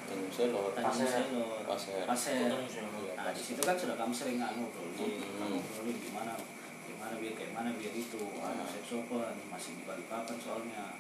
[0.09, 1.21] Tanjung Selor Tanjung Pasir.
[1.21, 2.01] Selor Pasir.
[2.03, 2.49] Pasir.
[2.49, 5.53] Iya, Nah di situ kan sudah kamu sering anu ngobrolin, Hmm.
[5.53, 6.33] ngobrolin gimana,
[7.09, 8.69] gimana biar kayak mana biar itu, Hmm.
[8.69, 10.93] seksopan masih di Balikpapan soalnya.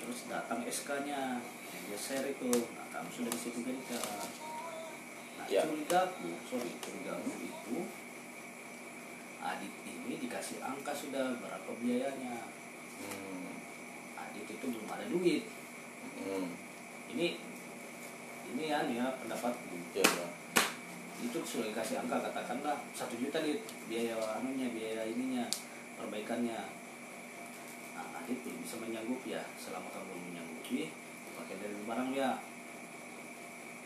[0.00, 4.00] Terus datang SK-nya, yang dia share itu, nah kamu sudah di situ gencar.
[5.36, 5.68] Nah Ya.
[5.68, 7.76] curigaku, sorry curigaku itu
[9.42, 12.48] Adit ini dikasih angka sudah berapa biayanya.
[13.02, 13.52] Hmm.
[14.16, 15.50] Adit itu belum ada duit.
[16.22, 16.48] Hmm.
[17.12, 17.42] Ini
[18.54, 19.76] ini ya, nih ya pendapatku.
[19.92, 20.26] Ya, ya.
[21.22, 23.62] Itu sudah dikasih angka katakanlah satu juta dit.
[23.86, 25.46] Biaya anunya biaya ininya
[25.94, 26.58] perbaikannya.
[27.94, 30.90] Nah Adit belum bisa menyanggup ya selama kamu belum menyanggupi
[31.38, 32.30] pakai dari barang ya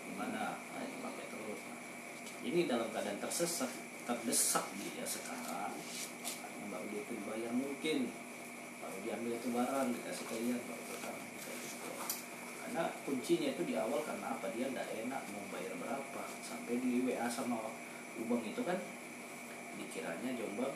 [0.06, 0.56] gimana?
[0.56, 1.60] Nah, pakai terus.
[1.68, 1.80] Nah,
[2.46, 3.70] ini dalam keadaan tersesat
[4.06, 5.74] terdesak dia sekarang
[6.70, 7.98] baru dia itu dibayar mungkin.
[8.80, 10.84] Baru diambil itu barang dikasih kalian baru
[12.66, 14.50] karena kuncinya itu di awal karena apa?
[14.50, 16.22] Dia tidak enak mau bayar berapa.
[16.42, 17.62] Sampai di WA sama
[18.18, 18.74] Ubang itu kan
[19.78, 20.74] dikiranya Jombang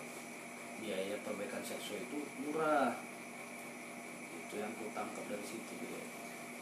[0.79, 2.95] biaya perbaikan seksual itu murah.
[4.47, 5.99] Itu yang ku tangkap dari situ dia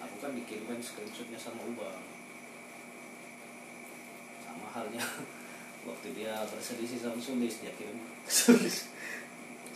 [0.00, 2.00] aku kan dikirimkan screenshotnya sama Ubang.
[4.40, 5.04] Sama halnya.
[5.92, 7.96] Waktu dia berselisih sama Sulis dia kirim
[8.28, 8.88] Sulis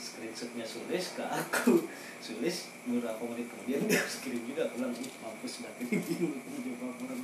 [0.02, 1.86] screenshotnya Sulis ke aku.
[2.18, 6.86] Sulis beberapa menit kemudian dia kirim juga aku bilang ih mampus dah ini bingung mencoba
[7.06, 7.20] orang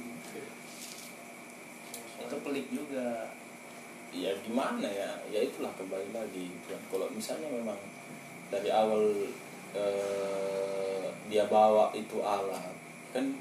[2.19, 3.35] itu pelik juga.
[4.09, 5.21] Ya gimana ya?
[5.29, 6.49] Ya itulah kembali lagi
[6.89, 7.77] kalau misalnya memang
[8.49, 9.05] dari awal
[9.77, 12.73] eh, dia bawa itu alat
[13.13, 13.37] kan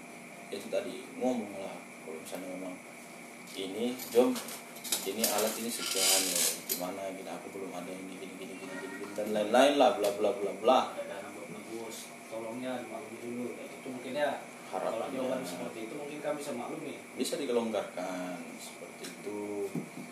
[0.52, 1.76] itu tadi ngomong lah.
[2.04, 2.76] Kalau misalnya memang
[3.56, 4.36] ini job
[5.08, 6.40] ini alat ini sekian ya.
[6.68, 8.47] Gimana gini aku belum ada gini gini, gini
[9.18, 10.80] dan lain-lain lah bla bla bla bla.
[10.94, 11.98] Ada dana buat nebus
[12.30, 13.46] tolongnya dimaklumi dulu.
[13.58, 14.32] Ya, itu mungkin ya
[14.70, 16.94] kalau jawaban seperti itu mungkin kami bisa maklumi.
[17.18, 19.42] Bisa dikelonggarkan seperti itu.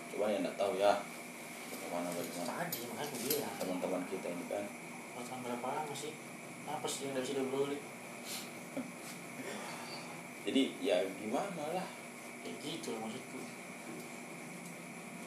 [0.09, 1.05] Coba ya nggak tahu ya
[1.69, 2.51] bagaimana bagaimana.
[2.65, 4.65] Tadi makanya bilang teman-teman kita ini kan.
[5.13, 6.13] Pacaran berapa lama sih?
[6.65, 7.77] Apa sih yang dari situ dulu
[10.45, 11.87] jadi ya gimana lah.
[12.45, 13.41] Kayak gitu maksudku.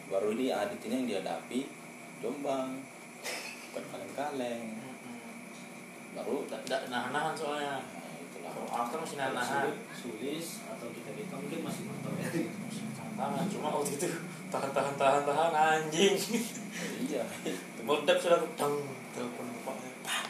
[0.09, 1.67] Baru ini Adit ini yang dihadapi
[2.23, 2.83] Jombang
[3.71, 4.65] bukan kaleng-kaleng.
[6.17, 7.85] Baru tidak tidak nahan-nahan soalnya.
[7.85, 8.53] Nah, itulah.
[8.53, 9.71] Kalau kan masih nahan-nahan.
[9.93, 12.29] sulis atau kita kita mungkin masih mantap ya.
[13.19, 14.09] Tahan cuma waktu itu
[14.49, 16.15] tahan tahan tahan tahan anjing.
[17.09, 17.25] Iya.
[17.83, 18.77] Meledak sudah dang
[19.17, 20.25] telepon bapaknya Pak.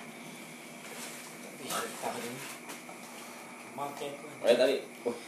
[1.68, 2.40] tapi tahan ini.
[3.78, 4.76] Oh, ya tadi.
[5.06, 5.18] Wah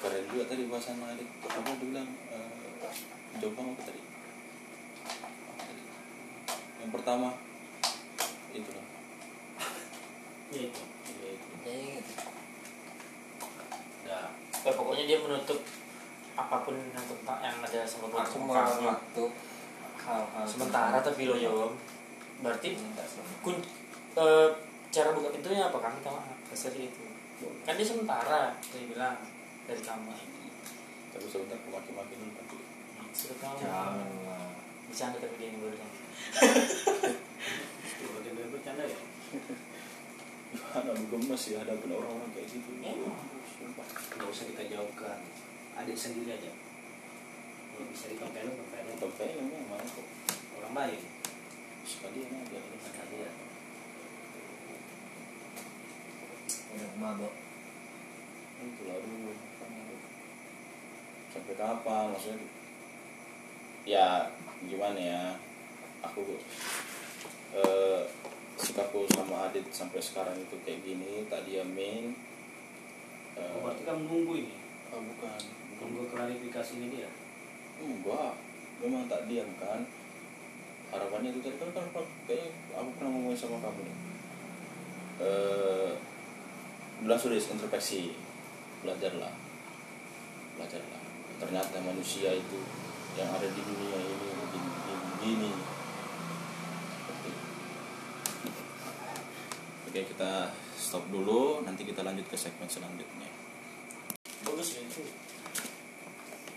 [0.00, 2.72] keren juga tadi bahasan apa dia bilang eh,
[3.36, 4.09] Jombang apa tadi Apa tadi?
[6.80, 7.28] Yang pertama
[8.50, 8.86] itu lah
[10.50, 10.82] ya itu.
[11.06, 11.48] Iya, itu.
[11.62, 12.12] ya gitu.
[14.08, 15.56] Nah Eh, pokoknya dia menutup
[16.36, 19.24] apa pun yang tentang yang ada sama aku
[20.00, 21.72] hal-hal sementara tapi lo Yom
[22.40, 23.56] berarti sama kun
[24.20, 24.48] eh,
[24.92, 25.78] cara buka pintunya apa?
[25.80, 26.20] Kami sama
[26.52, 27.04] kasar itu?
[27.64, 29.16] Kan dia sementara dia bilang
[29.64, 30.16] dari kamar
[31.10, 32.46] tapi sebentar aku maki-maki dulu kan
[33.10, 33.58] sudah kamu.
[33.64, 33.96] Jangan.
[34.28, 34.49] lah
[34.90, 35.62] bercanda tapi dia yang
[37.90, 38.98] itu bagian dari bercanda ya?
[40.50, 42.70] Gimana lu gemes ya hadapin orang-orang kayak gitu.
[42.82, 43.22] Emang.
[43.54, 43.86] sumpah.
[43.86, 45.18] Nggak usah kita jauhkan.
[45.78, 46.50] Adik sendiri aja.
[46.50, 50.06] Kalau bisa dikompelin kompelin Tempe memang mana kok.
[50.58, 51.00] Orang lain.
[51.86, 52.58] Sekalian aja.
[52.58, 53.34] Ini sekalian
[56.70, 57.34] udah mabok.
[58.60, 59.38] Itu lah aduh
[61.30, 62.46] sampai kapan maksudnya?
[63.86, 64.34] Ya
[64.66, 65.22] gimana ya?
[66.04, 66.24] Aku
[67.56, 68.02] eh,
[68.60, 72.12] sikapku sama Adit sampai sekarang itu kayak gini tak diamin.
[73.36, 74.56] Eh, oh, berarti kamu nunggu ini?
[74.92, 75.40] Oh, bukan.
[75.80, 77.08] Nunggu klarifikasi ini dia
[77.80, 78.36] enggak
[78.84, 79.80] memang tak diam kan?
[80.92, 83.96] Harapannya itu tadi kan kan kan- kayaknya aku pernah ngomong sama kamu nih.
[85.20, 85.90] Eh
[87.00, 88.12] bilang sudah introspeksi
[88.84, 89.32] belajarlah.
[90.56, 91.02] Belajarlah.
[91.40, 92.60] Ternyata manusia itu
[93.16, 94.29] yang ada di dunia ini
[95.20, 95.52] begini.
[99.84, 100.48] Oke kita
[100.80, 101.60] stop dulu.
[101.60, 103.28] Nanti kita lanjut ke segmen selanjutnya.
[104.48, 105.04] Bagus ya itu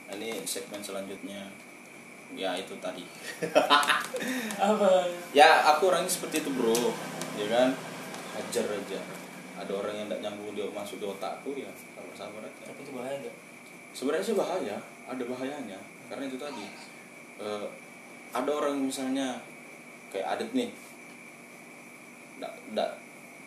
[0.07, 1.51] Nah, ini segmen selanjutnya.
[2.39, 3.03] Ya itu tadi.
[4.71, 5.11] Apa?
[5.35, 6.95] Ya aku orangnya seperti itu bro.
[7.35, 7.75] Ya kan?
[8.39, 8.99] Hajar aja.
[9.59, 12.63] Ada orang yang tidak nyambung dia masuk di otakku ya sabar sabar aja.
[12.71, 13.35] Tapi itu bahaya nggak?
[13.91, 14.77] Sebenarnya sih bahaya.
[15.03, 15.79] Ada bahayanya.
[16.07, 16.65] Karena itu tadi
[17.43, 17.67] eh,
[18.33, 19.37] ada orang misalnya
[20.09, 20.69] kayak adit nih.
[22.41, 22.89] Ndak ndak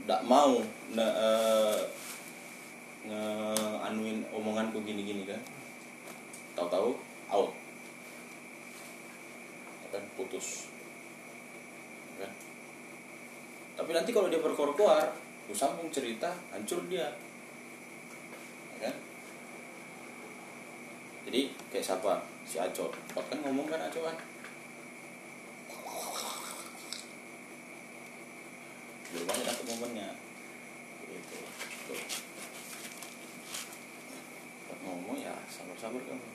[0.06, 0.62] ndak mau
[0.94, 1.78] ndak eh,
[3.10, 5.42] ngeanuin omonganku gini-gini kan.
[6.54, 6.94] Tahu-tahu
[7.34, 7.50] out.
[9.90, 10.70] Kan putus.
[12.16, 12.32] Kan?
[13.76, 15.12] tapi nanti kalau dia berkoar-koar
[15.44, 17.12] aku sambung cerita hancur dia.
[18.78, 18.94] Ya kan?
[21.28, 22.22] Jadi kayak siapa?
[22.46, 22.88] Si Aco.
[23.12, 24.16] Kan ngomong kan Aco kan
[29.12, 30.08] belum aja dapet momennya.
[31.86, 32.02] Tuh.
[34.66, 36.28] Buat ngomong ya sabar-sabar kamu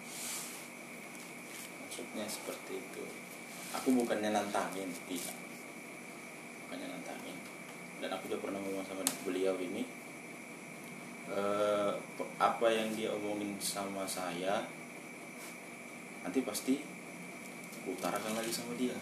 [1.84, 3.04] maksudnya seperti itu.
[3.78, 5.38] Aku bukannya nantangin tidak.
[6.66, 7.38] Bukannya nantangin.
[8.02, 9.84] Dan aku juga pernah ngomong sama beliau ini
[11.32, 11.92] eh,
[12.42, 14.66] apa yang dia omongin sama saya
[16.22, 16.78] nanti pasti
[17.82, 18.94] aku utarakan lagi sama dia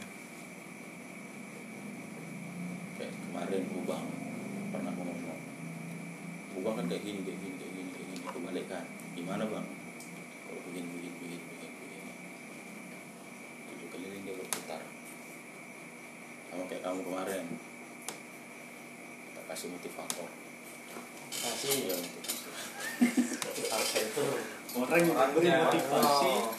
[2.96, 4.06] kayak kemarin Ubang
[4.74, 5.18] pernah ngomong
[6.58, 9.68] Ubang kan kayak gini kayak gini kayak gini kayak gini aku balikkan gimana bang?
[10.48, 12.12] Kalau begini begini begini begini begini.
[13.70, 14.82] Tujuh keliling dia berputar.
[16.50, 17.46] Sama kayak kamu kemarin.
[19.30, 20.30] Kita kasih motivator.
[21.30, 21.76] Kasih.
[21.94, 21.98] Ya
[23.00, 24.00] motivasi.
[24.08, 24.26] Itu
[24.80, 26.32] Orang yang beri motivasi.
[26.32, 26.54] Oh.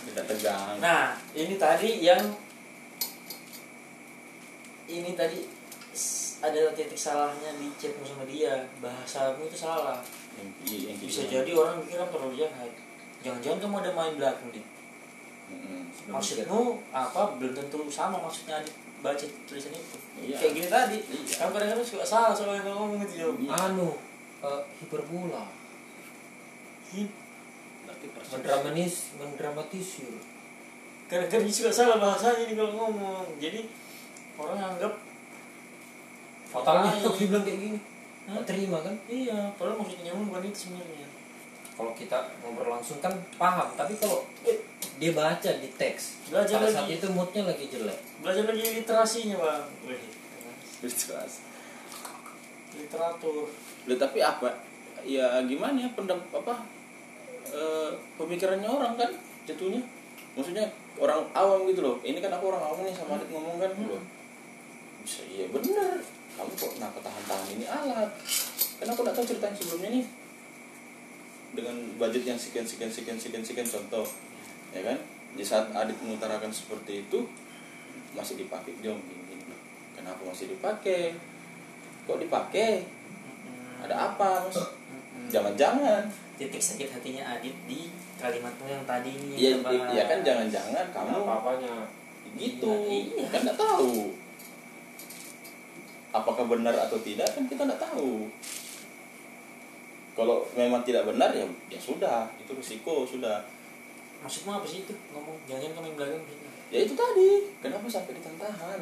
[0.00, 0.80] tidak tegang.
[0.80, 2.22] Nah, ini tadi yang
[4.88, 5.59] ini tadi
[6.40, 8.64] ada titik salahnya di chatmu sama dia.
[8.80, 10.00] Bahasamu itu salah.
[10.36, 11.32] yang, yang Bisa gimana?
[11.36, 12.70] jadi orang mikir kamu terlalu jahat.
[13.20, 14.62] Jangan-jangan kamu ada main belakang di.
[15.50, 15.80] Mm-mm.
[16.08, 16.60] Maksudmu
[16.90, 17.22] apa?
[17.36, 19.96] Belum tentu sama maksudnya Adit baca tulisan itu.
[20.20, 20.36] Iya.
[20.36, 20.98] Kayak gini tadi.
[21.04, 21.34] Iya.
[21.44, 23.36] Kamu kadang-kadang suka salah soal yang kamu ngomong itu jawab.
[23.40, 23.50] Iya.
[23.68, 23.88] anu
[24.40, 25.44] eh, hiperbola
[28.00, 30.12] persis mendramatis mendramatisir
[31.10, 33.34] Kadang-kadang suka salah bahasanya ini kalau ngomong.
[33.42, 33.66] Jadi
[34.38, 34.94] orang anggap
[36.50, 37.00] fatalnya lain.
[37.00, 37.78] tuh dibilang kayak gini
[38.26, 38.42] Hah?
[38.42, 41.08] terima kan Iya, padahal maksudnya nyambung bukan itu sebenarnya.
[41.72, 44.58] kalau kita ngobrol langsung kan paham tapi kalau eh,
[44.96, 46.94] dia baca di teks Belajar pada saat lagi.
[46.96, 49.64] itu moodnya lagi jelek Belajar lagi literasinya, Bang.
[49.84, 50.04] Wih,
[50.84, 51.40] Jelas.
[52.72, 53.48] literatur.
[53.82, 54.48] Loh, tapi apa
[55.00, 56.60] ya gimana ya pendam apa
[57.46, 59.08] eh, pemikirannya orang kan
[59.42, 59.80] jatuhnya
[60.30, 63.72] maksudnya orang awam gitu loh ini kan aku orang awam nih sama Adit ngomong kan
[63.80, 64.04] loh
[65.00, 66.04] bisa iya bener
[66.36, 67.64] kamu kok kenapa tahan-tahan ini?
[67.66, 68.10] Alat.
[68.80, 70.04] Kan aku nggak tahu ceritanya sebelumnya nih.
[71.50, 74.06] Dengan budget yang sekian sekian sekian sekian sekian contoh
[74.70, 74.98] ya kan?
[75.34, 77.26] Di saat Adit mengutarakan seperti itu
[78.14, 78.74] masih dipakai.
[78.82, 79.56] Jom gini, gini.
[79.94, 81.14] kenapa masih dipakai?
[82.06, 82.86] Kok dipakai?
[83.82, 84.46] Ada apa?
[84.46, 84.58] Mas
[85.30, 86.06] jangan-jangan.
[86.40, 89.60] Titik sakit hatinya Adit di kalimatmu yang tadi ini Iya,
[89.92, 91.74] iya kan jangan-jangan kamu apa-apanya.
[92.36, 92.72] gitu.
[92.88, 93.26] Iya.
[93.28, 94.12] Kan nggak tahu.
[96.10, 98.26] Apakah benar atau tidak kan kita nggak tahu.
[100.12, 103.40] Kalau memang tidak benar ya ya sudah, itu risiko sudah.
[104.20, 106.22] Maksudmu apa sih itu ngomong jangan kamu yang belakang.
[106.70, 108.80] Ya itu tadi, kenapa sampai ditahan-tahan?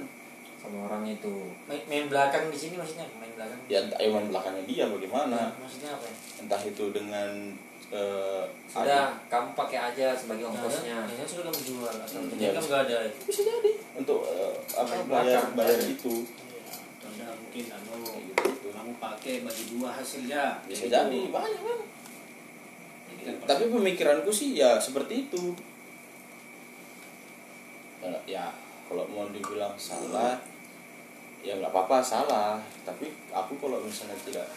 [0.58, 3.60] sama orang itu Main, main belakang di sini maksudnya main belakang.
[3.70, 5.54] Ya entah emang belakangnya dia bagaimana.
[5.54, 6.14] Maksudnya apa ya?
[6.42, 7.30] Entah itu dengan
[7.94, 12.50] eh, sudah kamu pakai aja sebagai ongkosnya jangan sudah kamu jual atau Hmm, iya.
[12.52, 12.98] kamu nggak ada.
[13.22, 16.14] bisa jadi untuk eh, apa Main bayar bayar itu.
[17.48, 18.68] Mungkin anu gitu.
[18.68, 20.92] kamu pakai bagi dua hasilnya Bisa Gitu.
[20.92, 21.80] jadi banyak kan.
[23.48, 25.56] Tapi pemikiranku sih ya seperti itu
[28.04, 28.44] ya, ya
[28.88, 30.36] kalau mau dibilang salah
[31.40, 34.48] ya nggak apa-apa salah tapi aku kalau misalnya tidak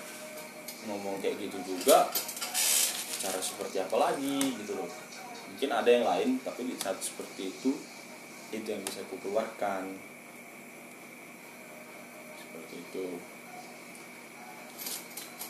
[0.90, 2.10] ngomong kayak gitu juga
[3.22, 4.90] cara seperti apa lagi gitu loh
[5.52, 7.72] mungkin ada yang lain tapi di saat seperti itu
[8.52, 9.94] itu yang bisa aku keluarkan
[12.52, 13.08] seperti itu.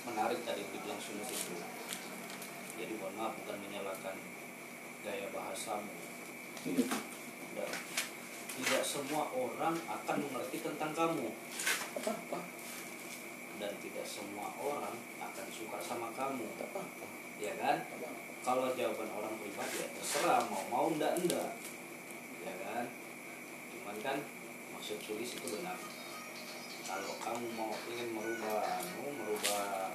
[0.06, 1.58] Menarik tadi dibilang sulit itu.
[2.78, 4.16] Jadi mohon maaf bukan menyalahkan
[5.02, 5.89] gaya bahasamu.
[7.58, 7.72] Dan
[8.62, 11.34] tidak semua orang akan mengerti tentang kamu.
[11.97, 12.39] Apa apa
[13.62, 16.45] dan tidak semua orang akan suka sama kamu.
[16.62, 17.06] Apa apa
[17.41, 17.82] ya kan?
[18.41, 21.58] Kalau jawaban orang pribadi ya terserah mau mau ndak ndak.
[22.45, 22.86] Ya kan?
[23.74, 24.18] Cuman kan
[24.78, 25.78] maksud tulis itu benar
[26.86, 29.93] kalau kamu mau ingin merubah anu merubah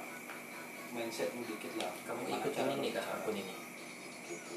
[0.95, 1.91] mindsetmu dikit lah.
[2.07, 3.55] Kamu ikutin ini kah akun ini.
[4.27, 4.55] Gitu.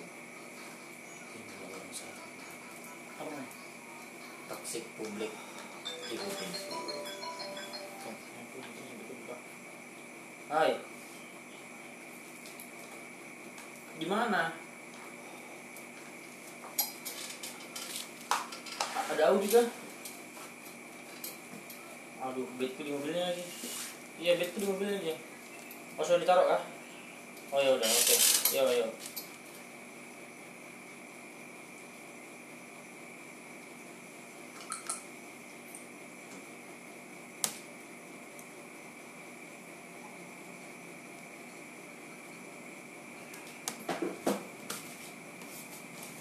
[3.20, 3.40] Apa
[4.50, 5.30] toxic public
[6.10, 6.50] ikutin
[10.50, 10.74] Hai.
[14.02, 14.50] Gimana?
[19.10, 19.89] Ada audio juga?
[22.20, 23.44] Aduh, bedku di mobilnya lagi.
[24.20, 25.14] Iya, bedku di mobilnya aja.
[25.96, 26.62] Oh, sudah ditaruh kah?
[27.50, 28.16] Oh ya udah, oke.
[28.52, 28.88] Yo yo.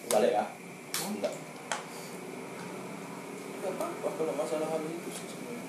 [0.10, 0.46] balik ya
[1.06, 1.34] enggak
[3.62, 5.66] enggak apa-apa kalau masalah hal itu sih sebenarnya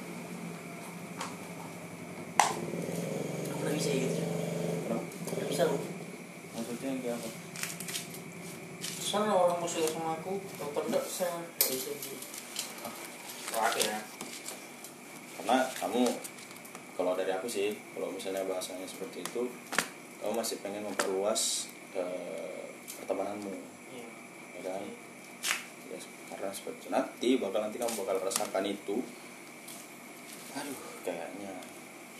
[3.52, 4.22] Aku udah bisa gitu.
[4.88, 5.04] Kenapa?
[5.36, 5.78] Udah bisa lu.
[6.56, 7.30] maksudnya yang kayak apa
[8.80, 12.14] Sana orang mau suka sama aku, kalau tidak saya nggak bisa gitu.
[13.58, 13.98] Wah, ya.
[15.36, 16.02] karena kamu
[16.94, 19.50] kalau dari aku sih kalau misalnya bahasanya seperti itu
[20.22, 22.70] kamu masih pengen memperluas eh,
[23.10, 23.50] pertemananmu
[23.90, 24.06] Iya.
[24.54, 24.82] ya kan?
[25.90, 25.98] Ya,
[26.30, 29.02] karena seperti nanti bakal nanti kamu bakal rasakan itu.
[30.54, 31.58] Aduh kayaknya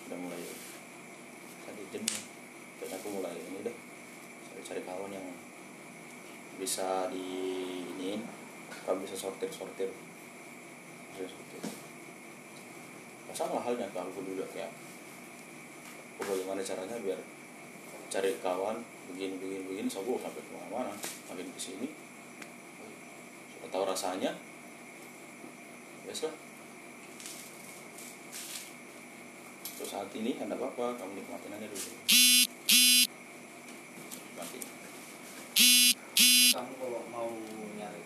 [0.02, 0.42] sudah mulai
[1.62, 2.22] tadi jenuh.
[2.82, 3.76] Kayaknya aku mulai ini deh
[4.50, 5.30] cari-cari kawan yang
[6.58, 7.22] bisa di
[7.94, 8.18] ini
[8.82, 9.94] kamu bisa sortir sortir
[11.14, 11.62] bisa sortir.
[13.30, 14.74] Nah, sama halnya kalau aku juga kayak
[16.18, 17.22] aku bagaimana caranya biar
[18.10, 20.94] cari kawan begini begini begini so aku sampai ke mana-mana
[21.26, 21.88] makin ke sini.
[23.58, 24.38] Sudah tahu rasanya
[26.06, 26.30] biasa
[29.74, 31.90] untuk saat ini anda apa-apa kamu nikmatin aja dulu.
[34.38, 34.58] Nanti
[36.50, 37.30] kamu kalau mau
[37.76, 38.02] nyari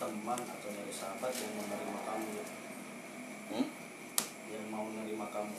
[0.00, 2.28] teman atau nyari sahabat yang menerima kamu
[3.52, 3.66] hmm?
[4.48, 5.54] yang mau menerima kamu.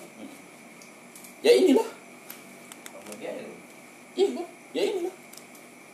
[1.46, 1.90] Ya inilah.
[2.90, 3.46] Kamu dia ya.
[4.14, 4.53] Iya ya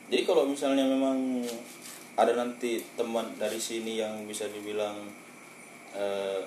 [0.09, 1.45] jadi kalau misalnya memang
[2.17, 5.07] ada nanti teman dari sini yang bisa dibilang
[5.95, 6.41] eh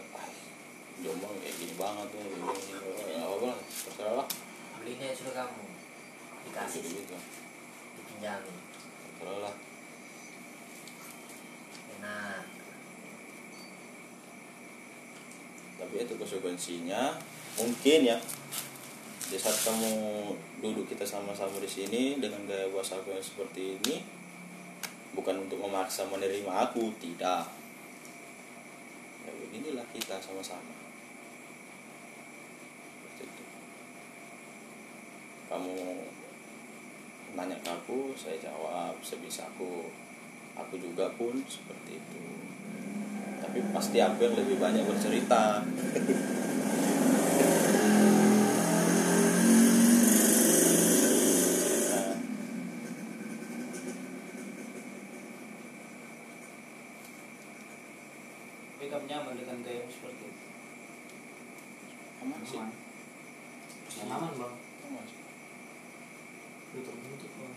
[1.02, 4.28] jombang kayak gini banget ya gini, gini, ya apa lah terserah lah.
[4.78, 5.64] Belinya sudah kamu.
[6.46, 6.94] Dikasih sih.
[7.02, 7.16] gitu
[7.98, 8.56] dipinjamin
[9.18, 9.54] terserah lah.
[11.98, 12.62] Enak
[15.82, 17.18] tapi itu konsekuensinya
[17.58, 18.16] mungkin ya
[19.28, 19.92] di saat kamu
[20.58, 24.02] duduk kita sama-sama di sini dengan gaya bahasa aku yang seperti ini
[25.12, 27.46] bukan untuk memaksa menerima aku tidak.
[29.22, 30.74] Ya beginilah kita sama-sama.
[35.52, 35.76] Kamu
[37.36, 39.92] nanya ke aku saya jawab sebisa aku.
[40.72, 42.22] Juga pun seperti itu.
[43.44, 45.60] Tapi pasti aku yang lebih banyak Bercerita.
[58.82, 60.46] tapi kamu nyaman dengan gaya seperti itu
[62.26, 62.74] aman sih Aman.
[63.94, 64.54] Yang aman bang.
[64.90, 65.22] aman sih
[66.74, 67.54] Udah terbentuk bang.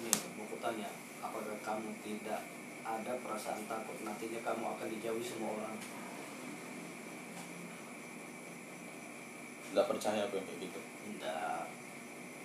[0.00, 0.88] ini buku tanya
[1.20, 2.48] apakah kamu tidak
[2.80, 5.76] ada perasaan takut nantinya kamu akan dijauhi semua orang
[9.70, 10.80] nggak percaya aku yang kayak gitu.
[11.06, 11.60] Tidak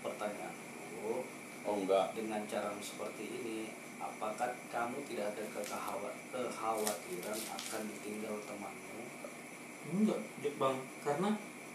[0.02, 1.26] pertanyaanku
[1.66, 3.58] oh enggak dengan cara seperti ini
[3.98, 9.02] apakah kamu tidak ada kekhawa- kekhawatiran akan ditinggal temanmu?
[9.86, 10.78] Enggak, Jok, bang.
[11.02, 11.30] Karena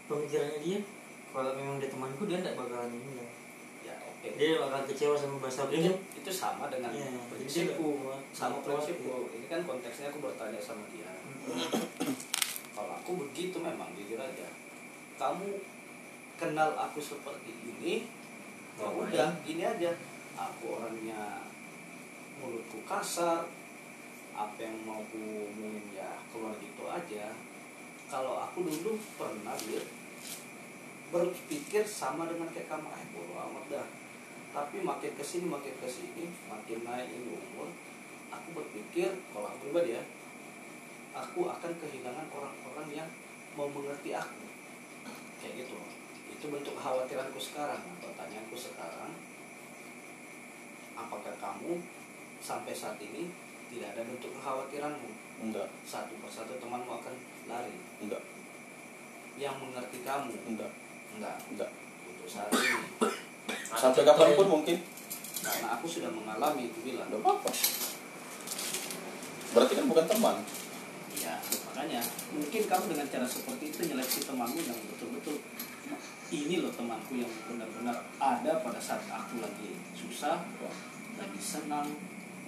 [0.07, 0.79] pemikirannya dia,
[1.31, 3.27] kalau memang dia temanku dia tidak bakalan ini ya.
[3.91, 4.27] ya oke.
[4.39, 5.93] Dia bakal kecewa sama bahasa itu, dia.
[6.19, 8.15] itu sama dengan Iya, prinsipku.
[8.31, 9.31] sama prinsipku.
[9.35, 11.11] ini kan konteksnya aku bertanya sama dia.
[12.71, 14.47] Kalau aku begitu memang jujur aja
[15.21, 15.61] kamu
[16.41, 18.09] kenal aku seperti ini
[18.81, 19.93] ya Oh, udah gini aja.
[20.33, 21.45] Aku orangnya
[22.41, 23.45] mulutku kasar
[24.33, 27.29] apa yang mau ku omongin ya keluar gitu aja.
[28.09, 29.85] Kalau aku dulu pernah lihat
[31.13, 32.89] berpikir sama dengan kayak kamu.
[32.89, 33.87] Eh bodo amat dah.
[34.49, 37.69] Tapi makin ke sini makin ke sini makin naik ini umur
[38.31, 40.03] aku berpikir kalau aku pribadi ya
[41.11, 43.09] aku akan kehilangan orang-orang yang
[43.55, 44.50] mau mengerti aku
[45.41, 45.77] kayak gitu.
[46.29, 47.81] Itu bentuk kekhawatiranku sekarang.
[47.99, 49.11] Pertanyaanku sekarang
[50.93, 51.81] apakah kamu
[52.41, 53.33] sampai saat ini
[53.73, 55.09] tidak ada bentuk kekhawatiranmu?
[55.41, 55.67] Enggak.
[55.83, 57.15] Satu persatu temanmu akan
[57.49, 57.75] lari.
[58.05, 58.21] Enggak.
[59.41, 60.33] Yang mengerti kamu?
[60.53, 60.71] Enggak.
[61.17, 61.37] Enggak.
[61.49, 61.71] Enggak.
[62.05, 62.77] Untuk saat ini.
[63.73, 64.77] Sampai kapan pun mungkin.
[65.41, 67.49] Karena aku sudah mengalami itu bilang apa-apa.
[69.51, 70.37] Berarti kan bukan teman
[71.81, 75.41] makanya mungkin kamu dengan cara seperti itu nyeleksi temanmu yang betul-betul
[76.29, 80.45] ini loh temanku yang benar-benar ada pada saat aku lagi susah
[81.17, 81.89] lagi senang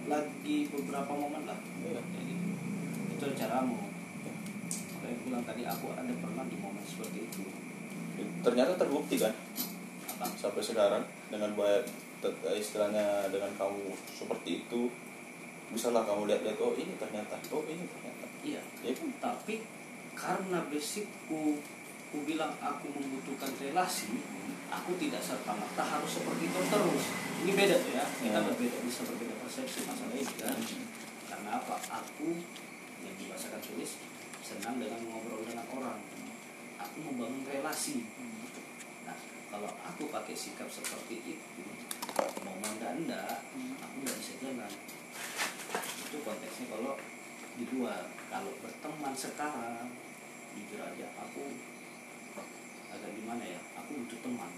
[0.05, 1.57] lagi beberapa momen lah.
[1.81, 1.97] Iya.
[2.13, 2.49] Kayak gitu.
[3.17, 3.89] itu caramu.
[5.01, 7.43] Makanya aku bilang tadi aku ada pernah di momen seperti itu.
[8.45, 9.33] Ternyata terbukti kan?
[10.13, 10.29] Apa?
[10.37, 11.03] Sampai sekarang
[11.33, 11.89] dengan banyak
[12.53, 14.93] istilahnya dengan kamu seperti itu
[15.73, 18.61] misalnya kamu lihat-lihat oh ini ternyata oh ini ternyata iya.
[18.83, 19.09] Ya kan?
[19.17, 19.63] Tapi
[20.13, 21.57] karena basicku
[22.13, 24.13] ku bilang aku membutuhkan relasi
[24.73, 27.03] aku tidak serta merta harus seperti itu terus.
[27.45, 28.05] Ini beda tuh ya.
[28.05, 28.47] Kita Hmm.
[28.49, 30.57] berbeda bisa berbeda persepsi masalah ini kan.
[31.29, 31.75] Karena apa?
[31.77, 32.27] Aku
[33.05, 34.01] yang dibahasakan tulis
[34.41, 35.99] senang dengan ngobrol dengan orang.
[36.81, 38.05] Aku membangun relasi.
[39.05, 39.17] Nah
[39.53, 41.63] kalau aku pakai sikap seperti itu
[42.43, 43.45] mau anda enggak
[43.81, 44.71] aku nggak bisa jalan.
[46.01, 46.97] Itu konteksnya kalau
[47.53, 49.93] di luar kalau berteman sekarang
[50.53, 51.53] jujur aja aku
[52.93, 54.51] agak gimana ya aku butuh teman.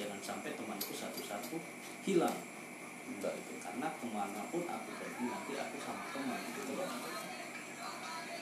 [0.00, 1.60] Jangan sampai temanku satu-satu
[2.08, 2.40] hilang.
[3.04, 3.52] Enggak itu.
[3.60, 6.88] Karena ke mana pun aku pergi nanti aku sama teman gitu loh.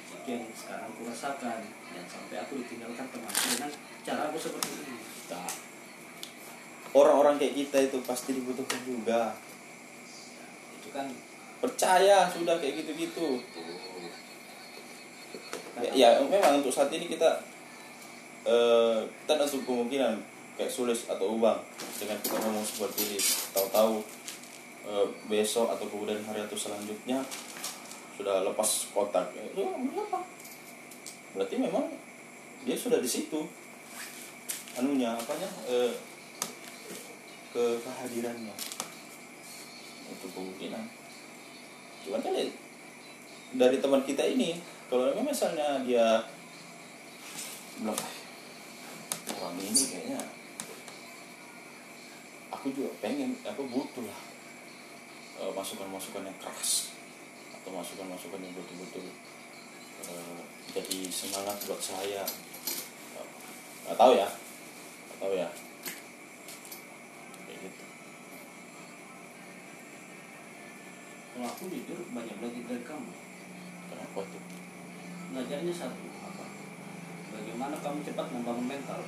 [0.08, 1.60] Itu yang sekarang aku rasakan.
[1.66, 3.70] Jangan sampai aku ditinggalkan temanku dengan
[4.06, 4.96] cara aku seperti ini.
[5.34, 5.50] Nah,
[6.94, 9.34] orang-orang kayak kita itu pasti dibutuhkan juga.
[10.78, 11.10] Itu kan
[11.58, 13.42] percaya sudah kayak gitu-gitu.
[15.78, 17.38] Ya, ya memang untuk saat ini kita
[18.46, 20.18] eh kita ada kemungkinan
[20.58, 21.62] kayak sulis atau ubang
[22.02, 23.18] dengan kita ngomong seperti ini
[23.54, 24.02] tahu-tahu
[24.90, 27.22] eh, besok atau kemudian hari atau selanjutnya
[28.18, 30.26] sudah lepas kontak ya, itu mengapa
[31.38, 31.86] berarti memang
[32.66, 33.46] dia sudah di situ.
[34.78, 35.94] Anunya apanya eh,
[37.54, 38.54] ke kehadirannya.
[40.08, 40.97] Untuk kemungkinan
[42.08, 42.48] cuman kan ya,
[43.52, 44.56] dari teman kita ini
[44.88, 46.24] kalau memang misalnya dia
[47.84, 48.00] "Ah,
[49.36, 50.20] orang ini kayaknya
[52.48, 54.20] aku juga pengen aku butuh lah
[55.44, 56.96] eh, masukan-masukan yang keras
[57.60, 59.04] atau masukan-masukan yang betul-betul
[60.08, 60.40] eh,
[60.72, 62.24] jadi semangat buat saya.
[63.84, 65.48] Nggak tahu ya nggak tahu ya
[67.48, 67.84] kayak gitu
[71.38, 73.14] kalau aku jujur banyak belajar dari kamu.
[73.86, 74.42] Kenapa tuh?
[75.30, 76.44] Belajarnya satu apa?
[77.30, 79.06] Bagaimana kamu cepat membangun mental?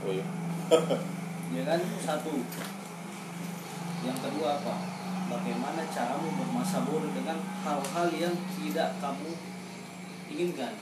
[0.00, 0.24] Oh iya.
[1.52, 2.40] Ya kan satu.
[4.00, 4.74] Yang kedua apa?
[5.28, 9.28] Bagaimana caramu bermasaburah dengan hal-hal yang tidak kamu
[10.32, 10.72] inginkan?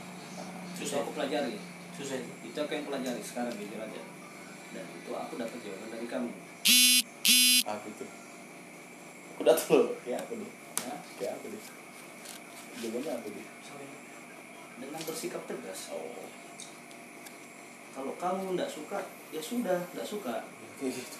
[0.78, 1.58] Susah aku pelajari.
[1.98, 2.56] Susah itu.
[2.62, 3.20] Aku yang pelajari.
[3.26, 4.02] Sekarang jujur aja.
[4.70, 6.30] Dan itu aku dapat jawaban dari kamu.
[7.66, 8.22] Aku tuh
[9.42, 10.52] udah tahu kayak aku deh.
[10.86, 11.62] Ya kayak aku deh.
[12.78, 13.46] Jawabannya aku deh.
[14.78, 15.90] Dengan bersikap tegas.
[15.90, 16.26] Oh.
[17.92, 18.98] Kalau kamu tidak suka
[19.34, 20.34] ya sudah tidak suka.
[20.78, 21.18] Kayak gitu.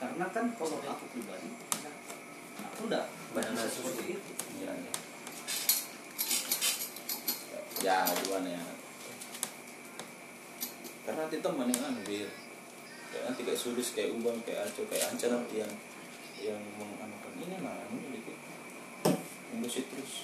[0.00, 1.50] Karena kan kalau aku pribadi
[2.60, 4.30] aku tidak Benar-benar seperti itu.
[4.62, 4.92] Ya ya
[7.80, 8.62] ya gimana ya.
[11.06, 11.24] Karena
[11.70, 12.26] yang ambil.
[13.10, 15.72] Kayak nanti kayak sulis kayak ubang kayak aco kayak anca nanti yang
[16.40, 18.38] yang menganukan ini nah ini dikit
[19.52, 20.14] ngurusin terus.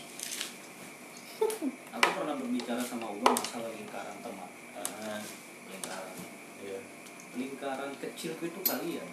[1.93, 4.51] Aku pernah berbicara sama Ubang masalah lingkaran teman.
[4.81, 5.21] Ah.
[5.69, 6.17] Lingkaran.
[6.65, 6.81] Iya.
[7.37, 9.09] Lingkaran kecilku itu kalian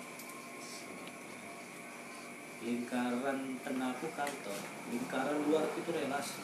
[2.64, 4.60] lingkaran tengahku kantor.
[4.88, 6.44] Lingkaran luar itu relasi.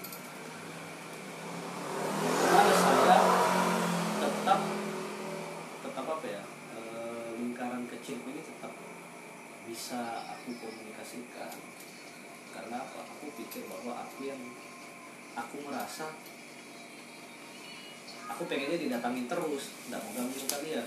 [2.20, 3.20] Karena saya
[4.20, 4.60] tetap
[5.80, 6.44] tetap apa ya
[6.76, 8.72] eh, lingkaran kecilku ini tetap
[9.70, 11.54] bisa aku komunikasikan.
[12.50, 13.06] Karena apa?
[13.06, 14.42] Aku pikir bahwa aku yang
[15.38, 16.10] aku merasa
[18.30, 20.86] aku pengennya didatangin terus nggak mau ganggu kalian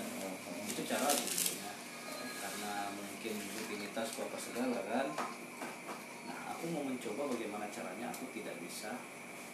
[0.71, 1.75] itu cara sebenarnya
[2.39, 5.07] karena mungkin rutinitas apa segala kan.
[6.27, 8.95] Nah aku mau mencoba bagaimana caranya aku tidak bisa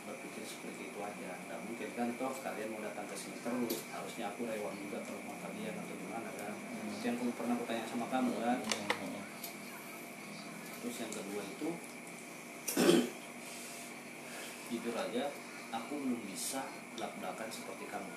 [0.08, 1.32] berpikir seperti itu aja.
[1.48, 3.76] Nggak mungkin kan toh kalian mau datang ke sini terus.
[3.92, 6.52] Harusnya aku rewang juga ke rumah kalian atau gimana kan.
[6.92, 8.58] Itu yang aku pernah aku tanya sama kamu kan
[10.88, 11.68] terus yang kedua itu
[14.72, 15.28] jujur aja
[15.68, 16.64] aku belum bisa
[16.96, 18.08] belak-belakan seperti kamu.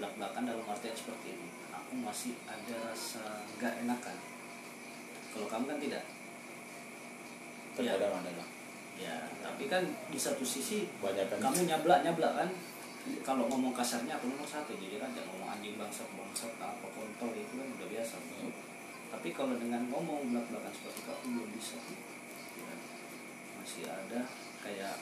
[0.00, 4.16] Belak-belakan dalam artian seperti ini aku masih ada rasa nggak enakan.
[5.36, 6.04] Kalau kamu kan tidak.
[7.76, 8.48] Terkadang ada lah
[8.96, 9.12] ya
[9.44, 11.36] tapi kan di satu sisi banyak kan.
[11.36, 12.48] kamu nyablak nyablak kan.
[13.20, 17.60] Kalau ngomong kasarnya aku nomor satu jujur aja ngomong anjing bangsat bangsat apa kontol itu
[17.60, 18.16] kan udah biasa
[19.10, 21.78] tapi kalau dengan ngomong belak belakan seperti itu aku belum bisa.
[22.56, 22.74] Ya.
[23.60, 24.20] masih ada
[24.62, 24.94] kayak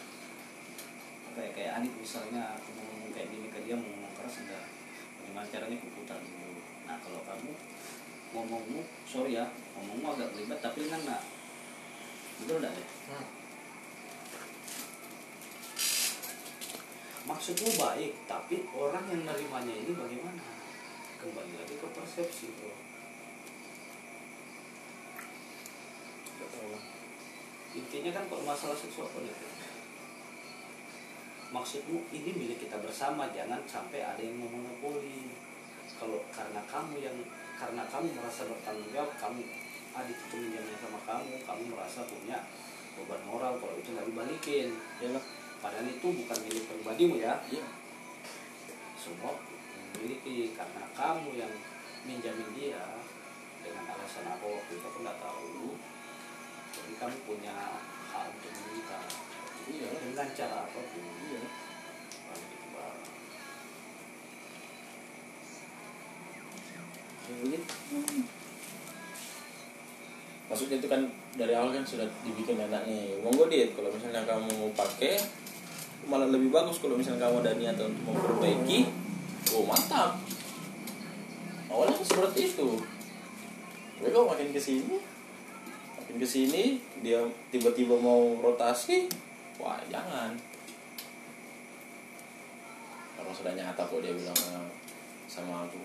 [1.32, 4.40] apa ya kayak Anit misalnya aku mau ngomong kayak gini ke dia mau ngomong keras
[4.44, 4.64] enggak.
[5.20, 6.60] Bagaimana caranya aku putar dulu.
[6.84, 7.52] Nah kalau kamu
[8.34, 9.46] ngomongmu sorry ya
[9.78, 11.22] ngomongmu agak berlibat tapi ngena
[12.42, 13.26] betul enggak deh Hmm.
[17.30, 20.44] maksudmu baik tapi orang yang nerimanya ini bagaimana?
[21.20, 22.93] Kembali lagi ke persepsi bro
[27.74, 29.54] Intinya kan kalau masalah seksual politik
[31.54, 35.30] maksudmu ini milik kita bersama jangan sampai ada yang memonopoli.
[35.94, 37.14] Kalau karena kamu yang
[37.54, 39.46] karena kamu merasa bertanggung jawab kamu
[39.94, 42.42] adik itu minjamnya sama kamu kamu merasa punya
[42.98, 44.74] beban moral kalau itu nggak dibalikin.
[44.98, 45.24] Iyalah.
[45.62, 47.38] padahal itu bukan milik pribadimu ya.
[47.46, 47.64] Iya.
[48.98, 49.36] semua
[49.94, 51.52] memiliki karena kamu yang
[52.08, 52.82] minjamin dia
[53.62, 55.76] dengan alasan apa waktu itu aku nggak tahu
[56.74, 57.54] jadi kamu punya
[58.10, 59.00] hak untuk meminta
[59.64, 59.88] Iya.
[59.96, 61.40] dengan cara apa pun Iya.
[61.44, 61.46] Ya.
[70.44, 71.00] Maksudnya itu kan
[71.34, 73.16] dari awal kan sudah dibikin enak nih.
[73.24, 75.16] Monggo dit kalau misalnya kamu mau pakai
[76.04, 78.92] malah lebih bagus kalau misalnya kamu ada niat untuk memperbaiki.
[79.56, 80.20] Oh mantap.
[81.72, 82.68] Awalnya seperti itu.
[83.98, 85.00] Tapi kok makin ke sini,
[86.14, 87.18] makin ke sini dia
[87.50, 89.10] tiba-tiba mau rotasi,
[89.58, 90.30] wah jangan.
[93.18, 94.38] Karena sudah nyata kok dia bilang
[95.26, 95.82] sama aku.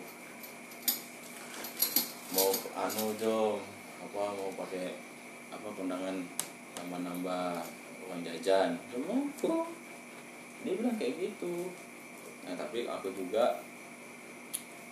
[2.37, 3.57] Mau anu jom
[4.05, 4.93] apa mau pakai
[5.49, 6.21] apa kondangan
[6.77, 7.65] nambah-nambah
[8.05, 8.77] uang jajan.
[9.01, 9.65] Monggo
[10.61, 11.73] dia bilang kayak gitu.
[12.45, 13.65] Nah tapi aku juga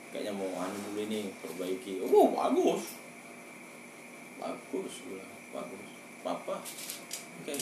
[0.10, 2.02] kayaknya mau anu dulu ini perbaiki.
[2.02, 3.06] Oh bagus
[4.38, 5.90] bagus bilang bagus.
[6.22, 6.56] Papa
[7.42, 7.56] oke.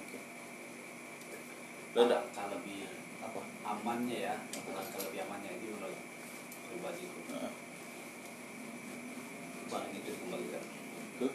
[0.00, 0.18] Oke.
[1.90, 2.88] Udah, Alangkah lebih
[3.20, 4.36] apa amannya ya?
[4.48, 6.00] Alangkah lebih amannya ini menurut
[6.70, 7.52] pribadiku Nah,
[9.70, 10.64] barang itu dikembalikan
[11.20, 11.28] ke?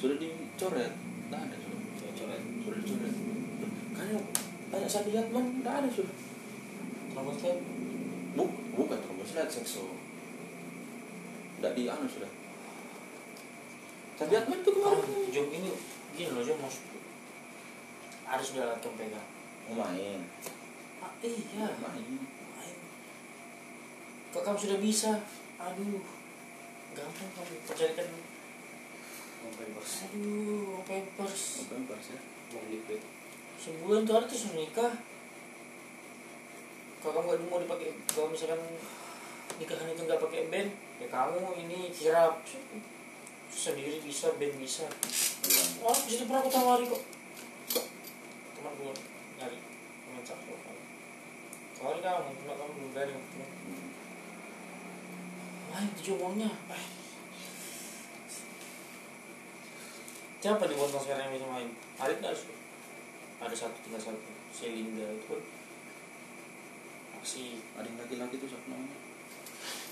[0.00, 0.92] Sudah dicoret?
[0.98, 1.80] Tidak ada sudah.
[2.00, 3.14] Saya coret sudah dicoret.
[3.92, 4.18] Karena
[4.72, 6.31] tanya saya lihat man tidak ada sudah
[7.12, 7.58] Trouble Slap.
[8.32, 9.84] Buk, bukan trombosilat sekso
[11.60, 12.32] tidak di anu sudah
[14.18, 15.70] saya lihat man itu Kalau kemarin Jom ini
[16.16, 16.58] gini loh Jom
[18.26, 19.28] harus udah alat yang pegang.
[19.68, 20.20] mau main
[21.02, 21.66] Ah, iya.
[21.82, 22.06] main
[22.56, 22.76] Main.
[24.30, 25.18] Kok kamu sudah bisa?
[25.58, 26.00] Aduh.
[26.94, 28.06] Gampang kamu percarikan.
[29.42, 31.66] membebas Aduh, papers.
[31.66, 32.18] bukan pas ya
[32.54, 33.02] uang liquid
[33.58, 34.94] Sebulan tuh ada tuh suruh nikah.
[37.02, 38.62] Kalau kamu gak mau dipakai, kalau misalkan
[39.58, 40.70] nikahan itu nggak pakai band,
[41.02, 42.46] ya kamu ini kirap
[43.50, 44.86] sendiri bisa, band bisa.
[45.82, 47.02] Oh, di situ pernah aku tawari kok.
[48.54, 48.94] Teman gue
[49.34, 49.58] nyari
[50.06, 50.58] teman cakep.
[51.74, 53.14] Tawari kamu, cuma kamu belum berani.
[55.74, 56.50] Wah, itu uangnya.
[56.70, 56.84] Eh.
[60.38, 61.68] Siapa di Bontong sekarang yang bisa main?
[61.98, 62.34] Arif nggak?
[63.42, 64.30] Ada satu, tinggal satu.
[64.54, 65.42] Si Linda itu kan
[67.22, 68.98] aksi ada yang laki-laki tuh siapa namanya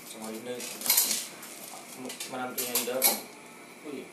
[0.03, 0.75] sama Linda itu.
[2.27, 3.17] Menantunya kan?
[3.87, 4.07] oh iya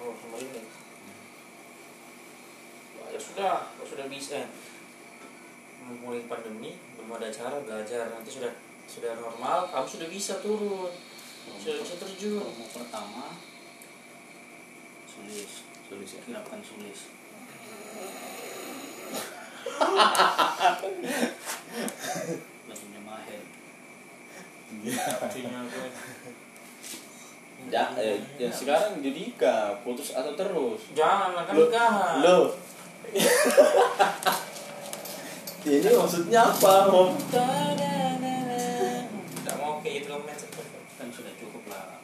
[0.00, 0.62] Oh, sama Linda.
[2.96, 4.46] Wah, ya sudah, kalau sudah bisa.
[5.90, 8.14] Mulai pandemi, belum ada cara belajar.
[8.14, 8.54] Nanti sudah
[8.86, 10.94] sudah normal, kamu sudah bisa turun.
[11.58, 12.46] Sudah bisa terjun.
[12.46, 13.34] mau pertama
[15.10, 17.12] sulis sulis ya kirapkan sulis
[22.66, 23.42] lagunya Mahen
[24.96, 25.80] Artinya apa?
[27.70, 32.14] ya, eh, ya sekarang Judika putus atau terus Jangan lah kan Loh, nikahan.
[32.24, 32.46] Loh.
[35.60, 37.12] ini maksudnya apa om
[39.36, 40.36] Tidak mau kayak loh men.
[40.96, 42.00] kan sudah cukup lah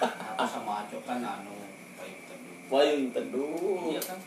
[0.00, 1.52] aku sama Aco kan anu
[1.98, 4.18] payung teduh payung teduh iya kan.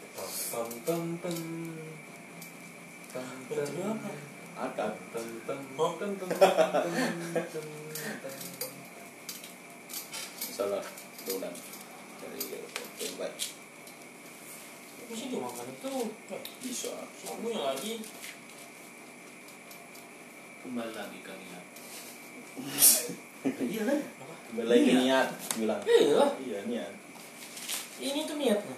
[3.13, 4.09] Teduh apa?
[4.73, 5.93] pam Oh.
[10.53, 10.81] salah
[11.25, 11.53] tulang
[12.21, 12.41] dari
[12.97, 13.35] yang baik
[15.03, 15.93] Mesti dimakan itu.
[16.61, 18.01] bisa Sambungnya lagi.
[20.63, 21.63] kembali lagi kalian
[23.59, 23.99] iya kan
[24.47, 24.95] kembali lagi Iya.
[24.95, 26.93] niat bilang Iya iya niat
[27.99, 28.77] Ini tuh niatnya.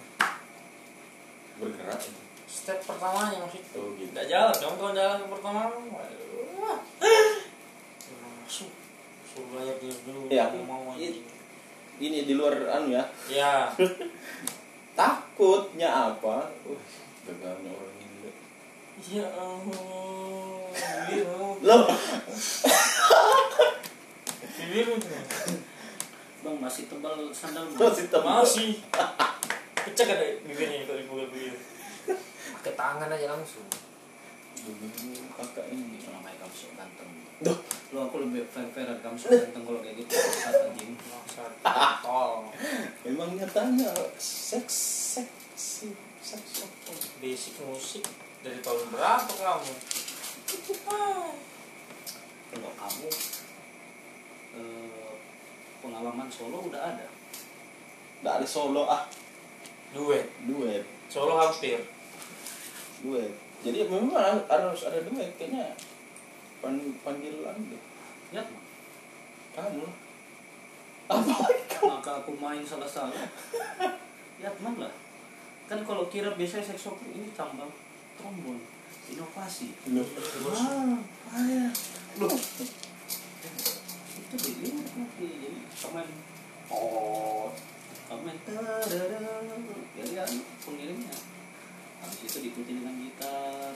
[1.56, 2.00] bergerak
[2.46, 3.78] Step pertamanya maksudnya.
[3.78, 5.60] oh gitu Nggak jalan, kamu kalau jalan ke pertama.
[5.66, 6.78] Waduh.
[8.46, 8.70] masuk.
[9.26, 11.36] Suruh bayar dia dulu Iya, aku mau anjing
[11.96, 13.04] ini di luar anu ya.
[13.32, 13.52] Ya
[14.98, 16.52] takutnya apa?
[16.64, 16.80] Uh,
[17.24, 18.30] gagalnya orang ini
[19.12, 20.68] ya Allah.
[21.64, 21.84] Loh.
[24.56, 25.10] Bibir lu tuh
[26.46, 28.44] bang masih tebal sandal masih tebal.
[28.44, 28.70] Masih.
[29.86, 31.56] Pecah kan bibirnya kalau dipukul bibir
[32.66, 33.62] pakai tangan aja langsung.
[35.38, 37.10] Kakak ini namanya kamu sok ganteng?
[37.38, 37.58] Duh.
[37.94, 40.98] lo aku lebih fair fairan kamu sok ganteng kalau kayak gitu saat anjing.
[42.02, 42.50] Tol
[43.06, 44.74] memang nyatanya seks
[45.14, 46.66] seksi seks
[47.22, 48.02] basic musik.
[48.42, 49.72] Dari tahun berapa kamu?
[52.50, 53.10] Kalau kamu
[54.58, 55.14] eh,
[55.86, 57.06] pengalaman solo udah ada?
[58.26, 59.06] Dari solo ah.
[59.94, 60.26] Duet.
[60.50, 60.82] Duet.
[61.06, 61.94] Solo hampir
[63.06, 64.10] duet jadi memang
[64.50, 65.72] harus- ada duet kayaknya
[66.60, 67.82] pan panggilan deh.
[68.32, 68.42] Ya.
[69.54, 69.86] Kamu.
[71.06, 71.34] Apa?
[71.70, 71.88] Kamu.
[71.98, 73.14] Maka aku main salah salah
[74.42, 74.92] ya teman lah.
[75.66, 77.66] Kan kalau kira biasanya seksopil ini tambah
[78.18, 78.58] trombon
[79.06, 79.72] inovasi.
[80.50, 80.98] Ah
[81.30, 81.70] payah
[82.18, 82.34] loh.
[84.16, 84.36] Itu
[84.96, 86.08] nanti jadi komen
[86.72, 87.50] oh.
[88.06, 89.60] Tadadam.
[89.98, 90.30] jadi kan
[90.62, 91.35] pengirimnya
[91.98, 93.72] habis itu diikuti dengan gitar.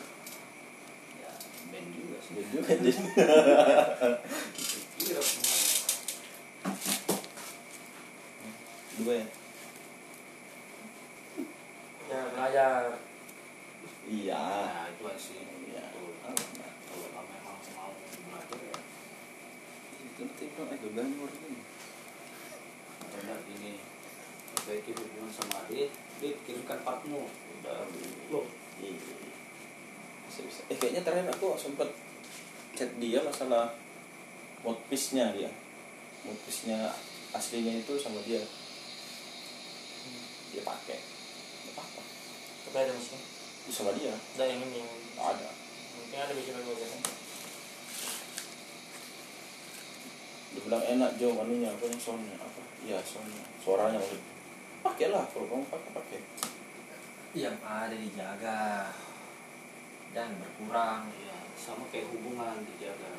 [1.16, 1.32] Ya
[1.68, 2.32] band juga sih.
[2.34, 2.92] Duet juga jadi
[5.00, 5.56] kira semua
[9.00, 9.26] duet
[12.10, 12.82] ya belajar
[14.04, 15.40] iya nah itu aja sih
[15.70, 15.84] Iya.
[15.94, 16.12] Betul.
[16.20, 18.78] kalau kamu memang mau belajar ya
[20.04, 21.62] itu tipe aja ganggu ini
[23.10, 23.72] Karena gini
[24.52, 25.88] perbaiki hubungan sama adik
[26.20, 27.24] Dit kirimkan partmu
[27.62, 27.88] udah
[28.28, 29.00] loh Iya.
[30.28, 31.88] bisa bisa eh kayaknya terakhir aku sempet
[32.74, 33.74] chat dia masalah
[34.62, 35.50] mood piece-nya dia.
[36.22, 36.94] Mood piece-nya
[37.34, 38.38] aslinya itu sama dia.
[40.54, 40.98] Dia pakai.
[41.66, 42.02] Nggak apa-apa.
[42.70, 44.14] Tapi ada Itu sama dia.
[44.14, 45.50] Ada yang ini yang ada.
[45.98, 46.88] Mungkin ada bisa belajar
[50.50, 52.60] dia bilang enak Jo anunya apa yang soundnya apa?
[52.82, 53.44] Iya soundnya.
[53.62, 54.34] Suaranya maksudnya
[54.82, 56.20] pakai lah kalau kamu pakai pakai.
[57.38, 58.62] Yang ada dijaga.
[60.10, 63.12] Dan berkurang ya sama kayak hubungan dijaga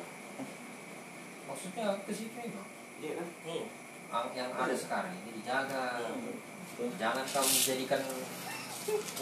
[1.46, 2.62] maksudnya ke situ itu
[3.02, 3.28] iya kan?
[3.46, 3.64] Iya
[4.12, 5.96] Ang- yang ada sekarang ini dijaga.
[5.96, 6.92] Betul.
[7.00, 8.00] jangan kamu jadikan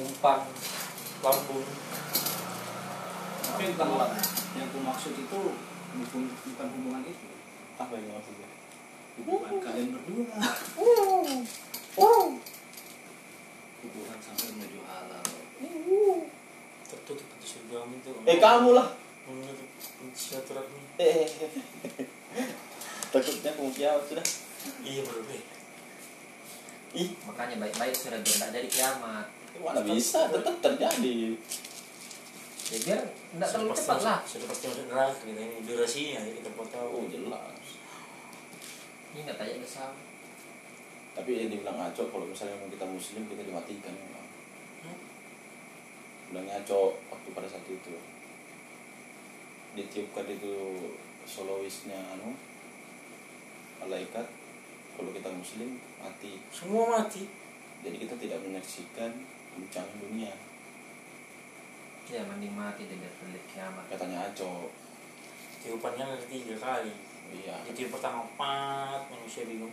[0.03, 0.41] umpan
[1.23, 1.63] lambung.
[3.47, 4.11] Tapi bukan lah
[4.59, 5.41] yang aku maksud itu
[5.95, 7.27] bukan bukan hubungan itu.
[7.79, 8.51] Apa yang maksudnya
[9.23, 10.27] hubungan kalian berdua.
[13.81, 15.23] Hubungan sampai menuju halal
[16.91, 18.11] tertutup pintu surga itu.
[18.27, 18.91] Eh kamu lah
[19.29, 19.69] menutup
[20.15, 20.83] silaturahmi
[23.11, 24.27] takutnya kamu kiamat sudah.
[24.87, 25.19] Iya bro
[26.95, 27.11] ih.
[27.27, 29.27] Makanya baik-baik sudah biar tidak jadi kiamat.
[29.59, 30.31] Mana bisa.
[30.31, 31.35] Tetap terjadi.
[32.71, 34.19] Ya biar tidak terlalu cepat lah.
[34.23, 35.59] sudah pasti masuk neraka kita ini.
[35.67, 37.67] Durasinya ya kita mau tahu oh jelas.
[39.19, 39.91] Ingat aja kesal
[41.11, 43.97] tapi yang dibilang ngaco kalau misalnya mau kita muslim kita dimatikan
[44.81, 44.97] Hmm?
[46.33, 47.93] udah ngaco waktu pada saat itu
[49.75, 50.55] ditiupkan itu
[51.27, 52.35] soloistnya anu
[53.79, 54.27] malaikat.
[54.99, 56.43] Kalau kita muslim mati.
[56.53, 57.25] Semua mati?
[57.81, 59.09] Jadi kita tidak menyaksikan
[59.57, 60.35] guncangan dunia.
[62.11, 63.85] Ya mending mati biar terlihat kiamat.
[63.89, 64.69] Katanya aco.
[65.63, 66.93] Tiupannya ada tiga kali.
[67.31, 67.63] Iya.
[67.65, 69.73] Jadi tiup pertama pat manusia bingung.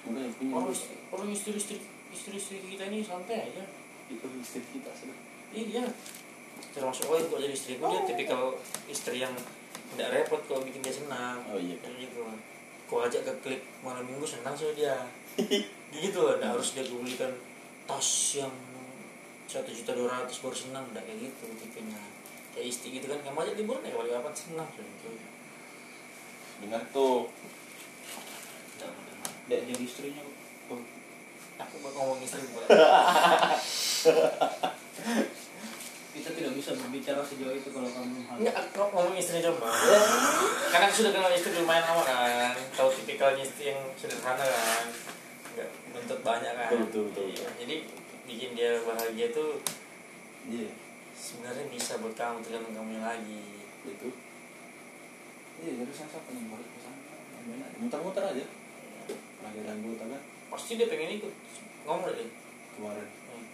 [0.00, 0.24] Punya
[0.56, 0.72] orang
[1.12, 1.76] orang istri istri
[2.08, 3.64] istri istri kita ini santai aja.
[4.08, 5.16] Itu istri kita sudah.
[5.52, 5.84] iya.
[6.72, 8.56] Termasuk oh kok jadi istriku dia tipikal
[8.88, 9.32] istri yang
[9.92, 11.44] tidak repot kalau bikin dia senang.
[11.52, 11.92] Oh iya kan.
[12.00, 12.24] gitu.
[12.88, 14.96] Kau ajak ke klik malam minggu senang sih dia.
[15.90, 17.34] Gitu nggak harus dia belikan
[17.82, 18.54] tas yang
[19.50, 21.98] satu juta dua ratus baru senang nggak kayak gitu tipenya
[22.54, 25.10] kayak istri gitu kan kamu aja liburan ya kali kapan senang gitu
[26.60, 27.24] Dengar tuh.
[29.48, 30.22] Dek jadi istrinya.
[30.68, 30.76] Oh,
[31.56, 32.44] aku bakal ngomong istri.
[36.10, 38.44] Kita tidak bisa berbicara sejauh itu kalau kamu.
[38.44, 39.72] Enggak, aku ngomong istri coba.
[40.68, 42.52] Karena aku sudah kenal istri lumayan lama kan.
[42.76, 44.84] Tahu tipikalnya istri yang sederhana kan.
[45.56, 46.68] Enggak bentuk banyak kan.
[46.76, 47.26] Betul, betul, betul.
[47.40, 47.76] Iya, Jadi
[48.30, 49.58] bikin dia bahagia tuh
[50.46, 50.70] Iya.
[51.12, 53.60] sebenarnya bisa buat kamu tergantung kamu lagi.
[53.84, 54.08] Itu.
[55.60, 57.00] Iya, jadi saya siapa yang balik ke sana?
[57.44, 57.76] Aja.
[57.76, 58.44] Muter-muter aja.
[59.40, 61.34] Lagi ada anggota kan Pasti dia pengen ikut.
[61.84, 62.30] Ngomong deh.
[62.70, 63.08] kemarin.
[63.28, 63.44] Hmm.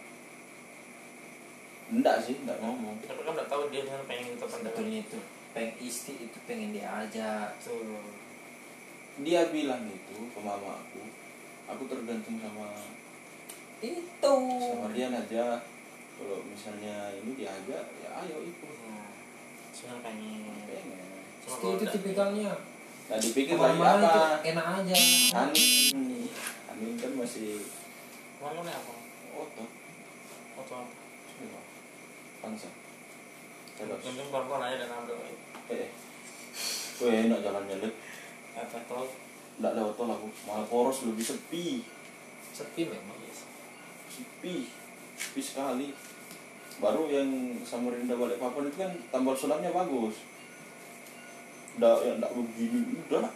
[1.99, 2.95] Enggak sih, enggak ngomong.
[3.03, 4.71] Tapi kan udah tahu dia dengan pengen ikut apa enggak.
[4.71, 5.17] sebetulnya itu
[5.51, 8.07] pengen istri itu pengen diajak Tuh.
[9.25, 11.01] Dia bilang itu ke mama aku,
[11.65, 12.69] aku tergantung sama
[13.77, 15.61] itu sama Rian aja.
[16.17, 18.75] Kalau misalnya ini diajak, ya ayo ikut.
[18.89, 19.13] Nah,
[19.69, 20.41] sebenarnya pengen.
[20.65, 20.99] Pengen.
[21.45, 22.51] Cuma itu udah- tipikalnya
[23.07, 24.43] Nah dipikir lagi itu apa?
[24.43, 24.95] enak aja
[25.47, 25.95] Anin,
[26.67, 27.63] Anin kan masih
[28.43, 28.93] nih apa?
[29.31, 29.69] otot.
[30.59, 31.59] Foto apa?
[32.43, 32.67] Bangsa.
[33.79, 33.99] Terus.
[34.03, 35.23] Mungkin baru aja dan nabrak.
[35.71, 35.87] Eh,
[36.99, 37.93] gue enak jalannya lek.
[38.59, 39.07] Apa tol?
[39.61, 40.27] Nggak lewat tol aku.
[40.43, 41.87] Malah poros lebih sepi.
[42.51, 43.15] sepi memang
[44.17, 44.65] Sepi.
[45.13, 45.93] Sepi sekali.
[46.81, 47.29] Baru yang
[47.61, 50.25] Samarinda balik papan itu kan tambal sulamnya bagus.
[51.77, 52.97] Nggak, yang nggak begini.
[53.05, 53.29] Udah.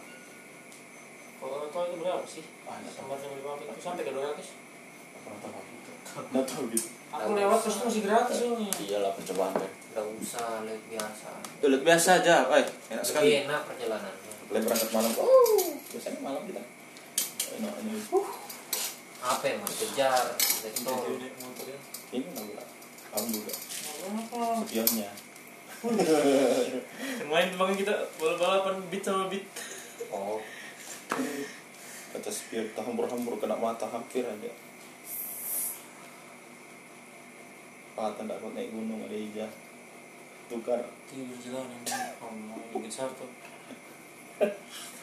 [1.42, 2.44] Kalau tol itu berapa sih?
[2.66, 2.78] Ah.
[2.86, 3.18] Sampai
[4.02, 4.10] itu?
[4.10, 4.42] Ke 200.
[5.22, 5.74] Nggak tahu aku.
[6.30, 6.88] Nggak tahu gitu.
[7.12, 8.72] Aku lewat terus masih gratis soalnya.
[8.82, 9.54] Iyalah percobaan
[9.92, 11.28] nggak usah lihat biasa
[11.60, 12.64] Lihat biasa aja, eh.
[12.96, 13.28] Enak sekali.
[13.28, 15.12] lebih enak perjalanannya Boleh berangkat malam.
[15.20, 16.62] Oh, biasanya malam kita.
[17.60, 17.94] Enak ini.
[19.22, 20.34] Apa yang mau dikejar
[20.82, 21.78] motor ya.
[22.10, 22.70] Ini nggak bilang.
[23.14, 23.54] Kamu juga.
[24.02, 24.40] Apa?
[24.66, 25.10] Sepionnya.
[27.22, 29.46] Kemarin bang kita bola balapan beat sama beat.
[30.14, 30.38] oh
[32.12, 34.52] Kaca spion kita hambur-hambur kena mata hampir aja.
[37.94, 39.46] Patah kuat naik gunung ada ija.
[40.50, 40.82] Tukar.
[41.06, 41.92] Tidur jalan ini.
[42.18, 43.26] Oh, mau bikin satu.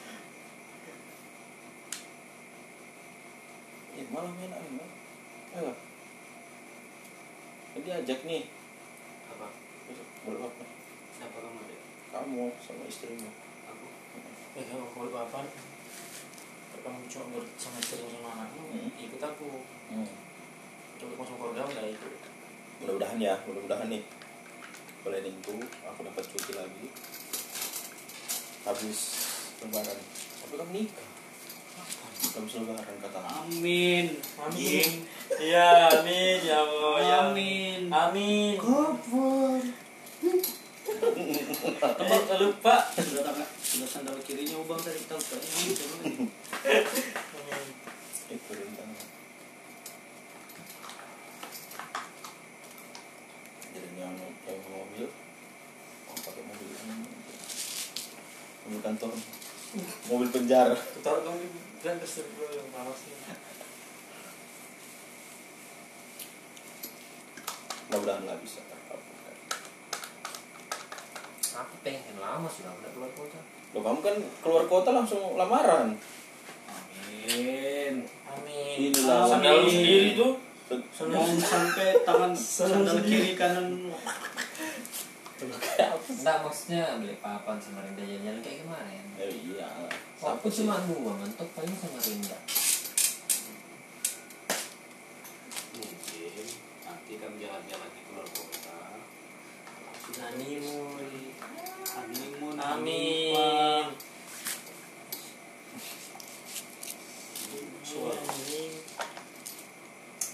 [4.30, 4.50] Nih.
[4.50, 4.92] Bang.
[5.58, 5.74] Ayo.
[7.74, 8.44] Jadi ajak nih.
[9.34, 9.48] Apa?
[10.26, 10.64] Boleh apa?
[11.18, 11.80] Siapa kamu deh?
[12.14, 13.30] Kamu sama istrimu.
[13.70, 13.88] Aku.
[14.58, 15.46] Eh kalau boleh papan.
[16.80, 18.90] Kamu cuma sama istri sama anakmu, Hmm.
[18.96, 19.68] ikut aku.
[19.92, 20.08] Hmm.
[20.96, 22.14] Coba masuk program udah ikut.
[22.80, 24.04] Mudah-mudahan ya, mudah-mudahan nih.
[25.10, 26.86] Minggu aku dapat cuti lagi.
[28.64, 29.00] Habis
[29.66, 30.00] lebaran.
[30.40, 31.09] Tapi kamu nikah.
[32.48, 33.20] Lebaran kata.
[33.44, 34.16] Amin.
[34.40, 34.90] Amin.
[35.36, 36.96] Iya, amin ya Allah.
[37.04, 37.18] ya.
[37.28, 37.92] Amin.
[37.92, 38.56] Amin.
[38.56, 39.60] Kapan?
[40.90, 42.76] Lupa, lupa.
[42.96, 45.38] Sudah sudah sandal kirinya ubang tadi tahu kan?
[45.38, 46.26] Ini ini.
[53.70, 55.08] Itu yang mau mobil,
[56.10, 57.10] oh, pakai mobil ini.
[58.66, 59.12] Mobil kantor,
[60.10, 60.78] mobil penjara.
[61.06, 63.14] Taruh kamu dan terus yang sih.
[67.90, 68.62] Mudah-mudahan lah bisa.
[71.60, 73.40] aku pengen lama sudah udah keluar kota
[73.76, 75.94] Loh kamu kan keluar kota langsung lamaran.
[76.72, 78.08] Amin.
[78.26, 78.76] Amin.
[78.90, 79.28] Inilah.
[79.28, 80.34] Sandal lu sendiri tuh.
[81.10, 83.94] Mau sampai tangan sandal kiri kanan
[86.20, 89.68] enggak maksudnya beli papan sama Rinda jalan-jalan kayak kemarin Ya iya.
[90.22, 92.38] aku cuma dua mentok paling sama Rinda
[95.74, 96.46] mungkin
[96.84, 98.80] nanti kan jalan-jalan di keluar kota
[100.10, 101.08] Honeymoon.
[101.88, 103.86] honeymoon Amin.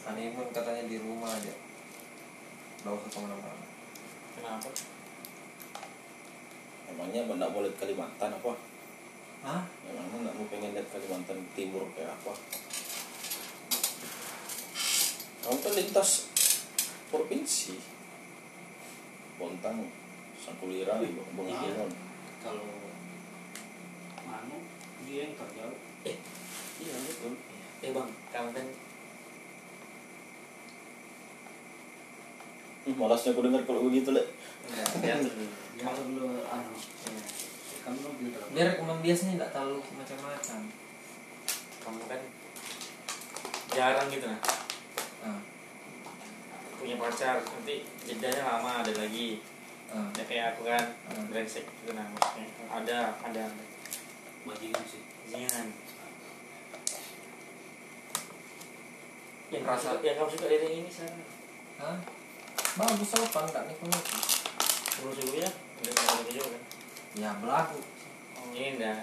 [0.05, 1.53] Honeymoon katanya di rumah aja
[2.81, 3.65] nggak usah ke mana-mana
[4.35, 4.69] Kenapa?
[6.91, 8.51] Emangnya nggak mau lihat Kalimantan apa?
[9.45, 9.63] Hah?
[9.85, 12.33] Emangnya nggak mau pengen lihat Kalimantan Timur kayak apa?
[15.45, 16.09] Kamu kan lintas
[17.09, 17.77] provinsi.
[19.35, 19.83] Bontang,
[20.39, 20.95] Sangkulira,
[21.35, 21.91] Bengawan.
[22.39, 22.85] kalau
[24.25, 24.57] manu
[25.05, 25.79] dia yang terjauh
[26.77, 27.33] iya betul
[27.81, 28.67] eh bang kamu kan
[32.93, 34.29] malasnya aku dengar kalau begitu lek
[35.75, 36.73] enggak perlu anu
[37.85, 38.07] kamu
[38.49, 40.59] biar rekomen biasanya nggak terlalu macam-macam.
[41.85, 42.21] Kamu kan
[43.69, 44.41] jarang gitu nah.
[45.21, 45.39] Ah,
[46.75, 49.43] punya pacar nanti jedanya lama ada lagi.
[49.85, 50.09] Ah.
[50.17, 51.29] ya kayak aku kan Hmm.
[51.29, 52.09] brengsek gitu nah.
[52.09, 52.99] Maksudnya ada.
[53.21, 53.45] Ada
[54.45, 55.05] bajingan sih.
[55.29, 55.69] Jangan
[59.53, 61.21] yang Rasa- rasa yang kamu suka dari ini sekarang
[61.77, 61.97] Hah?
[62.75, 64.05] bagus sopan nggak nih kulit
[64.99, 65.49] dulu dulu ya
[65.81, 66.61] udah nggak ada juga kan?
[67.15, 68.45] Ya belagu oh.
[68.55, 68.99] Ini enggak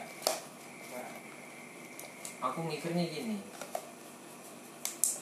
[2.42, 3.38] aku mikirnya gini.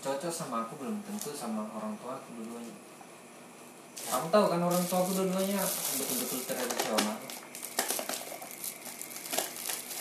[0.00, 2.74] Cocok sama aku belum tentu sama orang tua aku dua-duanya
[4.00, 5.60] kamu tahu kan orang tua aku dua-duanya
[6.00, 7.18] betul-betul tradisional.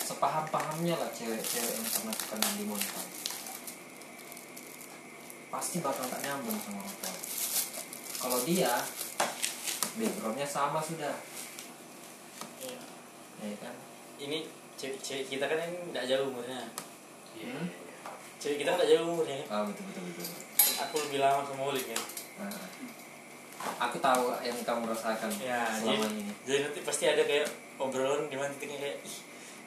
[0.08, 3.10] Sepaham-pahamnya lah cewek-cewek yang pernah suka di montang
[5.50, 7.14] pasti bakal tak nyambung sama orang tua.
[8.22, 8.74] Kalau dia
[9.98, 11.16] backgroundnya sama sudah.
[12.60, 12.80] Iya.
[13.40, 13.76] ya kan?
[14.20, 14.46] Ini
[14.76, 16.68] cewek, cewek kita kan ini nggak jauh umurnya.
[17.40, 17.68] Hmm?
[18.40, 19.36] cewek kita nggak jauh umurnya.
[19.52, 20.28] Ah betul betul betul.
[20.80, 22.02] Aku lebih lama sama Olin kan
[22.40, 22.56] Nah,
[23.84, 26.32] aku tahu yang kamu rasakan ya selama jadi, ini.
[26.48, 29.18] jadi nanti pasti ada kayak obrolan di mana titiknya kayak ih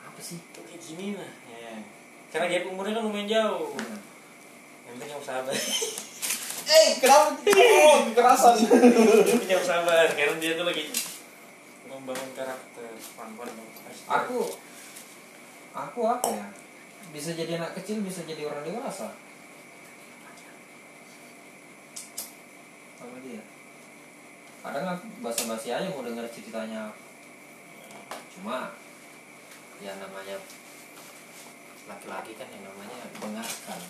[0.01, 0.41] apa sih?
[0.57, 1.77] kok kayak gini lah ya.
[2.33, 3.77] Karena dia umurnya kan lumayan jauh.
[3.77, 4.01] Nah,
[4.89, 5.53] yang penting kamu sabar
[6.69, 8.55] eh kenapa oh kekerasan?
[9.51, 10.87] Yang sabar karena dia tuh lagi
[11.89, 13.55] membangun karakter pelan-pelan
[14.09, 14.39] aku
[15.73, 16.47] aku apa ya?
[17.13, 19.13] Bisa jadi anak kecil bisa jadi orang dewasa.
[22.97, 23.43] Sama dia.
[24.63, 26.95] Kadang aku basa-basi aja mau dengar ceritanya.
[28.33, 28.73] Cuma
[29.83, 30.39] ya namanya
[31.91, 33.81] laki-laki kan yang namanya dengarkan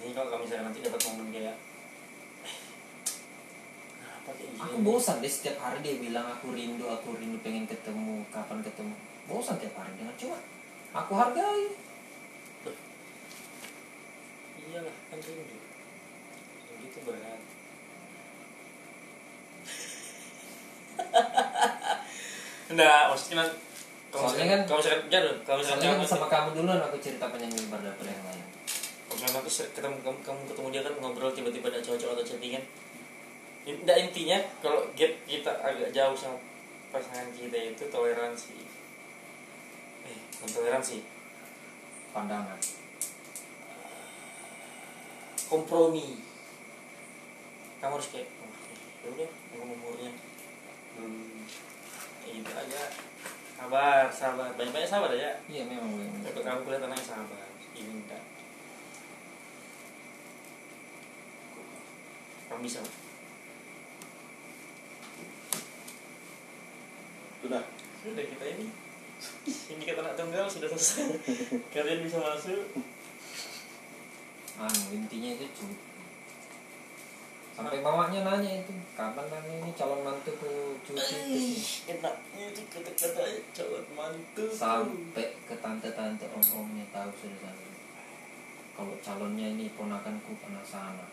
[0.00, 1.56] Jadi kalau kamu misalkan nanti dapat momen kayak
[2.42, 2.56] "Eh,
[4.00, 8.22] apa kayak aku bosan deh setiap hari dia bilang aku rindu aku rindu pengen ketemu
[8.30, 8.94] kapan ketemu.
[9.26, 10.38] Bosan tiap hari dengan cuma
[10.92, 11.64] aku hargai
[14.62, 15.56] iyalah kan rindu.
[16.64, 17.40] Rindu itu berat.
[22.72, 23.50] Enggak, maksudnya kan
[24.12, 26.96] kalau misalkan, kan- kalau misalkan jadul, kalau misalkan soalnya kan kamu sama kamu duluan aku
[27.00, 28.44] cerita panjang lebar daripada yang lain
[29.14, 32.64] misalkan aku ketemu kamu, kamu ketemu dia kan ngobrol tiba-tiba ada cowok-cowok atau chattingan.
[33.62, 36.38] Enggak intinya kalau gap kita agak jauh sama
[36.90, 38.56] pasangan kita itu toleransi.
[40.08, 40.98] Eh bukan toleransi.
[42.10, 42.58] Pandangan.
[45.46, 46.20] Kompromi.
[47.78, 48.50] Kamu harus kayak oh,
[49.04, 50.12] ya udah aku umurnya.
[50.92, 51.44] Hmm.
[52.24, 52.82] kayak gitu aja.
[53.56, 54.50] Sabar sabar.
[54.58, 55.96] Banyak banyak sabar aja iya memang.
[56.24, 58.22] Tapi kamu kulihat anaknya sabar ini enggak
[62.52, 62.84] kamu bisa.
[67.40, 67.64] Sudah.
[68.04, 68.66] Sudah kita ini.
[69.48, 71.16] Ini kata anak tunggal sudah selesai.
[71.72, 72.76] Kalian bisa masuk.
[74.60, 75.92] Anu intinya itu cuti
[77.52, 83.22] sampai mamanya nanya itu kapan nanya ini calon mantuku cuti Ih, enaknya itu kata-kata
[83.52, 84.48] calon mantu.
[84.48, 87.72] Sampai ke tante-tante om-omnya tahu sudah sana
[88.72, 91.04] kalau calonnya ini ponakanku pernah sana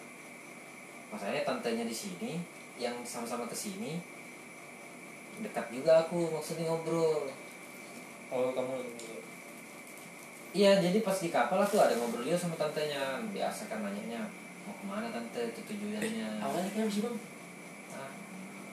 [1.10, 2.38] masalahnya tantenya di sini
[2.80, 4.00] yang sama-sama ke sini
[5.40, 7.28] dekat juga aku maksudnya ngobrol.
[8.30, 8.76] Oh kamu
[10.54, 13.24] iya jadi pas di kapal aku ada ngobrol juga sama tantenya.
[13.32, 14.28] Biasa kan nanyanya
[14.68, 15.42] mau ke mana tante?
[15.56, 16.44] Itu tujuannya.
[16.44, 17.18] Awalnya kenapa sih bang
[17.90, 18.12] nah,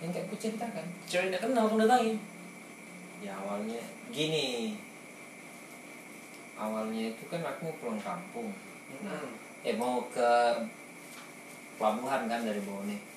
[0.04, 0.86] yang kayak aku ceritakan.
[1.08, 2.16] Cewek tidak kenal kamu datangin.
[3.24, 3.80] Ya awalnya
[4.12, 4.76] gini.
[6.58, 8.50] Awalnya itu kan aku pulang kampung.
[9.06, 9.24] Nah
[9.66, 10.30] eh mau ke
[11.76, 13.16] pelabuhan kan dari Bone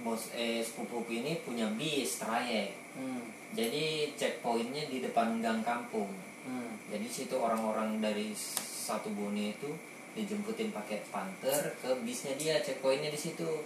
[0.00, 3.52] bos eh sepupuku ini punya bis trayek hmm.
[3.52, 6.08] jadi checkpointnya di depan gang kampung.
[6.40, 6.72] Hmm.
[6.88, 9.68] jadi situ orang-orang dari satu Bone itu
[10.16, 13.62] dijemputin pakai panter ke bisnya dia checkpointnya di situ.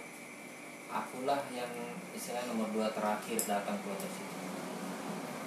[0.91, 1.71] Akulah yang
[2.13, 4.37] istilahnya nomor dua terakhir datang ke hotel situ.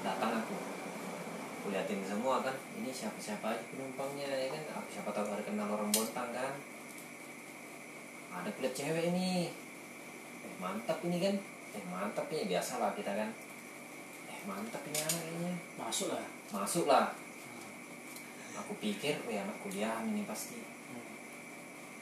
[0.03, 0.57] Datang aku.
[1.69, 4.65] Liatin semua kan ini siapa siapa aja penumpangnya ya kan?
[4.83, 6.53] Aku siapa tahu ada kenal orang bontang kan
[8.41, 9.51] ada kulit cewek ini.
[10.47, 11.35] Eh mantap ini kan?
[11.75, 13.31] Eh mantap ini biasa lah kita kan?
[14.31, 15.55] Eh mantap ini anak kayaknya.
[15.79, 16.27] Masuk lah.
[16.55, 17.13] Masuk lah
[18.59, 20.59] aku pikir oh ya anak kuliah ini pasti.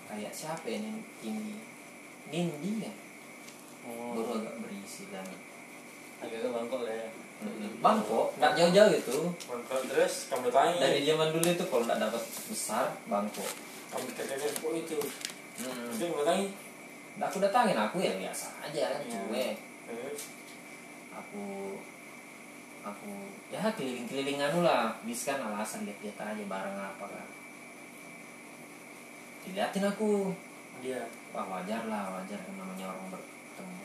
[0.07, 1.55] Kayak siapa ya ini ini
[2.33, 2.93] Nindi ya?
[3.87, 4.19] Oh.
[4.19, 5.27] Baru agak berisi dan
[6.19, 7.09] agak ke bangkok lah ya.
[7.85, 8.27] Bangkok?
[8.41, 9.19] Nggak jauh-jauh itu.
[9.47, 9.81] Mantap.
[9.93, 10.81] terus kamu tanya.
[10.81, 13.51] Dari zaman dulu itu kalau nggak dapat besar bangkok.
[13.93, 14.99] Kamu kira-kira itu
[15.61, 15.95] hmm.
[15.97, 16.47] itu kamu tanya
[17.17, 19.21] Nah, aku datangin aku ya biasa aja kan Iya.
[19.25, 19.55] cuek.
[19.89, 20.21] Terus
[21.17, 21.45] aku
[22.85, 23.13] aku
[23.49, 27.29] ya keliling-keliling anu lah bis kan alasan lihat-lihat aja barang apa kan.
[29.49, 30.37] Diliatin aku.
[30.85, 33.85] Dia wah wajar lah wajar kan namanya orang bertemu.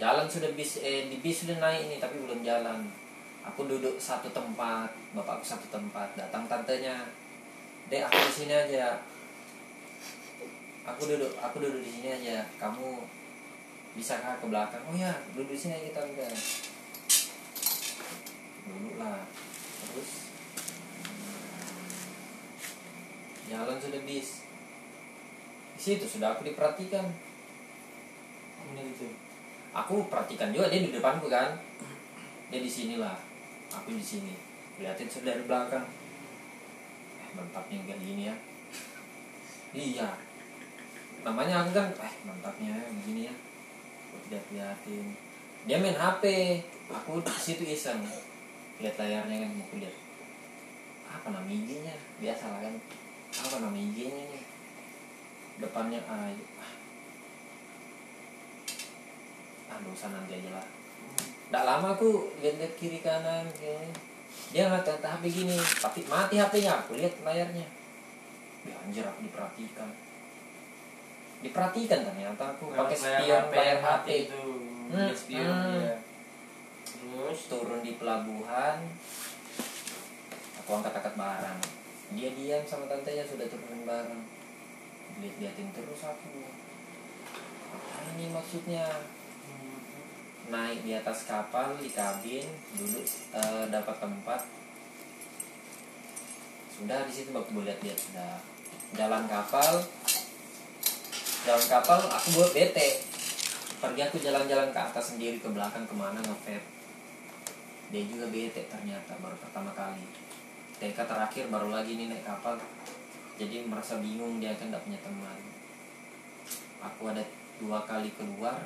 [0.00, 2.88] Jalan sudah bis eh di bis sudah naik ini tapi belum jalan.
[3.44, 7.04] Aku duduk satu tempat bapakku satu tempat datang tantenya.
[7.92, 8.96] Dek aku di sini aja
[10.86, 12.46] aku duduk aku duduk di sini aja.
[12.62, 13.02] Kamu
[13.98, 14.86] bisa kah ke belakang.
[14.86, 16.26] Oh ya duduk di sini aja tante.
[18.70, 19.26] Duduk lah.
[19.82, 20.10] Terus
[23.46, 24.42] jalan sudah bis
[25.76, 27.10] di situ sudah aku diperhatikan.
[29.76, 31.52] Aku perhatikan juga dia di depanku kan?
[32.48, 33.20] Dia di sini lah.
[33.68, 34.32] Aku di sini.
[34.80, 35.84] Liatin sudah dari belakang.
[37.20, 38.34] Eh mantapnya gini ya.
[39.76, 40.25] Iya
[41.26, 43.34] namanya aku kan eh mantapnya ya, begini ya.
[44.06, 45.26] Aku tidak liatin
[45.66, 46.22] dia main HP
[46.86, 47.98] aku di situ iseng.
[48.78, 49.96] Lihat layarnya kan aku lihat.
[51.10, 51.90] Apa nama IG-nya
[52.22, 52.74] biasa lah kan.
[53.34, 54.44] Apa nama IG-nya nih?
[55.58, 56.44] Depannya ayo
[59.66, 60.66] ah dosa nanti aja lah.
[61.50, 63.90] Nggak lama aku lihat-lihat kiri kanan kayaknya.
[64.54, 65.58] Dia ngeliat HP gini,
[66.06, 66.86] mati HP-nya.
[66.86, 67.66] Aku lihat layarnya.
[68.62, 69.90] Ya anjir aku diperhatikan.
[71.50, 74.06] Diperhatikan ternyata aku pakai spion layar HP.
[74.28, 74.44] itu
[74.86, 75.70] Hmm, spion hmm.
[75.74, 75.94] dia
[76.86, 78.78] terus Turun di pelabuhan.
[80.62, 81.58] Aku angkat-angkat barang.
[82.14, 84.22] Dia diam sama tantenya sudah turunin barang.
[85.22, 86.50] Lihat-liatin terus aku.
[87.74, 88.86] Apa ini maksudnya?
[90.46, 92.46] naik di atas kapal di kabin
[92.78, 93.02] duduk
[93.34, 94.40] eh, dapat tempat
[96.70, 98.38] sudah di situ aku boleh lihat sudah
[98.94, 99.82] jalan kapal
[101.46, 102.98] jalan kapal aku buat bete.
[103.78, 106.76] Pergi aku jalan-jalan ke atas sendiri ke belakang ke mana ngevet
[107.86, 110.02] dia juga bete ternyata baru pertama kali.
[110.82, 112.58] TK terakhir baru lagi nih naik kapal.
[113.38, 115.38] Jadi merasa bingung dia kan tidak punya teman.
[116.82, 117.22] Aku ada
[117.62, 118.58] dua kali keluar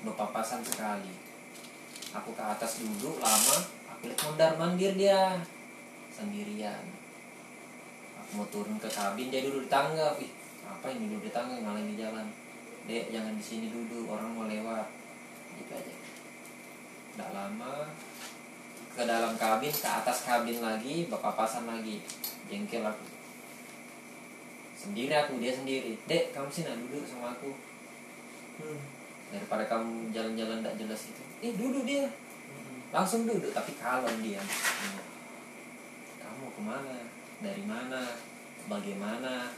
[0.00, 1.12] berpapasan sekali.
[2.16, 3.56] Aku ke atas duduk lama.
[3.92, 5.36] Aku lihat mondar mandir dia.
[6.08, 6.80] Sendirian.
[8.24, 10.16] Aku mau turun ke kabin dia duduk di tangga.
[10.16, 10.39] Ih
[10.70, 12.26] apa ini duduk di tangga ngalah di jalan.
[12.86, 14.86] Dek jangan di sini duduk orang mau lewat.
[15.58, 15.94] Gitu aja.
[17.10, 17.90] Tidak lama
[18.90, 22.02] ke dalam kabin ke atas kabin lagi berpapasan lagi
[22.46, 23.06] jengkel aku.
[24.78, 25.98] Sendiri aku dia sendiri.
[26.06, 27.50] Dek kamu sini duduk sama aku.
[29.30, 32.06] Daripada kamu jalan-jalan tidak jelas itu eh duduk dia.
[32.90, 34.42] Langsung duduk tapi kalem dia.
[36.18, 36.96] Kamu ke mana?
[37.40, 38.18] Dari mana?
[38.68, 39.50] Bagaimana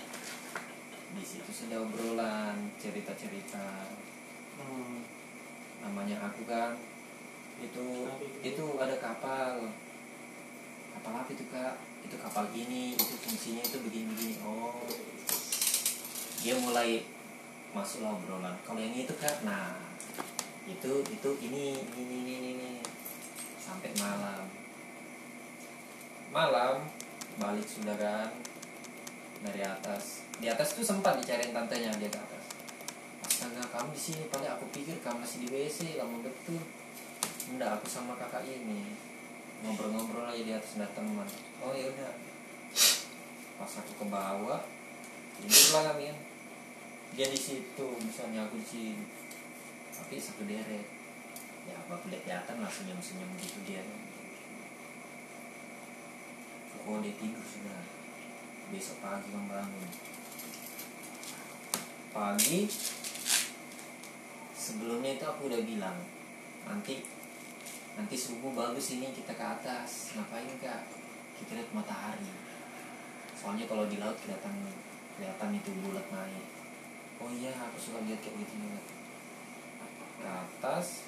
[1.13, 3.85] di situ sudah obrolan cerita-cerita.
[5.85, 6.73] Namanya aku kan
[7.61, 8.09] itu
[8.41, 8.65] itu.
[8.81, 9.69] ada kapal.
[10.97, 11.75] Kapal apa itu kak?
[12.05, 14.41] Itu kapal ini itu fungsinya itu begini-begini.
[14.45, 14.85] Oh.
[16.41, 17.05] Dia mulai
[17.77, 18.57] masuklah obrolan.
[18.65, 19.45] Kalau yang itu kak?
[19.45, 19.77] Nah
[20.65, 22.73] itu itu ini ini ini ini, ini.
[23.61, 24.43] sampai malam.
[26.33, 26.89] Malam
[27.37, 28.29] balik sudah kan
[29.43, 30.23] dari atas.
[30.39, 32.45] Di atas tuh sempat dicariin tantenya dia ke atas.
[33.23, 36.63] Astaga kamu di sini paling aku pikir kamu masih di WC lama betul.
[37.51, 38.95] Enggak aku sama kakak ini.
[39.63, 41.27] Ngobrol-ngobrol aja di atas ada teman.
[41.63, 42.15] Oh ya udah.
[43.59, 44.63] Pas aku ke bawah
[45.39, 46.11] tidur lah kami.
[46.11, 46.19] Kan
[47.13, 49.05] dia di situ misalnya aku di sini.
[49.91, 50.87] Tapi satu deret.
[51.63, 53.83] Ya apa lihat kelihatan lah senyum senyum gitu dia.
[56.83, 57.92] Oh dia tidur sudah
[58.73, 59.89] besok pagi membangun.
[62.09, 62.65] Pagi
[64.57, 66.01] sebelumnya itu aku udah bilang
[66.65, 67.05] nanti
[67.93, 70.17] nanti subuh bagus ini kita ke atas.
[70.17, 70.89] Ngapain kak?
[71.37, 72.33] Kita lihat matahari.
[73.37, 74.57] Soalnya kalau di laut kelihatan
[75.21, 76.47] kelihatan itu bulat naik.
[77.21, 78.81] Oh iya aku suka lihat kayak gitu juga.
[80.17, 81.05] Ke atas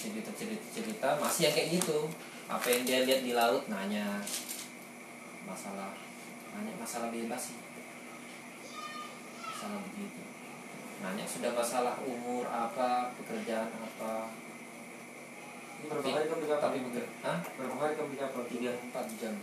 [0.00, 2.08] cerita cerita cerita masih yang kayak gitu.
[2.48, 4.24] Apa yang dia lihat di laut nanya.
[5.44, 6.05] Masalah
[6.56, 7.60] nanya masalah bebas sih.
[9.44, 10.24] Masalah begitu.
[11.04, 14.32] Nanya sudah masalah umur apa pekerjaan apa.
[15.84, 16.64] Berapa hari kamu di kapal?
[16.72, 17.38] Tapi beker Hah?
[17.60, 18.42] berapa hari kamu di kapal?
[18.48, 19.36] Tiga empat jam.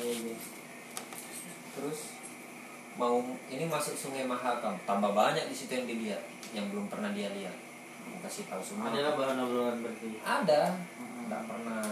[0.00, 0.34] Ini.
[1.76, 2.00] Terus
[2.96, 3.20] mau
[3.52, 6.22] ini masuk sungai Mahakam tambah banyak di situ yang dilihat
[6.56, 7.56] yang belum pernah dia lihat.
[8.08, 8.88] Mau kasih tahu semua.
[8.88, 10.08] Ada lah bahan obrolan berarti?
[10.24, 10.62] Ada.
[11.28, 11.84] Nggak pernah.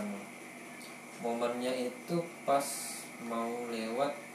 [1.20, 2.16] Momennya itu
[2.48, 2.64] pas
[3.28, 4.29] mau lewat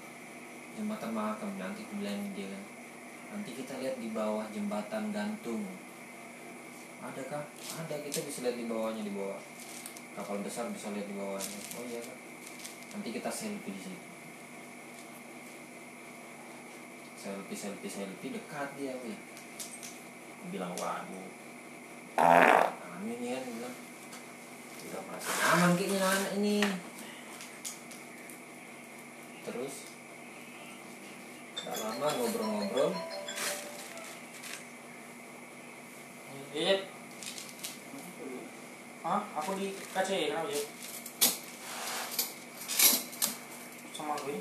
[0.76, 2.64] jembatan Mahakam nanti bilang dia kan.
[3.36, 5.64] Nanti kita lihat di bawah jembatan gantung.
[7.02, 7.44] Ada kah
[7.80, 9.40] ada kita bisa lihat di bawahnya di bawah.
[10.16, 11.60] Kapal besar bisa lihat di bawahnya.
[11.80, 12.26] Oh iya kan
[12.96, 14.08] nanti kita selfie di situ.
[17.20, 21.28] Selfie selfie selfie dekat dia Aku bilang waduh.
[22.96, 23.76] Amin ya dia bilang.
[24.88, 26.58] Udah merasa nyaman kayaknya anak ini.
[29.44, 29.76] Terus
[31.66, 32.94] gak lama ngobrol-ngobrol
[36.56, 36.88] Iya.
[39.04, 39.28] Hah?
[39.44, 40.64] Aku di KCI kenapa ya?
[43.92, 44.40] Sama gue.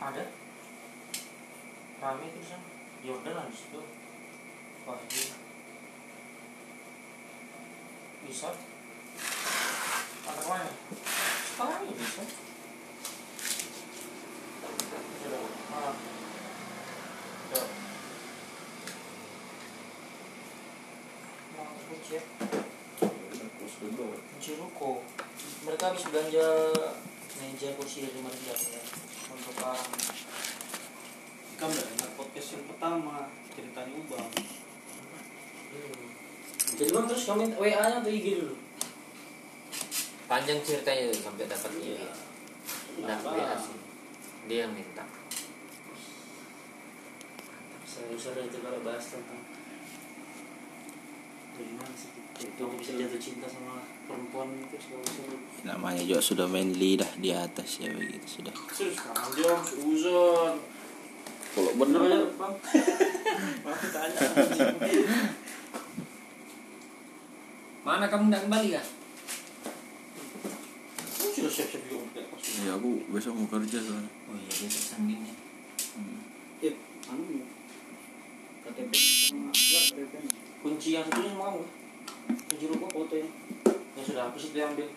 [0.00, 0.24] Ada.
[2.00, 2.64] Rame itu di sana.
[3.04, 3.80] Jordan lah di situ.
[4.88, 5.24] Wah, ini.
[8.24, 8.56] Bisa.
[10.32, 10.70] Anak mana?
[11.44, 12.24] Sekarang ini bisa.
[12.24, 14.88] Sudah.
[14.88, 15.04] Ah.
[15.20, 15.40] Sudah.
[15.44, 15.65] Mau
[21.86, 22.22] kunci ya?
[24.62, 25.02] Ruko
[25.66, 26.46] mereka habis belanja
[27.42, 28.54] meja kursi dari mana ya
[29.34, 29.90] untuk orang
[31.56, 34.28] Kamu udah dengar podcast yang pertama ceritanya ubang.
[36.76, 38.56] jadi bang terus kamu minta WA nya atau IG dulu
[40.28, 41.96] panjang ceritanya sampai dapat dia
[43.00, 43.18] nah?
[43.24, 43.80] WA sih
[44.46, 45.15] dia yang minta
[47.96, 49.40] seru-seru itu kalau bahas tentang
[51.56, 55.08] gimana sih itu aku bisa jatuh cinta sama perempuan itu segala
[55.64, 60.54] namanya juga sudah manly dah di atas ya begitu sudah Serius sekarang jom, uzon.
[61.50, 62.54] kalau Bener bang.
[63.88, 64.20] Tanya.
[67.82, 68.86] mana kamu nggak kembali kan
[71.16, 72.44] Kamu sudah siap-siap juga untuk naik pos.
[72.60, 75.34] ya aku besok mau kerja soalnya oh iya besok Senin ya
[76.58, 76.72] Eh,
[77.06, 77.40] anu.
[78.76, 78.92] KTP
[80.60, 81.64] kunci yang satunya sama kamu
[82.44, 83.24] kunci ruko foto ya
[83.96, 84.88] yang sudah hapus itu yang ambil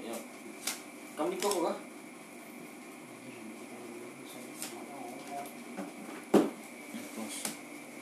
[0.00, 0.16] ya.
[1.12, 1.76] Kamu di toko kah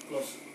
[0.06, 0.30] close.
[0.38, 0.53] ya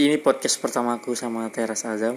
[0.00, 2.16] Ini podcast pertamaku sama Teras Azam.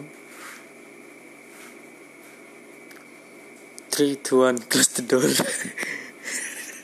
[3.91, 5.27] 3, 2, 1, close the door.